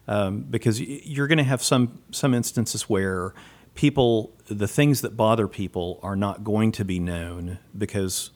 um, 0.08 0.40
because 0.40 0.80
you're 0.80 1.28
going 1.28 1.36
to 1.36 1.44
have 1.44 1.62
some 1.62 2.00
some 2.12 2.32
instances 2.32 2.88
where 2.88 3.34
people 3.74 4.32
the 4.46 4.68
things 4.68 5.00
that 5.00 5.16
bother 5.16 5.48
people 5.48 5.98
are 6.02 6.16
not 6.16 6.44
going 6.44 6.72
to 6.72 6.84
be 6.84 6.98
known 6.98 7.58
because 7.76 8.30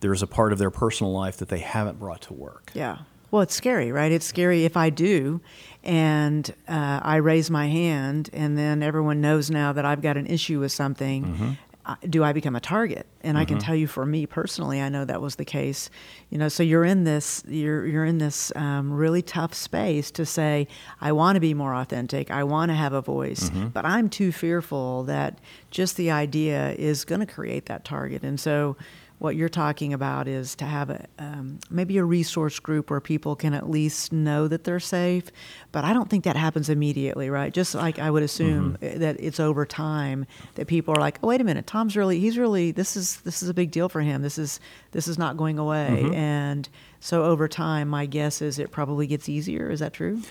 there's 0.00 0.22
a 0.22 0.26
part 0.26 0.52
of 0.52 0.58
their 0.58 0.70
personal 0.70 1.12
life 1.12 1.36
that 1.38 1.48
they 1.48 1.58
haven't 1.58 1.98
brought 1.98 2.22
to 2.22 2.32
work. 2.34 2.70
Yeah. 2.74 2.98
Well, 3.30 3.42
it's 3.42 3.54
scary, 3.54 3.92
right? 3.92 4.10
It's 4.10 4.26
scary 4.26 4.64
if 4.64 4.76
I 4.76 4.90
do, 4.90 5.40
and 5.84 6.52
uh, 6.66 7.00
I 7.02 7.16
raise 7.16 7.48
my 7.48 7.68
hand, 7.68 8.28
and 8.32 8.58
then 8.58 8.82
everyone 8.82 9.20
knows 9.20 9.50
now 9.50 9.72
that 9.72 9.84
I've 9.84 10.02
got 10.02 10.16
an 10.16 10.26
issue 10.26 10.58
with 10.58 10.72
something. 10.72 11.24
Uh, 11.24 11.69
Do 12.08 12.24
I 12.24 12.32
become 12.32 12.56
a 12.56 12.60
target? 12.60 13.06
And 13.22 13.36
I 13.36 13.44
can 13.44 13.58
tell 13.58 13.74
you, 13.74 13.86
for 13.86 14.06
me 14.06 14.26
personally, 14.26 14.80
I 14.80 14.88
know 14.88 15.04
that 15.04 15.20
was 15.20 15.36
the 15.36 15.44
case. 15.44 15.90
You 16.30 16.38
know, 16.38 16.48
so 16.48 16.62
you're 16.62 16.84
in 16.84 17.04
this, 17.04 17.42
you're 17.46 17.86
you're 17.86 18.04
in 18.04 18.18
this 18.18 18.52
um, 18.56 18.92
really 18.92 19.22
tough 19.22 19.54
space 19.54 20.10
to 20.12 20.24
say, 20.24 20.68
I 21.00 21.12
want 21.12 21.36
to 21.36 21.40
be 21.40 21.52
more 21.54 21.74
authentic. 21.74 22.30
I 22.30 22.44
want 22.44 22.70
to 22.70 22.74
have 22.74 22.92
a 22.92 23.02
voice, 23.02 23.50
but 23.50 23.84
I'm 23.84 24.08
too 24.08 24.32
fearful 24.32 25.04
that 25.04 25.38
just 25.70 25.96
the 25.96 26.10
idea 26.10 26.72
is 26.72 27.04
going 27.04 27.20
to 27.20 27.26
create 27.26 27.66
that 27.66 27.84
target. 27.84 28.22
And 28.22 28.38
so, 28.40 28.76
what 29.20 29.36
you're 29.36 29.50
talking 29.50 29.92
about 29.92 30.26
is 30.26 30.54
to 30.56 30.64
have 30.64 30.88
a 30.88 31.06
um, 31.18 31.60
maybe 31.68 31.98
a 31.98 32.04
resource 32.04 32.58
group 32.58 32.90
where 32.90 33.02
people 33.02 33.36
can 33.36 33.52
at 33.52 33.68
least 33.68 34.12
know 34.14 34.48
that 34.48 34.64
they're 34.64 34.80
safe. 34.80 35.24
But 35.72 35.84
I 35.84 35.92
don't 35.92 36.08
think 36.08 36.24
that 36.24 36.36
happens 36.36 36.70
immediately, 36.70 37.28
right? 37.28 37.52
Just 37.52 37.74
like 37.74 37.98
I 37.98 38.10
would 38.10 38.22
assume 38.22 38.78
that 38.80 39.16
it's 39.20 39.38
over 39.38 39.66
time 39.66 40.24
that 40.54 40.68
people 40.68 40.94
are 40.96 41.00
like, 41.00 41.18
oh, 41.22 41.28
wait 41.28 41.42
a 41.42 41.44
minute, 41.44 41.66
Tom's 41.66 41.98
really 41.98 42.18
he's 42.18 42.38
really 42.38 42.70
this 42.72 42.96
is 42.96 43.20
this 43.20 43.42
is 43.42 43.50
a 43.50 43.54
big 43.54 43.70
deal 43.70 43.90
for 43.90 44.00
him. 44.00 44.22
This 44.22 44.38
is 44.38 44.58
this 44.92 45.06
is 45.06 45.18
not 45.18 45.36
going 45.36 45.58
away, 45.58 46.10
and 46.14 46.66
so 46.98 47.24
over 47.24 47.46
time, 47.46 47.88
my 47.88 48.06
guess 48.06 48.40
is 48.40 48.58
it 48.58 48.70
probably 48.70 49.06
gets 49.06 49.28
easier. 49.28 49.70
Is 49.70 49.80
that 49.80 49.92
true? 49.92 50.22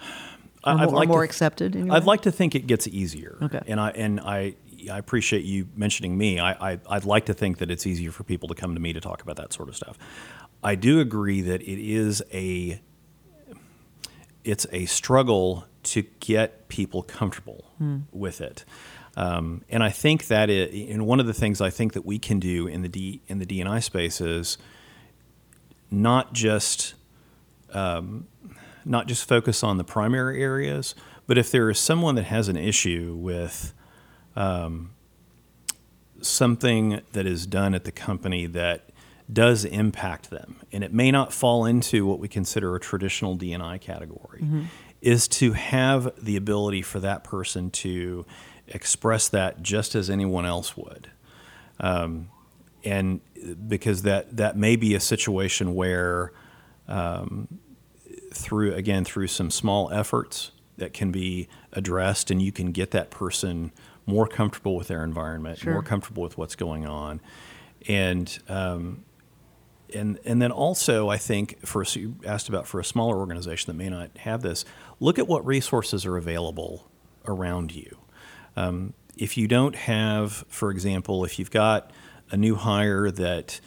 Or 0.66 0.72
I'd 0.72 0.84
more, 0.86 0.94
like 0.94 1.08
more 1.08 1.20
to- 1.20 1.24
accepted? 1.26 1.74
your 1.74 1.92
I'd 1.92 2.04
like 2.04 2.22
to 2.22 2.32
think 2.32 2.54
it 2.54 2.66
gets 2.66 2.88
easier. 2.88 3.36
Okay. 3.42 3.60
And 3.66 3.78
I 3.78 3.90
and 3.90 4.18
I 4.18 4.54
I 4.90 4.98
appreciate 4.98 5.44
you 5.44 5.68
mentioning 5.74 6.16
me. 6.16 6.38
I, 6.38 6.72
I 6.72 6.78
I'd 6.88 7.04
like 7.04 7.26
to 7.26 7.34
think 7.34 7.58
that 7.58 7.70
it's 7.70 7.86
easier 7.86 8.10
for 8.10 8.24
people 8.24 8.48
to 8.48 8.54
come 8.54 8.74
to 8.74 8.80
me 8.80 8.92
to 8.92 9.00
talk 9.00 9.22
about 9.22 9.36
that 9.36 9.52
sort 9.52 9.68
of 9.68 9.76
stuff. 9.76 9.98
I 10.62 10.74
do 10.74 11.00
agree 11.00 11.40
that 11.42 11.62
it 11.62 11.78
is 11.78 12.22
a 12.32 12.80
it's 14.44 14.66
a 14.72 14.86
struggle 14.86 15.66
to 15.82 16.02
get 16.20 16.68
people 16.68 17.02
comfortable 17.02 17.70
with 18.12 18.40
it. 18.40 18.64
Um, 19.16 19.62
and 19.68 19.82
I 19.82 19.90
think 19.90 20.26
that 20.26 20.50
it, 20.50 20.72
and 20.90 21.06
one 21.06 21.20
of 21.20 21.26
the 21.26 21.34
things 21.34 21.60
I 21.60 21.70
think 21.70 21.92
that 21.92 22.04
we 22.04 22.18
can 22.18 22.40
do 22.40 22.66
in 22.66 22.82
the 22.82 22.88
D, 22.88 23.22
in 23.28 23.38
the 23.38 23.46
DNI 23.46 23.82
space 23.82 24.20
is 24.20 24.58
not 25.90 26.32
just 26.32 26.94
um, 27.72 28.26
not 28.84 29.06
just 29.06 29.26
focus 29.26 29.62
on 29.62 29.78
the 29.78 29.84
primary 29.84 30.42
areas, 30.42 30.94
but 31.26 31.38
if 31.38 31.50
there 31.50 31.70
is 31.70 31.78
someone 31.78 32.14
that 32.16 32.24
has 32.24 32.48
an 32.48 32.56
issue 32.56 33.16
with 33.18 33.72
um, 34.36 34.90
something 36.20 37.00
that 37.12 37.26
is 37.26 37.46
done 37.46 37.74
at 37.74 37.84
the 37.84 37.92
company 37.92 38.46
that 38.46 38.90
does 39.32 39.64
impact 39.64 40.30
them, 40.30 40.56
and 40.72 40.84
it 40.84 40.92
may 40.92 41.10
not 41.10 41.32
fall 41.32 41.64
into 41.64 42.04
what 42.06 42.18
we 42.18 42.28
consider 42.28 42.74
a 42.76 42.80
traditional 42.80 43.36
DNI 43.36 43.80
category, 43.80 44.44
is 45.00 45.28
to 45.28 45.52
have 45.52 46.12
the 46.22 46.36
ability 46.36 46.82
for 46.82 47.00
that 47.00 47.24
person 47.24 47.70
to 47.70 48.26
express 48.68 49.28
that 49.28 49.62
just 49.62 49.94
as 49.94 50.10
anyone 50.10 50.46
else 50.46 50.76
would. 50.76 51.10
Um, 51.80 52.28
and 52.84 53.20
because 53.68 54.02
that 54.02 54.36
that 54.36 54.56
may 54.56 54.76
be 54.76 54.94
a 54.94 55.00
situation 55.00 55.74
where 55.74 56.32
um, 56.86 57.48
through 58.32 58.74
again 58.74 59.04
through 59.04 59.28
some 59.28 59.50
small 59.50 59.90
efforts 59.90 60.50
that 60.76 60.92
can 60.92 61.10
be 61.10 61.48
addressed 61.72 62.30
and 62.30 62.42
you 62.42 62.52
can 62.52 62.72
get 62.72 62.90
that 62.90 63.10
person 63.10 63.72
more 64.06 64.26
comfortable 64.26 64.76
with 64.76 64.88
their 64.88 65.02
environment 65.04 65.58
Sure. 65.58 65.72
more 65.72 65.82
comfortable 65.82 66.22
with 66.22 66.36
what's 66.36 66.54
going 66.56 66.86
on 66.86 67.20
and 67.88 68.38
um, 68.48 69.04
and 69.94 70.18
and 70.24 70.40
then 70.42 70.50
also 70.50 71.08
I 71.08 71.16
think 71.18 71.64
for 71.66 71.84
you 71.84 72.16
asked 72.24 72.48
about 72.48 72.66
for 72.66 72.80
a 72.80 72.84
smaller 72.84 73.16
organization 73.16 73.70
that 73.76 73.82
may 73.82 73.88
not 73.90 74.16
have 74.18 74.42
this, 74.42 74.64
look 75.00 75.18
at 75.18 75.28
what 75.28 75.44
resources 75.46 76.04
are 76.06 76.16
available 76.16 76.90
around 77.26 77.74
you. 77.74 77.98
Um, 78.56 78.94
if 79.16 79.36
you 79.36 79.46
don't 79.46 79.76
have, 79.76 80.44
for 80.48 80.70
example, 80.70 81.24
if 81.24 81.38
you've 81.38 81.50
got 81.50 81.90
a 82.30 82.36
new 82.36 82.54
hire 82.56 83.10
that, 83.10 83.60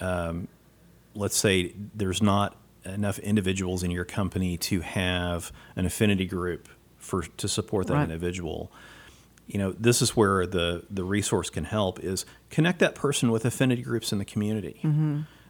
um, 0.00 0.48
let's 1.14 1.36
say, 1.36 1.74
there's 1.94 2.20
not 2.22 2.56
enough 2.84 3.18
individuals 3.18 3.82
in 3.82 3.90
your 3.90 4.04
company 4.04 4.56
to 4.56 4.80
have 4.80 5.52
an 5.76 5.86
affinity 5.86 6.26
group 6.26 6.68
for 6.98 7.22
to 7.22 7.48
support 7.48 7.86
that 7.86 7.94
Right. 7.94 8.02
individual 8.04 8.70
you 9.52 9.58
know 9.58 9.72
this 9.72 10.00
is 10.00 10.10
where 10.16 10.46
the 10.46 10.84
the 10.90 11.02
resource 11.16 11.50
can 11.50 11.64
help 11.64 11.98
is 12.12 12.24
connect 12.50 12.78
that 12.78 12.94
person 12.94 13.30
with 13.32 13.44
affinity 13.44 13.82
groups 13.82 14.12
in 14.12 14.18
the 14.18 14.24
community 14.24 14.80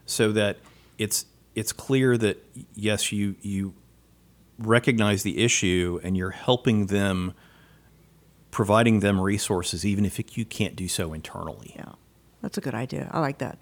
so 0.06 0.32
that 0.32 0.56
it's 0.98 1.26
it's 1.54 1.72
clear 1.72 2.16
that 2.16 2.36
yes 2.74 3.12
you 3.12 3.34
you 3.42 3.74
recognize 4.58 5.22
the 5.22 5.36
issue 5.44 6.00
and 6.02 6.16
you're 6.16 6.30
helping 6.48 6.86
them 6.86 7.34
providing 8.50 9.00
them 9.00 9.20
resources 9.20 9.84
even 9.86 10.04
if 10.04 10.36
you 10.36 10.44
can't 10.44 10.76
do 10.76 10.88
so 10.88 11.12
internally 11.12 11.72
Yeah, 11.76 11.92
that's 12.42 12.58
a 12.58 12.60
good 12.60 12.74
idea. 12.74 13.08
I 13.12 13.20
like 13.20 13.38
that. 13.38 13.58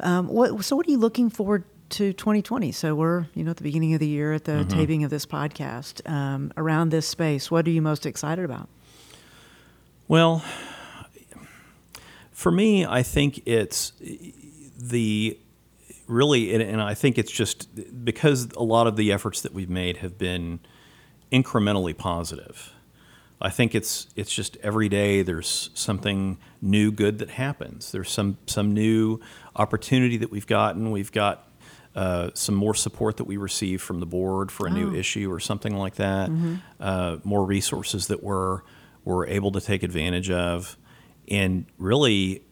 Um, 0.00 0.28
what, 0.28 0.64
so, 0.64 0.76
what 0.76 0.86
are 0.86 0.90
you 0.90 0.98
looking 0.98 1.30
forward 1.30 1.64
to 1.90 2.12
2020? 2.12 2.72
So, 2.72 2.94
we're 2.94 3.26
you 3.34 3.44
know 3.44 3.50
at 3.50 3.56
the 3.56 3.62
beginning 3.62 3.94
of 3.94 4.00
the 4.00 4.06
year 4.08 4.32
at 4.32 4.44
the 4.44 4.52
Mm-hmm. 4.52 4.78
taping 4.78 5.04
of 5.04 5.10
this 5.10 5.26
podcast 5.26 6.08
um, 6.10 6.52
around 6.56 6.90
this 6.90 7.06
space. 7.06 7.50
What 7.50 7.66
are 7.66 7.70
you 7.70 7.82
most 7.82 8.06
excited 8.06 8.44
about? 8.44 8.68
Well, 10.08 10.44
for 12.32 12.52
me, 12.52 12.86
I 12.86 13.02
think 13.02 13.42
it's 13.46 13.92
the 14.78 15.38
really, 16.06 16.54
and- 16.54 16.80
I 16.80 16.94
think 16.94 17.18
it's 17.18 17.32
just 17.32 18.04
because 18.04 18.48
a 18.56 18.62
lot 18.62 18.86
of 18.86 18.96
the 18.96 19.12
efforts 19.12 19.40
that 19.40 19.52
we've 19.52 19.70
made 19.70 19.98
have 19.98 20.16
been 20.18 20.60
incrementally 21.32 21.96
positive. 21.96 22.72
I 23.38 23.50
think 23.50 23.74
it's 23.74 24.06
it's 24.16 24.32
just 24.34 24.56
every 24.62 24.88
day 24.88 25.20
there's 25.22 25.68
something 25.74 26.38
new 26.62 26.90
good 26.90 27.18
that 27.18 27.30
happens. 27.30 27.92
There's 27.92 28.10
some 28.10 28.38
some 28.46 28.72
new 28.72 29.20
opportunity 29.54 30.16
that 30.18 30.30
we've 30.30 30.46
gotten. 30.46 30.90
We've 30.90 31.12
got 31.12 31.46
uh, 31.94 32.30
some 32.32 32.54
more 32.54 32.74
support 32.74 33.18
that 33.18 33.24
we 33.24 33.36
receive 33.36 33.82
from 33.82 34.00
the 34.00 34.06
board 34.06 34.50
for 34.50 34.66
a 34.66 34.70
new 34.70 34.94
issue 34.94 35.30
or 35.30 35.38
something 35.40 35.76
like 35.76 35.96
that. 35.96 36.30
Uh, 36.80 37.16
more 37.24 37.44
resources 37.44 38.06
that 38.06 38.22
we're 38.22 38.60
we're 39.06 39.26
able 39.26 39.52
to 39.52 39.60
take 39.60 39.82
advantage 39.82 40.30
of, 40.30 40.76
and 41.28 41.64
really, 41.78 42.42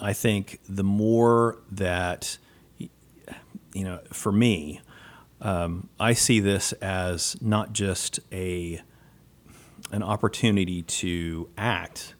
I 0.00 0.12
think 0.12 0.60
the 0.68 0.84
more 0.84 1.58
that 1.70 2.36
you 2.78 3.84
know, 3.84 4.00
for 4.12 4.32
me, 4.32 4.80
um, 5.40 5.88
I 5.98 6.12
see 6.12 6.40
this 6.40 6.72
as 6.74 7.36
not 7.40 7.72
just 7.72 8.20
a 8.30 8.82
an 9.92 10.02
opportunity 10.02 10.82
to 10.82 11.48
act 11.56 12.14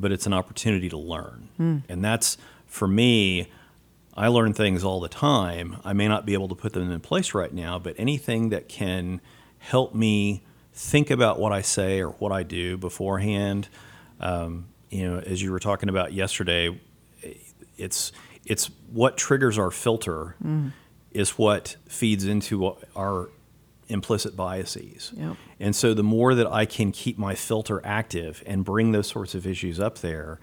but 0.00 0.12
it's 0.12 0.26
an 0.26 0.32
opportunity 0.32 0.88
to 0.88 0.96
learn. 0.96 1.48
And 1.88 2.02
that's 2.02 2.38
for 2.66 2.88
me. 2.88 3.50
I 4.14 4.28
learn 4.28 4.54
things 4.54 4.82
all 4.82 5.00
the 5.00 5.08
time. 5.08 5.76
I 5.84 5.92
may 5.92 6.08
not 6.08 6.26
be 6.26 6.32
able 6.32 6.48
to 6.48 6.54
put 6.54 6.72
them 6.72 6.90
in 6.90 7.00
place 7.00 7.32
right 7.34 7.52
now, 7.52 7.78
but 7.78 7.94
anything 7.96 8.48
that 8.48 8.68
can 8.68 9.20
help 9.58 9.94
me 9.94 10.42
think 10.80 11.10
about 11.10 11.38
what 11.38 11.52
I 11.52 11.60
say 11.60 12.00
or 12.00 12.10
what 12.10 12.32
I 12.32 12.42
do 12.42 12.78
beforehand. 12.78 13.68
Um, 14.18 14.68
you 14.88 15.08
know, 15.08 15.18
as 15.18 15.42
you 15.42 15.52
were 15.52 15.60
talking 15.60 15.88
about 15.88 16.12
yesterday, 16.12 16.80
it's 17.76 18.12
it's 18.46 18.70
what 18.90 19.16
triggers 19.16 19.58
our 19.58 19.70
filter 19.70 20.36
is 21.12 21.30
what 21.32 21.76
feeds 21.86 22.24
into 22.24 22.76
our 22.96 23.28
implicit 23.88 24.34
biases. 24.34 25.12
Yep. 25.14 25.36
And 25.58 25.76
so 25.76 25.92
the 25.92 26.02
more 26.02 26.34
that 26.34 26.46
I 26.46 26.64
can 26.64 26.92
keep 26.92 27.18
my 27.18 27.34
filter 27.34 27.80
active 27.84 28.42
and 28.46 28.64
bring 28.64 28.92
those 28.92 29.08
sorts 29.08 29.34
of 29.34 29.46
issues 29.46 29.78
up 29.78 29.98
there 29.98 30.40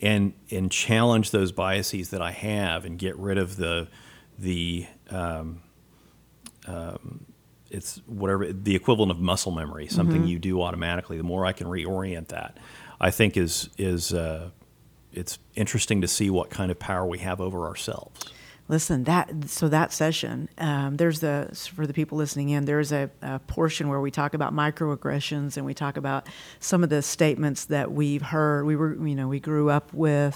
and 0.00 0.32
and 0.50 0.72
challenge 0.72 1.30
those 1.30 1.52
biases 1.52 2.08
that 2.10 2.22
I 2.22 2.30
have 2.30 2.86
and 2.86 2.98
get 2.98 3.16
rid 3.18 3.36
of 3.36 3.56
the 3.56 3.88
the 4.38 4.86
um, 5.10 5.60
um, 6.66 7.26
it's 7.74 8.00
whatever 8.06 8.52
the 8.52 8.74
equivalent 8.76 9.10
of 9.10 9.18
muscle 9.20 9.52
memory, 9.52 9.88
something 9.88 10.26
you 10.26 10.38
do 10.38 10.62
automatically. 10.62 11.16
The 11.16 11.24
more 11.24 11.44
I 11.44 11.52
can 11.52 11.66
reorient 11.66 12.28
that, 12.28 12.58
I 13.00 13.10
think 13.10 13.36
is 13.36 13.68
is 13.76 14.14
uh, 14.14 14.50
it's 15.12 15.38
interesting 15.54 16.00
to 16.00 16.08
see 16.08 16.30
what 16.30 16.50
kind 16.50 16.70
of 16.70 16.78
power 16.78 17.04
we 17.04 17.18
have 17.18 17.40
over 17.40 17.66
ourselves. 17.66 18.24
Listen, 18.66 19.04
that 19.04 19.30
so 19.48 19.68
that 19.68 19.92
session, 19.92 20.48
um, 20.56 20.96
there's 20.96 21.20
the 21.20 21.50
for 21.74 21.86
the 21.86 21.92
people 21.92 22.16
listening 22.16 22.48
in, 22.48 22.64
there's 22.64 22.92
a, 22.92 23.10
a 23.20 23.38
portion 23.40 23.90
where 23.90 24.00
we 24.00 24.10
talk 24.10 24.32
about 24.32 24.54
microaggressions 24.54 25.58
and 25.58 25.66
we 25.66 25.74
talk 25.74 25.98
about 25.98 26.26
some 26.60 26.82
of 26.82 26.88
the 26.88 27.02
statements 27.02 27.66
that 27.66 27.92
we've 27.92 28.22
heard. 28.22 28.64
We 28.64 28.74
were, 28.74 28.94
you 29.06 29.14
know, 29.14 29.28
we 29.28 29.38
grew 29.38 29.68
up 29.68 29.92
with 29.92 30.34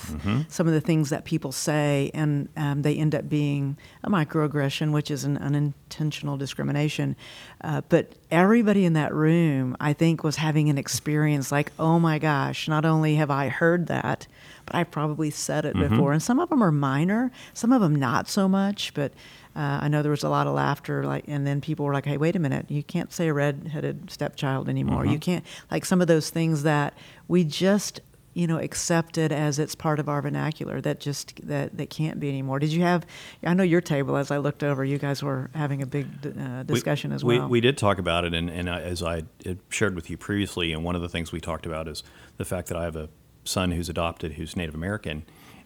some 0.51 0.67
of 0.67 0.75
the 0.75 0.81
things 0.83 1.09
that 1.09 1.25
people 1.25 1.53
say, 1.53 2.11
and 2.13 2.51
um, 2.55 2.83
they 2.83 2.97
end 2.97 3.15
up 3.15 3.31
being 3.31 3.79
a 4.05 4.11
microaggression, 4.11 4.93
which 4.93 5.11
is 5.11 5.25
an 5.25 5.39
unintentional 5.39 6.37
discrimination. 6.37 7.17
Uh, 7.63 7.81
but 7.89 8.13
everybody 8.31 8.85
in 8.85 8.93
that 8.93 9.15
room, 9.15 9.75
I 9.81 9.95
think, 9.95 10.23
was 10.23 10.37
having 10.37 10.69
an 10.69 10.77
experience 10.77 11.51
like, 11.51 11.73
oh 11.79 11.99
my 11.99 12.19
gosh, 12.19 12.69
not 12.69 12.85
only 12.85 13.15
have 13.15 13.31
I 13.31 13.49
heard 13.49 13.87
that, 13.87 14.27
but 14.71 14.77
I 14.79 14.85
probably 14.85 15.31
said 15.31 15.65
it 15.65 15.75
before. 15.75 16.13
And 16.13 16.23
some 16.23 16.39
of 16.39 16.49
them 16.51 16.63
are 16.63 16.73
minor, 16.73 17.31
some 17.55 17.73
of 17.73 17.81
them 17.81 17.95
not 17.97 18.29
so 18.29 18.49
much. 18.49 18.93
But 18.95 19.13
uh, 19.57 19.81
I 19.83 19.89
know 19.89 20.03
there 20.03 20.11
was 20.11 20.23
a 20.25 20.29
lot 20.29 20.47
of 20.47 20.55
laughter, 20.55 21.05
like, 21.05 21.25
and 21.27 21.47
then 21.47 21.61
people 21.61 21.85
were 21.85 21.93
like, 21.93 22.05
"Hey, 22.07 22.17
wait 22.17 22.37
a 22.37 22.39
minute, 22.39 22.67
you 22.71 22.83
can't 22.83 23.13
say 23.13 23.29
a 23.29 23.35
red-headed 23.35 24.11
stepchild 24.11 24.69
anymore. 24.69 25.05
You 25.07 25.19
can't 25.19 25.45
like 25.71 25.85
some 25.85 26.01
of 26.01 26.07
those 26.07 26.31
things 26.31 26.63
that 26.63 26.95
we 27.29 27.45
just." 27.45 28.01
You 28.35 28.47
know, 28.47 28.59
accepted 28.59 29.33
as 29.33 29.59
it's 29.59 29.75
part 29.75 29.99
of 29.99 30.09
our 30.09 30.23
vernacular 30.23 30.81
that 30.83 31.01
just 31.01 31.45
that 31.49 31.77
that 31.77 31.91
can't 31.91 32.21
be 32.21 32.29
anymore. 32.29 32.61
Did 32.61 32.73
you 32.73 32.83
have? 32.83 33.05
I 33.43 33.53
know 33.55 33.65
your 33.65 33.81
table. 33.81 34.17
As 34.17 34.31
I 34.31 34.37
looked 34.37 34.63
over, 34.63 34.85
you 34.85 34.97
guys 34.97 35.25
were 35.25 35.51
having 35.55 35.83
a 35.83 35.87
big 35.87 36.07
uh, 36.25 36.63
We- 36.69 36.75
discussion 36.75 37.11
as 37.11 37.25
well. 37.25 37.49
We 37.49 37.61
did 37.61 37.77
talk 37.77 37.99
about 37.99 38.25
it, 38.25 38.35
and, 38.35 38.49
and 38.49 38.71
I, 38.71 38.81
as 38.83 39.03
I 39.03 39.25
shared 39.71 39.97
with 39.97 40.09
you 40.09 40.17
previously, 40.17 40.73
and 40.73 40.85
one 40.85 40.95
of 40.95 41.03
the 41.03 41.09
things 41.09 41.33
we 41.33 41.41
talked 41.41 41.67
about 41.67 41.89
is 41.89 42.05
the 42.37 42.45
fact 42.45 42.69
that 42.69 42.77
I 42.77 42.85
have 42.85 42.95
a 42.95 43.09
son 43.49 43.73
who's 43.73 43.89
adopted, 43.89 44.33
who's 44.33 44.57
Native 44.57 44.75
American, 44.75 45.25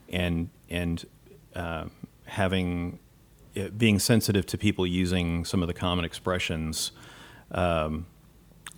and 0.09 0.49
and 0.71 1.05
um 1.55 1.91
having 2.25 2.99
it, 3.55 3.77
being 3.77 3.99
sensitive 3.99 4.47
to 4.47 4.57
people 4.57 4.87
using 4.87 5.45
some 5.45 5.61
of 5.63 5.69
the 5.69 5.75
common 5.75 6.05
expressions. 6.05 6.93
Um, 7.51 8.07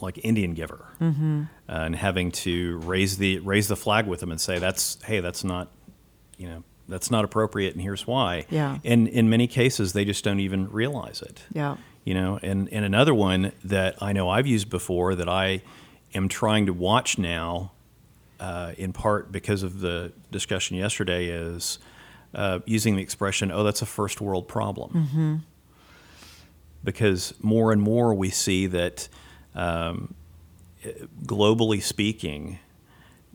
like 0.00 0.18
Indian 0.24 0.54
giver, 0.54 0.88
Mm-hmm. 1.00 1.42
and 1.68 1.94
having 1.96 2.32
to 2.32 2.78
raise 2.78 3.16
the 3.18 3.38
raise 3.38 3.68
the 3.68 3.76
flag 3.76 4.06
with 4.08 4.18
them 4.20 4.32
and 4.32 4.40
say 4.40 4.58
that's 4.58 5.00
hey 5.04 5.20
that's 5.20 5.44
not 5.44 5.70
you 6.36 6.48
know 6.48 6.64
that's 6.88 7.10
not 7.12 7.24
appropriate 7.24 7.74
and 7.74 7.80
here's 7.80 8.04
why. 8.06 8.44
Yeah. 8.50 8.78
And 8.84 9.06
in 9.06 9.30
many 9.30 9.46
cases 9.46 9.92
they 9.92 10.04
just 10.04 10.24
don't 10.24 10.40
even 10.40 10.68
realize 10.70 11.22
it 11.22 11.44
yeah. 11.52 11.76
you 12.02 12.12
know 12.12 12.40
and, 12.42 12.68
and 12.72 12.84
another 12.84 13.14
one 13.14 13.52
that 13.62 14.02
i 14.02 14.12
know 14.12 14.28
i've 14.28 14.48
used 14.48 14.68
before 14.68 15.14
that 15.14 15.28
i 15.28 15.62
am 16.12 16.28
trying 16.28 16.66
to 16.66 16.72
watch 16.72 17.16
now 17.16 17.70
uh, 18.44 18.72
in 18.76 18.92
part 18.92 19.32
because 19.32 19.62
of 19.62 19.80
the 19.80 20.12
discussion 20.30 20.76
yesterday 20.76 21.26
is 21.28 21.78
uh, 22.34 22.58
using 22.66 22.96
the 22.96 23.02
expression 23.02 23.50
oh 23.50 23.64
that's 23.64 23.80
a 23.80 23.86
first 23.86 24.20
world 24.20 24.46
problem. 24.48 25.42
Because 26.82 27.32
more 27.40 27.72
and 27.72 27.80
more 27.80 28.12
we 28.12 28.28
see 28.28 28.66
that 28.66 29.08
um, 29.54 30.14
globally 31.24 31.82
speaking 31.82 32.58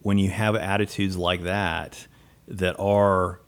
when 0.03 0.19
you 0.19 0.29
have 0.29 0.55
attitudes 0.55 1.17
like 1.17 1.41
that 1.43 2.07
that 2.47 2.75
are 2.79 3.39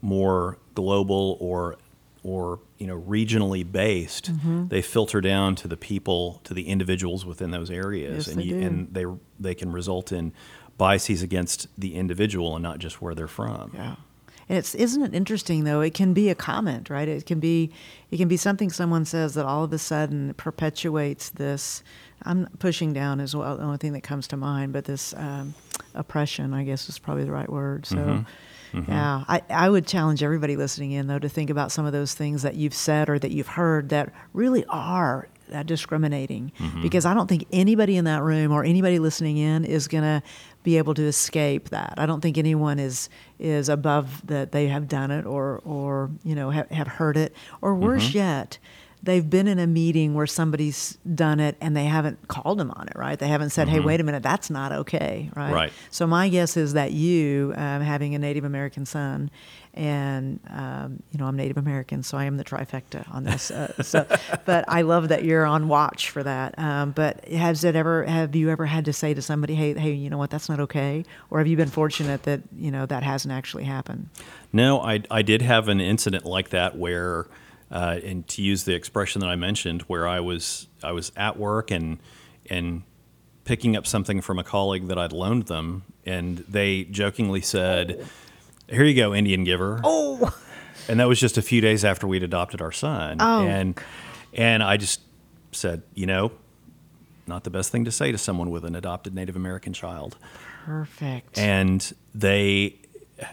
more 0.00 0.56
global 0.74 1.36
or 1.40 1.76
or 2.24 2.58
you 2.78 2.86
know 2.88 3.00
regionally 3.00 3.70
based, 3.70 4.32
Mm-hmm. 4.32 4.66
they 4.68 4.82
filter 4.82 5.20
down 5.20 5.54
to 5.56 5.68
the 5.68 5.76
people, 5.76 6.40
to 6.44 6.52
the 6.54 6.66
individuals 6.68 7.24
within 7.24 7.52
those 7.52 7.70
areas, 7.70 8.26
Yes, 8.26 8.34
and 8.34 8.40
they 8.40 8.46
you, 8.46 8.58
and 8.58 8.92
they 8.92 9.04
they 9.38 9.54
can 9.54 9.70
result 9.70 10.10
in 10.10 10.32
biases 10.76 11.22
against 11.22 11.68
the 11.78 11.94
individual 11.94 12.56
and 12.56 12.62
not 12.64 12.78
just 12.80 13.00
where 13.00 13.14
they're 13.14 13.28
from. 13.28 13.70
Yeah. 13.74 13.94
And 14.48 14.58
it's 14.58 14.74
isn't 14.74 15.02
it 15.02 15.14
interesting 15.14 15.64
though? 15.64 15.80
It 15.80 15.94
can 15.94 16.12
be 16.12 16.28
a 16.28 16.34
comment, 16.34 16.90
right? 16.90 17.08
It 17.08 17.24
can 17.26 17.40
be 17.40 17.70
it 18.10 18.16
can 18.18 18.28
be 18.28 18.36
something 18.36 18.70
someone 18.70 19.04
says 19.04 19.34
that 19.34 19.46
all 19.46 19.64
of 19.64 19.72
a 19.72 19.78
sudden 19.78 20.34
perpetuates 20.34 21.30
this. 21.30 21.82
I'm 22.24 22.46
pushing 22.58 22.92
down 22.92 23.20
as 23.20 23.36
well. 23.36 23.56
The 23.56 23.62
only 23.62 23.76
thing 23.78 23.92
that 23.92 24.02
comes 24.02 24.26
to 24.28 24.36
mind, 24.36 24.72
but 24.72 24.84
this 24.86 25.14
um, 25.16 25.54
oppression, 25.94 26.54
I 26.54 26.64
guess, 26.64 26.88
is 26.88 26.98
probably 26.98 27.24
the 27.24 27.32
right 27.32 27.50
word. 27.50 27.84
So, 27.86 28.24
Mm-hmm. 28.74 28.90
yeah, 28.90 29.24
I, 29.28 29.42
I 29.48 29.70
would 29.70 29.86
challenge 29.86 30.22
everybody 30.22 30.56
listening 30.56 30.92
in 30.92 31.06
though 31.06 31.18
to 31.18 31.28
think 31.28 31.50
about 31.50 31.70
some 31.70 31.86
of 31.86 31.92
those 31.92 32.14
things 32.14 32.42
that 32.42 32.56
you've 32.56 32.74
said 32.74 33.08
or 33.08 33.18
that 33.18 33.30
you've 33.30 33.48
heard 33.48 33.90
that 33.90 34.12
really 34.32 34.64
are 34.66 35.28
uh, 35.52 35.62
discriminating. 35.62 36.52
Mm-hmm. 36.58 36.82
Because 36.82 37.04
I 37.06 37.14
don't 37.14 37.28
think 37.28 37.46
anybody 37.52 37.96
in 37.96 38.04
that 38.06 38.22
room 38.22 38.52
or 38.52 38.64
anybody 38.64 38.98
listening 38.98 39.36
in 39.36 39.64
is 39.64 39.88
going 39.88 40.04
to 40.04 40.22
be 40.62 40.78
able 40.78 40.94
to 40.94 41.02
escape 41.02 41.68
that. 41.68 41.94
I 41.98 42.06
don't 42.06 42.20
think 42.20 42.38
anyone 42.38 42.78
is 42.78 43.08
is 43.38 43.68
above 43.68 44.26
that 44.26 44.52
they 44.52 44.68
have 44.68 44.88
done 44.88 45.10
it 45.10 45.26
or 45.26 45.60
or 45.64 46.10
you 46.24 46.34
know 46.34 46.50
have, 46.50 46.68
have 46.70 46.88
heard 46.88 47.16
it 47.16 47.34
or 47.60 47.74
worse 47.74 48.08
mm-hmm. 48.08 48.18
yet 48.18 48.58
they've 49.04 49.28
been 49.28 49.46
in 49.46 49.58
a 49.58 49.66
meeting 49.66 50.14
where 50.14 50.26
somebody's 50.26 50.98
done 51.14 51.40
it 51.40 51.56
and 51.60 51.76
they 51.76 51.84
haven't 51.84 52.28
called 52.28 52.58
them 52.58 52.70
on 52.72 52.88
it 52.88 52.96
right? 52.96 53.18
They 53.18 53.28
haven't 53.28 53.50
said 53.50 53.68
hey 53.68 53.80
wait 53.80 54.00
a 54.00 54.04
minute 54.04 54.22
that's 54.22 54.50
not 54.50 54.72
okay 54.72 55.30
right? 55.34 55.52
Right. 55.52 55.72
so 55.90 56.06
my 56.06 56.28
guess 56.28 56.56
is 56.56 56.72
that 56.72 56.92
you 56.92 57.52
um, 57.56 57.82
having 57.82 58.14
a 58.14 58.18
native 58.18 58.44
american 58.44 58.86
son 58.86 59.30
and 59.74 60.40
um, 60.50 61.02
you 61.10 61.18
know 61.18 61.26
i'm 61.26 61.36
native 61.36 61.56
american 61.56 62.02
so 62.02 62.16
i 62.16 62.24
am 62.24 62.36
the 62.36 62.44
trifecta 62.44 63.12
on 63.12 63.24
this 63.24 63.50
uh, 63.50 63.72
so 63.82 64.06
but 64.44 64.64
i 64.68 64.82
love 64.82 65.08
that 65.08 65.24
you're 65.24 65.44
on 65.44 65.68
watch 65.68 66.10
for 66.10 66.22
that 66.22 66.58
um, 66.58 66.92
but 66.92 67.24
has 67.28 67.64
it 67.64 67.76
ever 67.76 68.04
have 68.04 68.34
you 68.34 68.50
ever 68.50 68.66
had 68.66 68.84
to 68.84 68.92
say 68.92 69.14
to 69.14 69.22
somebody 69.22 69.54
hey 69.54 69.74
hey 69.74 69.92
you 69.92 70.08
know 70.08 70.18
what 70.18 70.30
that's 70.30 70.48
not 70.48 70.60
okay 70.60 71.04
or 71.30 71.38
have 71.38 71.46
you 71.46 71.56
been 71.56 71.68
fortunate 71.68 72.22
that 72.22 72.40
you 72.56 72.70
know 72.70 72.86
that 72.86 73.02
hasn't 73.02 73.32
actually 73.32 73.64
happened? 73.64 74.08
No, 74.52 74.80
I, 74.80 75.02
I 75.10 75.22
did 75.22 75.42
have 75.42 75.68
an 75.68 75.80
incident 75.80 76.24
like 76.24 76.50
that 76.50 76.76
where, 76.76 77.26
uh, 77.70 77.98
and 78.04 78.26
to 78.28 78.42
use 78.42 78.64
the 78.64 78.74
expression 78.74 79.20
that 79.20 79.28
I 79.28 79.36
mentioned, 79.36 79.82
where 79.82 80.06
I 80.06 80.20
was 80.20 80.68
I 80.82 80.92
was 80.92 81.12
at 81.16 81.38
work 81.38 81.70
and 81.70 81.98
and 82.48 82.82
picking 83.44 83.76
up 83.76 83.86
something 83.86 84.20
from 84.20 84.38
a 84.38 84.44
colleague 84.44 84.88
that 84.88 84.98
I'd 84.98 85.12
loaned 85.12 85.46
them, 85.46 85.84
and 86.04 86.38
they 86.48 86.84
jokingly 86.84 87.40
said, 87.40 88.06
"Here 88.68 88.84
you 88.84 88.94
go, 88.94 89.14
Indian 89.14 89.44
giver." 89.44 89.80
oh 89.84 90.34
and 90.88 91.00
that 91.00 91.08
was 91.08 91.20
just 91.20 91.38
a 91.38 91.42
few 91.42 91.60
days 91.60 91.84
after 91.84 92.06
we'd 92.06 92.22
adopted 92.22 92.60
our 92.60 92.72
son. 92.72 93.18
Oh. 93.20 93.46
And 93.46 93.78
and 94.32 94.62
I 94.62 94.76
just 94.76 95.00
said, 95.52 95.82
you 95.94 96.06
know, 96.06 96.32
not 97.26 97.44
the 97.44 97.50
best 97.50 97.70
thing 97.70 97.84
to 97.84 97.92
say 97.92 98.12
to 98.12 98.18
someone 98.18 98.50
with 98.50 98.64
an 98.64 98.74
adopted 98.74 99.14
Native 99.14 99.36
American 99.36 99.72
child. 99.72 100.16
perfect 100.64 101.38
And 101.38 101.92
they, 102.14 102.76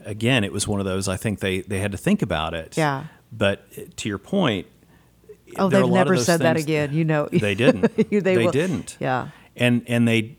again, 0.06 0.44
it 0.44 0.52
was 0.52 0.68
one 0.68 0.80
of 0.80 0.86
those. 0.86 1.08
I 1.08 1.18
think 1.18 1.40
they 1.40 1.62
they 1.62 1.80
had 1.80 1.92
to 1.92 1.98
think 1.98 2.22
about 2.22 2.54
it. 2.54 2.78
Yeah. 2.78 3.06
But 3.32 3.98
to 3.98 4.10
your 4.10 4.18
point, 4.18 4.68
Oh, 5.58 5.70
there 5.70 5.82
are 5.82 5.84
a 5.84 5.86
they've 5.86 5.94
never 5.94 6.18
said 6.18 6.42
that 6.42 6.58
again. 6.58 6.94
You 6.94 7.06
know, 7.06 7.28
They 7.32 7.56
didn't. 7.56 7.96
they 8.10 8.20
they 8.20 8.48
didn't. 8.48 8.98
Yeah. 9.00 9.30
And 9.56 9.84
and 9.88 10.08
they, 10.08 10.38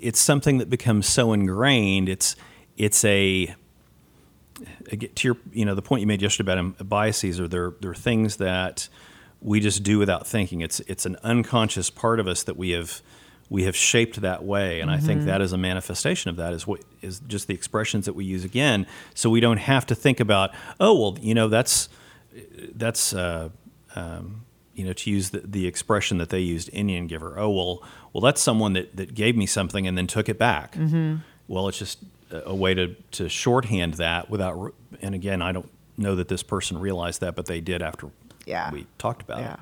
it's 0.00 0.20
something 0.20 0.58
that 0.58 0.70
becomes 0.70 1.06
so 1.06 1.32
ingrained. 1.32 2.08
It's 2.08 2.36
it's 2.76 3.04
a 3.04 3.54
to 4.88 5.28
your 5.28 5.36
you 5.52 5.64
know 5.64 5.74
the 5.74 5.82
point 5.82 6.00
you 6.00 6.06
made 6.06 6.22
yesterday 6.22 6.52
about 6.52 6.58
um, 6.58 6.76
biases 6.84 7.38
are 7.40 7.48
there 7.48 7.74
there 7.80 7.90
are 7.90 7.94
things 7.94 8.36
that 8.36 8.88
we 9.40 9.60
just 9.60 9.82
do 9.82 9.98
without 9.98 10.26
thinking. 10.26 10.60
It's 10.60 10.80
it's 10.80 11.06
an 11.06 11.16
unconscious 11.22 11.90
part 11.90 12.20
of 12.20 12.26
us 12.26 12.42
that 12.44 12.56
we 12.56 12.70
have 12.70 13.02
we 13.50 13.64
have 13.64 13.76
shaped 13.76 14.20
that 14.20 14.44
way, 14.44 14.80
and 14.80 14.90
I 14.90 14.98
think 14.98 15.24
that 15.24 15.40
is 15.40 15.52
a 15.52 15.58
manifestation 15.58 16.28
of 16.28 16.36
that. 16.36 16.52
Is 16.52 16.66
what 16.66 16.80
is 17.02 17.20
just 17.20 17.46
the 17.48 17.54
expressions 17.54 18.06
that 18.06 18.14
we 18.14 18.24
use 18.24 18.44
again, 18.44 18.86
so 19.14 19.30
we 19.30 19.40
don't 19.40 19.58
have 19.58 19.86
to 19.86 19.94
think 19.94 20.20
about 20.20 20.50
oh 20.80 20.98
well 20.98 21.18
you 21.20 21.34
know 21.34 21.48
that's 21.48 21.88
that's 22.74 23.12
uh, 23.12 23.48
um, 23.96 24.44
you 24.74 24.84
know 24.84 24.92
to 24.92 25.10
use 25.10 25.30
the, 25.30 25.40
the 25.40 25.66
expression 25.66 26.18
that 26.18 26.28
they 26.30 26.40
used 26.40 26.70
Indian 26.72 27.06
giver. 27.06 27.38
Oh 27.38 27.50
well 27.50 27.82
well 28.12 28.20
that's 28.20 28.40
someone 28.40 28.72
that 28.74 28.96
that 28.96 29.14
gave 29.14 29.36
me 29.36 29.46
something 29.46 29.86
and 29.86 29.96
then 29.96 30.06
took 30.06 30.28
it 30.28 30.38
back. 30.38 30.76
well, 31.48 31.68
it's 31.68 31.78
just 31.78 31.98
a 32.30 32.54
way 32.54 32.74
to, 32.74 32.94
to 33.12 33.26
shorthand 33.28 33.94
that 33.94 34.28
without, 34.28 34.74
and 35.00 35.14
again, 35.14 35.40
I 35.40 35.50
don't 35.52 35.70
know 35.96 36.14
that 36.14 36.28
this 36.28 36.42
person 36.42 36.76
realized 36.78 37.22
that, 37.22 37.34
but 37.34 37.46
they 37.46 37.62
did 37.62 37.80
after 37.80 38.10
Yeah. 38.44 38.70
we 38.70 38.86
talked 38.98 39.22
about 39.22 39.38
it. 39.38 39.42
Yeah. 39.44 39.54
it. 39.54 39.60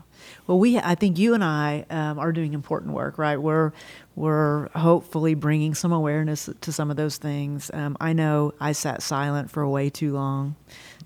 Well, 0.49 0.59
we 0.59 0.77
I 0.79 0.97
think 0.97 1.17
you 1.19 1.35
and 1.35 1.45
I 1.45 1.87
um, 1.91 2.19
are 2.19 2.33
doing 2.33 2.55
important 2.55 2.93
work, 2.93 3.19
right? 3.19 3.37
We're 3.41 3.73
we're 4.17 4.69
hopefully 4.71 5.35
bringing 5.35 5.75
some 5.75 5.93
awareness 5.93 6.49
to 6.61 6.73
some 6.73 6.91
of 6.91 6.97
those 6.97 7.19
things. 7.19 7.71
Um, 7.73 7.97
I 8.01 8.13
know 8.15 8.53
I 8.59 8.73
sat 8.73 9.03
silent 9.03 9.51
for 9.51 9.67
way 9.69 9.89
too 9.91 10.13
long, 10.13 10.57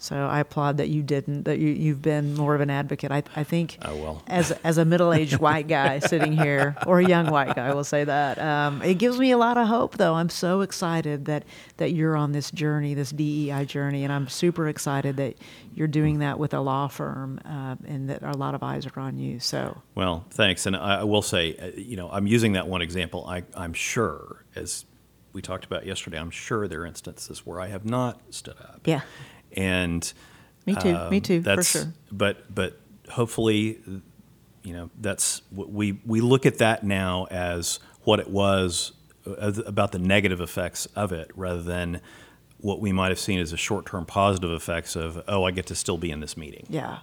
so 0.01 0.17
I 0.27 0.41
applaud 0.41 0.79
that 0.79 0.89
you 0.89 1.03
didn't. 1.03 1.45
That 1.45 1.59
you 1.59 1.69
you've 1.69 2.03
been 2.03 2.35
more 2.35 2.55
of 2.55 2.61
an 2.61 2.71
advocate. 2.71 3.13
I 3.13 3.23
I 3.37 3.45
think 3.45 3.79
Oh, 3.83 3.95
well. 3.97 4.23
as 4.27 4.51
as 4.65 4.79
a 4.79 4.85
middle 4.85 5.13
aged 5.13 5.39
white 5.39 5.69
guy 5.69 5.99
sitting 6.13 6.33
here, 6.37 6.75
or 6.87 6.99
a 7.01 7.07
young 7.07 7.31
white 7.31 7.55
guy, 7.55 7.73
we'll 7.75 7.85
say 7.85 8.05
that. 8.05 8.39
Um, 8.39 8.83
it 8.83 8.95
gives 8.95 9.19
me 9.19 9.31
a 9.31 9.39
lot 9.39 9.57
of 9.57 9.69
hope, 9.69 9.97
though. 9.99 10.15
I'm 10.15 10.31
so 10.31 10.63
excited 10.63 11.27
that 11.27 11.45
that 11.77 11.93
you're 11.93 12.17
on 12.17 12.33
this 12.33 12.51
journey, 12.51 12.95
this 12.95 13.11
DEI 13.11 13.65
journey, 13.67 14.03
and 14.05 14.13
I'm 14.13 14.27
super 14.29 14.69
excited 14.69 15.17
that 15.19 15.37
you're 15.75 15.87
doing 15.89 16.19
that 16.21 16.39
with 16.39 16.53
a 16.55 16.61
law 16.61 16.89
firm, 16.89 17.39
uh, 17.45 17.77
and 17.87 18.09
that 18.11 18.23
a 18.23 18.37
lot 18.37 18.55
of 18.55 18.63
eyes 18.63 18.87
are 18.87 18.99
on 19.01 19.19
you. 19.19 19.39
So 19.39 19.81
Well, 19.95 20.25
thanks. 20.31 20.67
And 20.67 20.75
I 20.77 21.01
I 21.01 21.05
will 21.05 21.23
say, 21.23 21.55
uh, 21.57 21.71
you 21.79 21.97
know, 21.97 22.09
I'm 22.11 22.27
using 22.27 22.53
that 22.55 22.67
one 22.67 22.83
example. 22.83 23.25
I, 23.27 23.43
I'm 23.55 23.73
sure, 23.75 24.45
as 24.57 24.85
we 25.33 25.41
talked 25.41 25.65
about 25.65 25.87
yesterday, 25.87 26.19
I'm 26.19 26.31
sure 26.31 26.67
there 26.67 26.81
are 26.83 26.87
instances 26.87 27.47
where 27.47 27.61
I 27.61 27.69
have 27.69 27.85
not 27.85 28.21
stood 28.31 28.57
up. 28.61 28.81
yeah, 28.85 29.03
And 29.57 30.13
Me 30.67 30.75
too. 30.75 30.93
Me 31.11 31.17
um, 31.17 31.21
too, 31.21 31.43
for 31.43 31.63
sure. 31.63 31.93
But 32.13 32.55
but 32.55 32.79
hopefully, 33.11 33.79
you 34.63 34.73
know, 34.73 34.91
that's 35.01 35.43
we 35.51 36.01
we 36.05 36.21
look 36.21 36.47
at 36.47 36.59
that 36.59 36.85
now 36.85 37.27
as 37.31 37.81
what 38.05 38.21
it 38.21 38.29
was 38.29 38.93
uh, 39.27 39.53
about 39.67 39.93
the 39.93 39.99
negative 39.99 40.41
effects 40.41 40.87
of 40.97 41.13
it, 41.13 41.31
rather 41.35 41.63
than 41.63 42.01
what 42.59 42.81
we 42.81 42.93
might 42.93 43.09
have 43.09 43.19
seen 43.19 43.41
as 43.41 43.53
a 43.53 43.57
short-term 43.57 44.05
positive 44.05 44.51
effects 44.51 44.97
of 44.97 45.23
oh, 45.27 45.45
I 45.45 45.51
get 45.51 45.67
to 45.67 45.75
still 45.75 45.99
be 45.99 46.11
in 46.11 46.21
this 46.21 46.37
meeting. 46.37 46.67
yeah. 46.69 46.99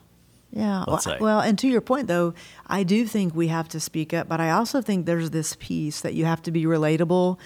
Yeah. 0.51 0.85
Well, 0.87 1.01
well, 1.19 1.39
and 1.41 1.59
to 1.59 1.67
your 1.67 1.81
point, 1.81 2.07
though, 2.07 2.33
I 2.65 2.83
do 2.83 3.05
think 3.05 3.35
we 3.35 3.47
have 3.47 3.67
to 3.69 3.81
speak 3.81 4.13
up, 4.13 4.29
but 4.29 4.39
I 4.39 4.51
also 4.51 4.81
think 4.81 5.05
there's 5.05 5.31
this 5.31 5.57
piece 5.59 5.99
that 6.01 6.13
you 6.13 6.23
have 6.23 6.41
to 6.43 6.51
be 6.51 6.63
relatable 6.63 7.37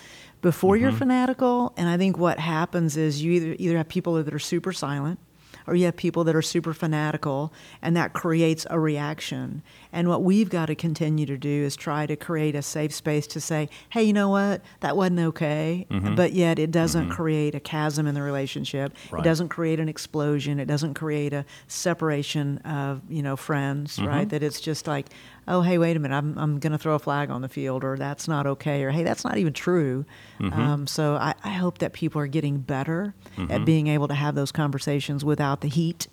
before 0.41 0.75
Mm-hmm. 0.75 0.83
you're 0.83 0.91
fanatical. 0.91 1.73
And 1.77 1.87
I 1.89 1.97
think 1.97 2.17
what 2.17 2.39
happens 2.39 2.97
is 2.97 3.21
you 3.23 3.31
either 3.33 3.55
either 3.59 3.77
have 3.77 3.87
people 3.89 4.13
that 4.15 4.33
are 4.33 4.39
super 4.39 4.73
silent, 4.73 5.19
or 5.67 5.75
you 5.75 5.85
have 5.85 5.95
people 5.95 6.23
that 6.23 6.35
are 6.35 6.41
super 6.41 6.73
fanatical, 6.73 7.53
and 7.83 7.95
that 7.95 8.13
creates 8.13 8.65
a 8.71 8.79
reaction. 8.79 9.61
And 9.93 10.07
what 10.09 10.23
we've 10.23 10.49
got 10.49 10.65
to 10.67 10.75
continue 10.75 11.27
to 11.27 11.37
do 11.37 11.49
is 11.63 11.75
try 11.75 12.07
to 12.07 12.15
create 12.15 12.55
a 12.55 12.63
safe 12.63 12.91
space 12.93 13.27
to 13.27 13.39
say, 13.39 13.69
hey, 13.91 14.01
you 14.03 14.11
know 14.13 14.29
what, 14.29 14.61
that 14.79 14.97
wasn't 14.97 15.19
okay, 15.19 15.85
Mm-hmm. 15.91 16.15
but 16.15 16.33
yet 16.33 16.57
it 16.57 16.71
doesn't 16.71 17.09
create 17.11 17.53
a 17.53 17.59
chasm 17.59 18.07
in 18.07 18.15
the 18.15 18.23
relationship. 18.23 18.95
Right. 19.11 19.19
It 19.21 19.23
doesn't 19.23 19.49
create 19.49 19.79
an 19.79 19.87
explosion. 19.87 20.59
It 20.59 20.65
doesn't 20.65 20.95
create 20.95 21.31
a 21.33 21.45
separation 21.67 22.57
of 22.59 23.01
you 23.09 23.21
know 23.21 23.35
friends, 23.35 23.97
Mm-hmm. 23.97 24.07
right? 24.07 24.29
That 24.29 24.41
it's 24.41 24.61
just 24.61 24.87
like, 24.87 25.07
oh, 25.47 25.61
hey, 25.61 25.77
wait 25.77 25.97
a 25.97 25.99
minute, 25.99 26.15
I'm 26.15 26.37
I'm 26.37 26.59
going 26.59 26.71
to 26.71 26.77
throw 26.77 26.95
a 26.95 26.99
flag 26.99 27.29
on 27.29 27.41
the 27.41 27.49
field, 27.49 27.83
or 27.83 27.97
that's 27.97 28.27
not 28.27 28.45
okay, 28.47 28.83
or 28.83 28.91
hey, 28.91 29.03
that's 29.03 29.23
not 29.23 29.37
even 29.37 29.53
true. 29.53 30.05
Mm-hmm. 30.39 30.59
Um, 30.59 30.87
so 30.87 31.15
I, 31.15 31.33
I 31.43 31.49
hope 31.49 31.79
that 31.79 31.93
people 31.93 32.21
are 32.21 32.27
getting 32.27 32.59
better 32.59 33.13
Mm-hmm. 33.37 33.51
at 33.51 33.65
being 33.65 33.87
able 33.87 34.07
to 34.09 34.13
have 34.13 34.35
those 34.35 34.51
conversations 34.51 35.23
without 35.23 35.61
the 35.61 35.69
heat, 35.69 36.07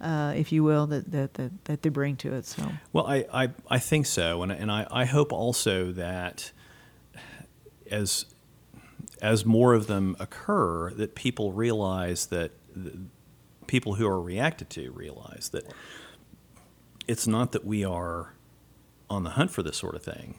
uh, 0.00 0.32
if 0.36 0.50
you 0.50 0.64
will, 0.64 0.86
that, 0.88 1.10
that 1.12 1.34
that 1.34 1.64
that 1.66 1.82
they 1.82 1.88
bring 1.88 2.16
to 2.16 2.34
it. 2.34 2.46
So 2.46 2.62
Well, 2.92 3.06
I, 3.06 3.24
I, 3.32 3.48
I 3.70 3.78
think 3.78 4.06
so, 4.06 4.42
and, 4.42 4.50
and 4.50 4.70
I, 4.72 4.86
I 4.90 5.04
hope 5.04 5.32
also 5.32 5.92
that 5.92 6.50
as 7.90 8.26
as 9.22 9.46
more 9.46 9.72
of 9.72 9.86
them 9.86 10.16
occur, 10.18 10.90
that 10.94 11.14
people 11.14 11.52
realize 11.52 12.26
that 12.26 12.50
people 13.66 13.94
who 13.94 14.06
are 14.06 14.20
reacted 14.20 14.68
to 14.70 14.90
realize 14.90 15.50
that 15.50 15.72
it's 17.06 17.26
not 17.26 17.52
that 17.52 17.64
we 17.64 17.84
are 17.84 18.33
on 19.10 19.24
the 19.24 19.30
hunt 19.30 19.50
for 19.50 19.62
this 19.62 19.76
sort 19.76 19.94
of 19.94 20.02
thing. 20.02 20.34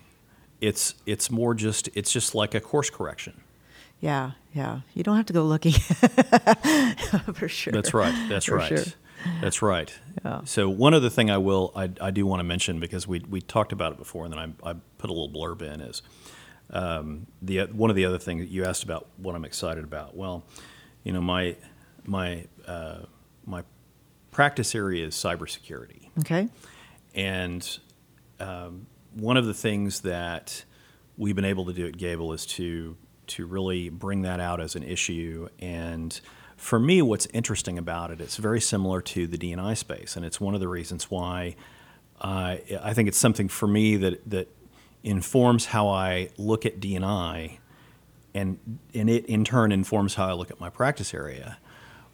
It's 0.61 0.95
it's 1.05 1.29
more 1.29 1.53
just 1.53 1.89
it's 1.93 2.11
just 2.11 2.33
like 2.35 2.55
a 2.55 2.59
course 2.61 2.89
correction. 2.89 3.41
yeah, 3.99 4.31
yeah, 4.53 4.81
you 4.93 5.03
don't 5.03 5.17
have 5.17 5.25
to 5.27 5.33
go 5.33 5.43
looking 5.43 5.73
for 7.33 7.47
sure. 7.47 7.73
That's 7.73 7.93
right. 7.93 8.13
That's 8.29 8.45
For 8.45 8.55
right. 8.57 8.67
sure. 8.69 8.83
That's 9.41 9.61
right. 9.61 9.93
Yeah. 10.23 10.41
So 10.45 10.69
one 10.69 10.93
other 10.93 11.09
thing 11.09 11.29
I 11.31 11.37
will 11.39 11.71
I, 11.75 11.89
I 11.99 12.11
do 12.11 12.25
want 12.25 12.39
to 12.39 12.43
mention 12.43 12.79
because 12.79 13.07
we 13.07 13.19
we 13.19 13.41
talked 13.41 13.71
about 13.71 13.91
it 13.93 13.97
before 13.97 14.25
and 14.25 14.33
then 14.33 14.55
I, 14.63 14.69
I 14.71 14.75
put 14.97 15.09
a 15.09 15.13
little 15.13 15.29
blurb 15.29 15.61
in 15.61 15.81
is 15.81 16.01
um, 16.71 17.27
the 17.41 17.65
one 17.65 17.89
of 17.89 17.95
the 17.95 18.05
other 18.05 18.19
things 18.19 18.41
that 18.41 18.49
you 18.49 18.65
asked 18.65 18.83
about 18.83 19.07
what 19.17 19.35
I'm 19.35 19.45
excited 19.45 19.83
about. 19.83 20.15
Well, 20.15 20.43
you 21.03 21.11
know 21.11 21.21
my 21.21 21.55
my 22.05 22.45
uh, 22.67 22.99
my 23.45 23.63
practice 24.31 24.73
area 24.75 25.05
is 25.05 25.15
cybersecurity. 25.15 26.09
Okay. 26.19 26.47
And 27.13 27.79
um, 28.39 28.87
one 29.13 29.37
of 29.37 29.45
the 29.45 29.53
things 29.53 30.01
that 30.01 30.65
we've 31.17 31.35
been 31.35 31.45
able 31.45 31.65
to 31.65 31.73
do 31.73 31.87
at 31.87 31.97
Gable 31.97 32.33
is 32.33 32.45
to 32.45 32.97
to 33.27 33.45
really 33.45 33.89
bring 33.89 34.21
that 34.21 34.39
out 34.39 34.61
as 34.61 34.75
an 34.75 34.83
issue. 34.83 35.47
And 35.57 36.19
for 36.57 36.79
me, 36.79 37.01
what's 37.01 37.25
interesting 37.27 37.79
about 37.79 38.11
it, 38.11 38.21
it's 38.21 38.37
very 38.37 38.61
similar 38.61 39.01
to 39.01 39.25
the 39.25 39.37
DNI 39.37 39.75
space, 39.75 40.15
and 40.15 40.23
it's 40.23 40.39
one 40.39 40.53
of 40.53 40.59
the 40.59 40.67
reasons 40.67 41.09
why 41.09 41.55
I 42.21 42.61
I 42.81 42.93
think 42.93 43.07
it's 43.07 43.17
something 43.17 43.47
for 43.47 43.67
me 43.67 43.97
that 43.97 44.29
that 44.29 44.47
informs 45.03 45.67
how 45.67 45.87
I 45.87 46.29
look 46.37 46.65
at 46.65 46.79
DNI, 46.79 47.59
and 48.33 48.79
and 48.93 49.09
it 49.09 49.25
in 49.25 49.43
turn 49.45 49.71
informs 49.71 50.15
how 50.15 50.27
I 50.27 50.33
look 50.33 50.51
at 50.51 50.59
my 50.59 50.69
practice 50.69 51.13
area, 51.13 51.57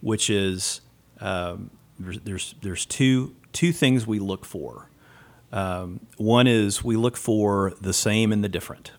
which 0.02 0.30
is 0.30 0.82
um, 1.20 1.72
there's, 2.00 2.20
there's 2.20 2.56
there's 2.62 2.86
two 2.86 3.36
two 3.54 3.72
things 3.72 4.08
we 4.08 4.20
look 4.20 4.46
for. 4.46 4.91
Um, 5.52 5.99
one 6.18 6.47
is 6.47 6.84
we 6.84 6.95
look 6.95 7.18
for 7.18 7.74
the 7.82 7.93
same 7.93 8.32
and 8.32 8.43
the 8.43 8.49
different. 8.49 8.91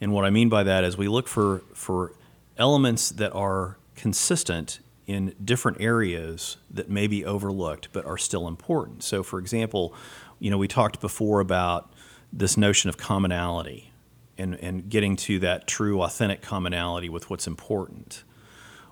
And 0.00 0.12
what 0.12 0.24
I 0.24 0.30
mean 0.30 0.48
by 0.48 0.62
that 0.62 0.84
is 0.84 0.96
we 0.96 1.08
look 1.08 1.28
for 1.28 1.62
for 1.74 2.12
elements 2.58 3.10
that 3.10 3.32
are 3.32 3.78
consistent 3.94 4.80
in 5.06 5.34
different 5.42 5.80
areas 5.80 6.56
that 6.70 6.90
may 6.90 7.06
be 7.06 7.24
overlooked 7.24 7.88
but 7.92 8.04
are 8.04 8.18
still 8.18 8.48
important. 8.48 9.02
So 9.02 9.22
for 9.22 9.38
example, 9.38 9.94
you 10.38 10.50
know, 10.50 10.58
we 10.58 10.68
talked 10.68 11.00
before 11.00 11.40
about 11.40 11.92
this 12.32 12.56
notion 12.56 12.88
of 12.88 12.96
commonality 12.96 13.92
and, 14.36 14.54
and 14.56 14.88
getting 14.88 15.16
to 15.16 15.38
that 15.40 15.66
true 15.66 16.02
authentic 16.02 16.42
commonality 16.42 17.08
with 17.08 17.30
what's 17.30 17.46
important. 17.46 18.24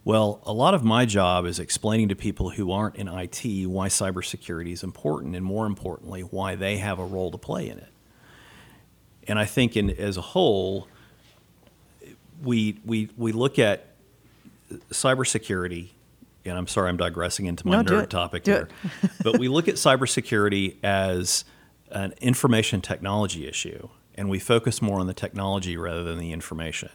Well, 0.05 0.43
a 0.45 0.53
lot 0.53 0.75
of 0.75 0.85
my 0.85 1.07
job 1.07 1.47
is 1.47 1.59
explaining 1.59 2.09
to 2.11 2.15
people 2.15 2.51
who 2.51 2.71
aren't 2.71 2.97
in 2.97 3.09
IT 3.09 3.67
why 3.67 3.89
cybersecurity 3.89 4.73
is 4.73 4.83
important, 4.83 5.35
and 5.35 5.45
more 5.45 5.67
importantly, 5.67 6.21
why 6.21 6.57
they 6.57 6.77
have 6.77 6.99
a 6.99 7.05
role 7.05 7.31
to 7.31 7.39
play 7.39 7.69
in 7.69 7.79
it. 7.79 7.89
And 9.27 9.39
I 9.39 9.47
think, 9.47 9.77
in 9.77 9.91
as 9.91 10.19
a 10.19 10.21
whole, 10.21 10.89
we 12.43 12.79
we 12.85 13.09
we 13.17 13.33
look 13.33 13.59
at 13.59 13.87
cybersecurity. 14.91 15.89
And 16.45 16.59
I'm 16.59 16.67
sorry, 16.67 16.91
I'm 16.91 16.99
digressing 16.99 17.47
into 17.47 17.67
my 17.67 17.81
No, 17.81 17.83
nerd 17.83 18.11
topic 18.11 18.45
Do 18.45 18.53
here, 18.53 18.69
but 19.23 19.39
we 19.39 19.49
look 19.49 19.67
at 19.67 19.75
cybersecurity 19.87 20.77
as 20.83 21.47
an 21.91 22.13
information 22.21 22.83
technology 22.83 23.47
issue, 23.49 23.89
and 24.15 24.29
we 24.29 24.39
focus 24.39 24.83
more 24.83 25.01
on 25.01 25.07
the 25.07 25.15
technology 25.15 25.79
rather 25.79 26.05
than 26.05 26.19
the 26.19 26.33
information 26.33 26.91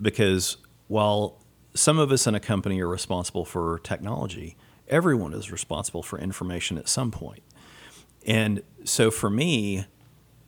because 0.00 0.58
while 0.88 1.38
some 1.74 1.98
of 1.98 2.12
us 2.12 2.26
in 2.26 2.34
a 2.34 2.40
company 2.40 2.80
are 2.80 2.88
responsible 2.88 3.44
for 3.44 3.80
technology, 3.82 4.56
everyone 4.88 5.34
is 5.34 5.50
responsible 5.50 6.02
for 6.02 6.18
information 6.18 6.78
at 6.78 6.88
some 6.88 7.10
point. 7.10 7.42
And 8.26 8.62
so 8.84 9.10
for 9.10 9.28
me, 9.28 9.86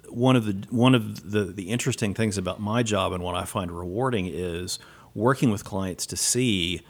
one 0.08 0.36
of 0.36 0.46
the 0.46 0.66
one 0.70 0.94
of 0.94 1.30
the, 1.30 1.44
the 1.44 1.70
interesting 1.70 2.14
things 2.14 2.38
about 2.38 2.60
my 2.60 2.82
job 2.82 3.12
and 3.12 3.22
what 3.22 3.34
I 3.34 3.44
find 3.44 3.70
rewarding 3.70 4.26
is 4.26 4.78
working 5.14 5.50
with 5.50 5.64
clients 5.64 6.06
to 6.06 6.16
see 6.16 6.82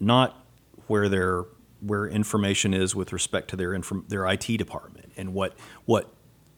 not 0.00 0.44
where 0.88 1.08
their 1.08 1.44
where 1.80 2.06
information 2.06 2.74
is 2.74 2.94
with 2.94 3.12
respect 3.12 3.48
to 3.50 3.56
their 3.56 3.74
inform, 3.74 4.04
their 4.08 4.26
IT 4.26 4.46
department 4.56 5.12
and 5.16 5.34
what 5.34 5.54
what 5.84 6.12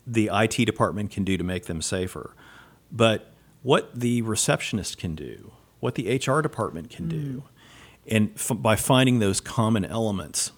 the 0.06 0.30
IT 0.32 0.64
department 0.64 1.10
can 1.10 1.22
do 1.22 1.36
to 1.36 1.44
make 1.44 1.66
them 1.66 1.82
safer, 1.82 2.34
but 2.90 3.34
what 3.62 3.94
the 3.94 4.22
receptionist 4.22 4.96
can 4.96 5.14
do, 5.14 5.52
what 5.80 5.94
the 5.94 6.16
HR 6.16 6.40
department 6.40 6.90
can 6.90 7.08
do, 7.08 7.44
and 8.06 8.30
f- 8.34 8.52
by 8.54 8.76
finding 8.76 9.18
those 9.18 9.40
common 9.40 9.84
elements 9.84 10.52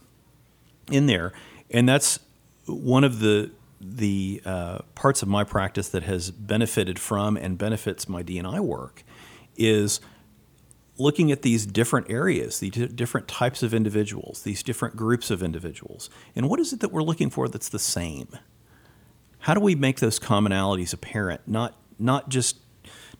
in 0.91 1.07
there, 1.07 1.33
and 1.71 1.89
that's 1.89 2.21
one 2.67 3.05
of 3.05 3.21
the 3.21 3.51
the 3.81 4.43
uh, 4.45 4.79
parts 4.95 5.23
of 5.23 5.29
my 5.29 5.43
practice 5.43 5.89
that 5.89 6.03
has 6.03 6.31
benefited 6.31 6.99
from 6.99 7.37
and 7.37 7.57
benefits 7.57 8.09
my 8.09 8.23
DNI 8.23 8.61
work 8.61 9.03
is 9.57 10.01
looking 10.99 11.33
at 11.33 11.41
these 11.41 11.65
different 11.65 12.11
areas, 12.11 12.61
these 12.61 12.73
different 12.73 13.27
types 13.27 13.63
of 13.63 13.73
individuals, 13.73 14.43
these 14.43 14.63
different 14.63 14.97
groups 14.97 15.31
of 15.31 15.43
individuals, 15.43 16.11
and 16.37 16.49
what 16.49 16.61
is 16.61 16.73
it 16.73 16.81
that 16.81 16.93
we're 16.93 17.03
looking 17.03 17.31
for 17.31 17.49
that's 17.49 17.71
the 17.71 17.79
same? 17.79 18.29
How 19.41 19.55
do 19.55 19.61
we 19.61 19.75
make 19.75 20.01
those 20.01 20.19
commonalities 20.19 20.93
apparent? 20.93 21.41
Not 21.47 21.75
not 21.99 22.29
just 22.29 22.59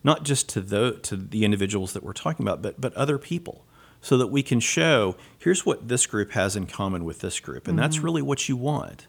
not 0.03 0.23
just 0.23 0.49
to 0.49 0.61
the 0.61 0.99
to 1.03 1.15
the 1.15 1.45
individuals 1.45 1.93
that 1.93 2.03
we're 2.03 2.13
talking 2.13 2.45
about, 2.45 2.61
but 2.61 2.79
but 2.79 2.93
other 2.93 3.17
people, 3.17 3.65
so 4.01 4.17
that 4.17 4.27
we 4.27 4.43
can 4.43 4.59
show 4.59 5.15
here's 5.37 5.65
what 5.65 5.87
this 5.87 6.05
group 6.07 6.31
has 6.31 6.55
in 6.55 6.65
common 6.65 7.05
with 7.05 7.19
this 7.19 7.39
group, 7.39 7.67
and 7.67 7.77
that's 7.77 7.99
really 7.99 8.21
what 8.21 8.49
you 8.49 8.55
want. 8.55 9.07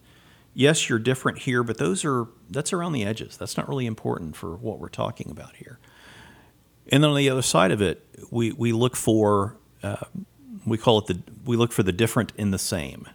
Yes, 0.54 0.88
you're 0.88 0.98
different 0.98 1.38
here, 1.38 1.62
but 1.62 1.78
those 1.78 2.04
are 2.04 2.26
that's 2.50 2.72
around 2.72 2.92
the 2.92 3.04
edges. 3.04 3.36
That's 3.36 3.56
not 3.56 3.68
really 3.68 3.86
important 3.86 4.36
for 4.36 4.54
what 4.56 4.78
we're 4.78 4.88
talking 4.88 5.30
about 5.30 5.56
here. 5.56 5.78
And 6.90 7.02
then 7.02 7.10
on 7.10 7.16
the 7.16 7.30
other 7.30 7.42
side 7.42 7.70
of 7.70 7.80
it, 7.80 8.06
we 8.30 8.52
we 8.52 8.72
look 8.72 8.96
for 8.96 9.56
uh, 9.82 10.04
we 10.66 10.76
call 10.76 10.98
it 10.98 11.06
the 11.06 11.22
we 11.44 11.56
look 11.56 11.72
for 11.72 11.82
the 11.82 11.92
different 11.92 12.32
in 12.36 12.50
the 12.50 12.58
same. 12.58 13.08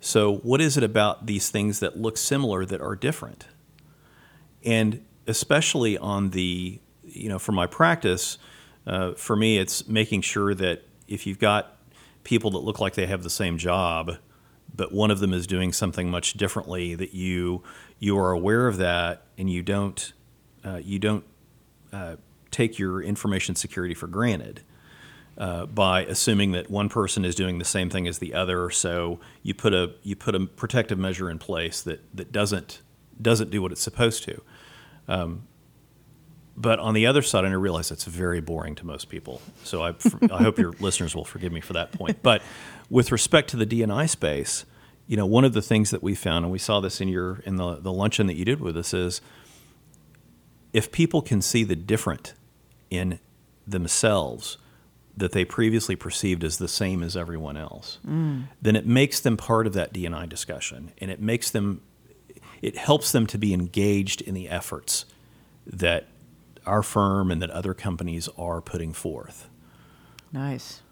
So 0.00 0.36
what 0.36 0.60
is 0.60 0.76
it 0.76 0.84
about 0.84 1.26
these 1.26 1.50
things 1.50 1.80
that 1.80 1.98
look 1.98 2.16
similar 2.16 2.64
that 2.64 2.80
are 2.80 2.94
different? 2.94 3.46
And 4.64 5.04
especially 5.26 5.98
on 5.98 6.30
the 6.30 6.80
you 7.18 7.28
know 7.28 7.38
for 7.38 7.52
my 7.52 7.66
practice, 7.66 8.38
uh, 8.86 9.12
for 9.14 9.36
me 9.36 9.58
it's 9.58 9.86
making 9.88 10.22
sure 10.22 10.54
that 10.54 10.84
if 11.06 11.26
you've 11.26 11.38
got 11.38 11.76
people 12.24 12.50
that 12.52 12.58
look 12.58 12.80
like 12.80 12.94
they 12.94 13.06
have 13.06 13.22
the 13.22 13.30
same 13.30 13.58
job, 13.58 14.16
but 14.74 14.92
one 14.92 15.10
of 15.10 15.20
them 15.20 15.32
is 15.32 15.46
doing 15.46 15.72
something 15.72 16.10
much 16.10 16.34
differently, 16.34 16.94
that 16.94 17.14
you 17.14 17.62
you 17.98 18.18
are 18.18 18.30
aware 18.32 18.68
of 18.68 18.76
that 18.78 19.22
and 19.36 19.50
you 19.50 19.62
don't 19.62 20.12
uh, 20.64 20.80
you 20.82 20.98
don't 20.98 21.24
uh, 21.92 22.16
take 22.50 22.78
your 22.78 23.02
information 23.02 23.54
security 23.54 23.94
for 23.94 24.06
granted 24.06 24.62
uh, 25.38 25.66
by 25.66 26.04
assuming 26.04 26.52
that 26.52 26.70
one 26.70 26.88
person 26.88 27.24
is 27.24 27.34
doing 27.34 27.58
the 27.58 27.64
same 27.64 27.88
thing 27.88 28.06
as 28.08 28.18
the 28.18 28.34
other. 28.34 28.70
So 28.70 29.20
you 29.42 29.54
put 29.54 29.72
a 29.72 29.94
you 30.02 30.16
put 30.16 30.34
a 30.34 30.46
protective 30.46 30.98
measure 30.98 31.30
in 31.30 31.38
place 31.38 31.80
that 31.82 32.00
that 32.14 32.32
doesn't 32.32 32.82
doesn't 33.20 33.50
do 33.50 33.62
what 33.62 33.72
it's 33.72 33.82
supposed 33.82 34.24
to. 34.24 34.42
Um, 35.06 35.46
but 36.60 36.80
on 36.80 36.92
the 36.92 37.06
other 37.06 37.22
side, 37.22 37.44
and 37.44 37.54
I 37.54 37.56
realize 37.56 37.88
that's 37.88 38.04
very 38.04 38.40
boring 38.40 38.74
to 38.76 38.86
most 38.86 39.08
people. 39.08 39.40
So 39.62 39.82
I, 39.82 39.94
I 40.32 40.42
hope 40.42 40.58
your 40.58 40.72
listeners 40.80 41.14
will 41.14 41.24
forgive 41.24 41.52
me 41.52 41.60
for 41.60 41.74
that 41.74 41.92
point. 41.92 42.20
But 42.22 42.42
with 42.90 43.12
respect 43.12 43.50
to 43.50 43.56
the 43.56 43.64
DNI 43.64 44.08
space, 44.10 44.64
you 45.06 45.16
know, 45.16 45.24
one 45.24 45.44
of 45.44 45.52
the 45.52 45.62
things 45.62 45.90
that 45.90 46.02
we 46.02 46.16
found, 46.16 46.44
and 46.44 46.52
we 46.52 46.58
saw 46.58 46.80
this 46.80 47.00
in 47.00 47.08
your 47.08 47.38
in 47.46 47.56
the 47.56 47.76
the 47.76 47.92
luncheon 47.92 48.26
that 48.26 48.34
you 48.34 48.44
did 48.44 48.60
with 48.60 48.76
us, 48.76 48.92
is 48.92 49.20
if 50.72 50.90
people 50.90 51.22
can 51.22 51.40
see 51.40 51.62
the 51.62 51.76
different 51.76 52.34
in 52.90 53.20
themselves 53.66 54.58
that 55.16 55.32
they 55.32 55.44
previously 55.44 55.96
perceived 55.96 56.42
as 56.44 56.58
the 56.58 56.68
same 56.68 57.02
as 57.02 57.16
everyone 57.16 57.56
else, 57.56 57.98
mm. 58.06 58.44
then 58.60 58.76
it 58.76 58.86
makes 58.86 59.20
them 59.20 59.36
part 59.36 59.66
of 59.66 59.72
that 59.74 59.92
DNI 59.92 60.28
discussion, 60.28 60.92
and 60.98 61.10
it 61.10 61.20
makes 61.20 61.50
them, 61.50 61.82
it 62.62 62.76
helps 62.76 63.12
them 63.12 63.26
to 63.26 63.38
be 63.38 63.52
engaged 63.54 64.20
in 64.20 64.34
the 64.34 64.48
efforts 64.48 65.04
that 65.66 66.06
our 66.68 66.82
firm 66.82 67.30
and 67.30 67.42
that 67.42 67.50
other 67.50 67.74
companies 67.74 68.28
are 68.38 68.60
putting 68.60 68.92
forth. 68.92 69.48
Nice. 70.32 70.82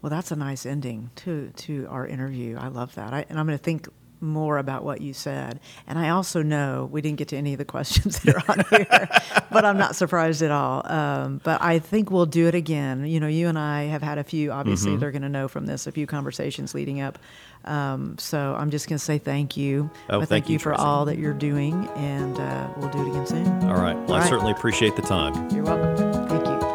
Well, 0.00 0.10
that's 0.10 0.30
a 0.30 0.36
nice 0.36 0.64
ending 0.64 1.10
to 1.16 1.50
to 1.56 1.86
our 1.90 2.06
interview. 2.06 2.56
I 2.56 2.68
love 2.68 2.94
that, 2.94 3.12
I, 3.12 3.26
and 3.28 3.38
I'm 3.38 3.46
going 3.46 3.58
to 3.58 3.62
think 3.62 3.88
more 4.20 4.58
about 4.58 4.84
what 4.84 5.00
you 5.00 5.12
said. 5.12 5.60
And 5.86 5.98
I 5.98 6.10
also 6.10 6.42
know 6.42 6.88
we 6.90 7.00
didn't 7.00 7.18
get 7.18 7.28
to 7.28 7.36
any 7.36 7.52
of 7.52 7.58
the 7.58 7.64
questions 7.64 8.20
that 8.22 8.36
are 8.36 8.50
on 8.50 8.64
here, 8.70 9.08
but 9.50 9.64
I'm 9.64 9.78
not 9.78 9.96
surprised 9.96 10.42
at 10.42 10.50
all. 10.50 10.82
Um, 10.90 11.40
but 11.44 11.62
I 11.62 11.78
think 11.78 12.10
we'll 12.10 12.26
do 12.26 12.46
it 12.46 12.54
again. 12.54 13.06
You 13.06 13.20
know, 13.20 13.28
you 13.28 13.48
and 13.48 13.58
I 13.58 13.84
have 13.84 14.02
had 14.02 14.18
a 14.18 14.24
few, 14.24 14.52
obviously, 14.52 14.92
mm-hmm. 14.92 15.00
they're 15.00 15.12
going 15.12 15.22
to 15.22 15.28
know 15.28 15.48
from 15.48 15.66
this, 15.66 15.86
a 15.86 15.92
few 15.92 16.06
conversations 16.06 16.74
leading 16.74 17.00
up. 17.00 17.18
Um, 17.64 18.16
so 18.18 18.56
I'm 18.58 18.70
just 18.70 18.88
going 18.88 18.98
to 18.98 19.04
say 19.04 19.18
thank 19.18 19.56
you. 19.56 19.90
Oh, 20.08 20.20
thank, 20.20 20.28
thank 20.28 20.48
you, 20.48 20.54
you 20.54 20.58
for 20.58 20.74
all 20.74 21.04
that 21.06 21.18
you're 21.18 21.34
doing, 21.34 21.88
and 21.96 22.38
uh, 22.38 22.68
we'll 22.76 22.90
do 22.90 23.04
it 23.04 23.10
again 23.10 23.26
soon. 23.26 23.46
All 23.64 23.74
right. 23.74 23.96
Well, 23.96 24.10
all 24.10 24.14
I 24.14 24.20
right. 24.20 24.28
certainly 24.28 24.52
appreciate 24.52 24.96
the 24.96 25.02
time. 25.02 25.50
You're 25.50 25.64
welcome. 25.64 26.67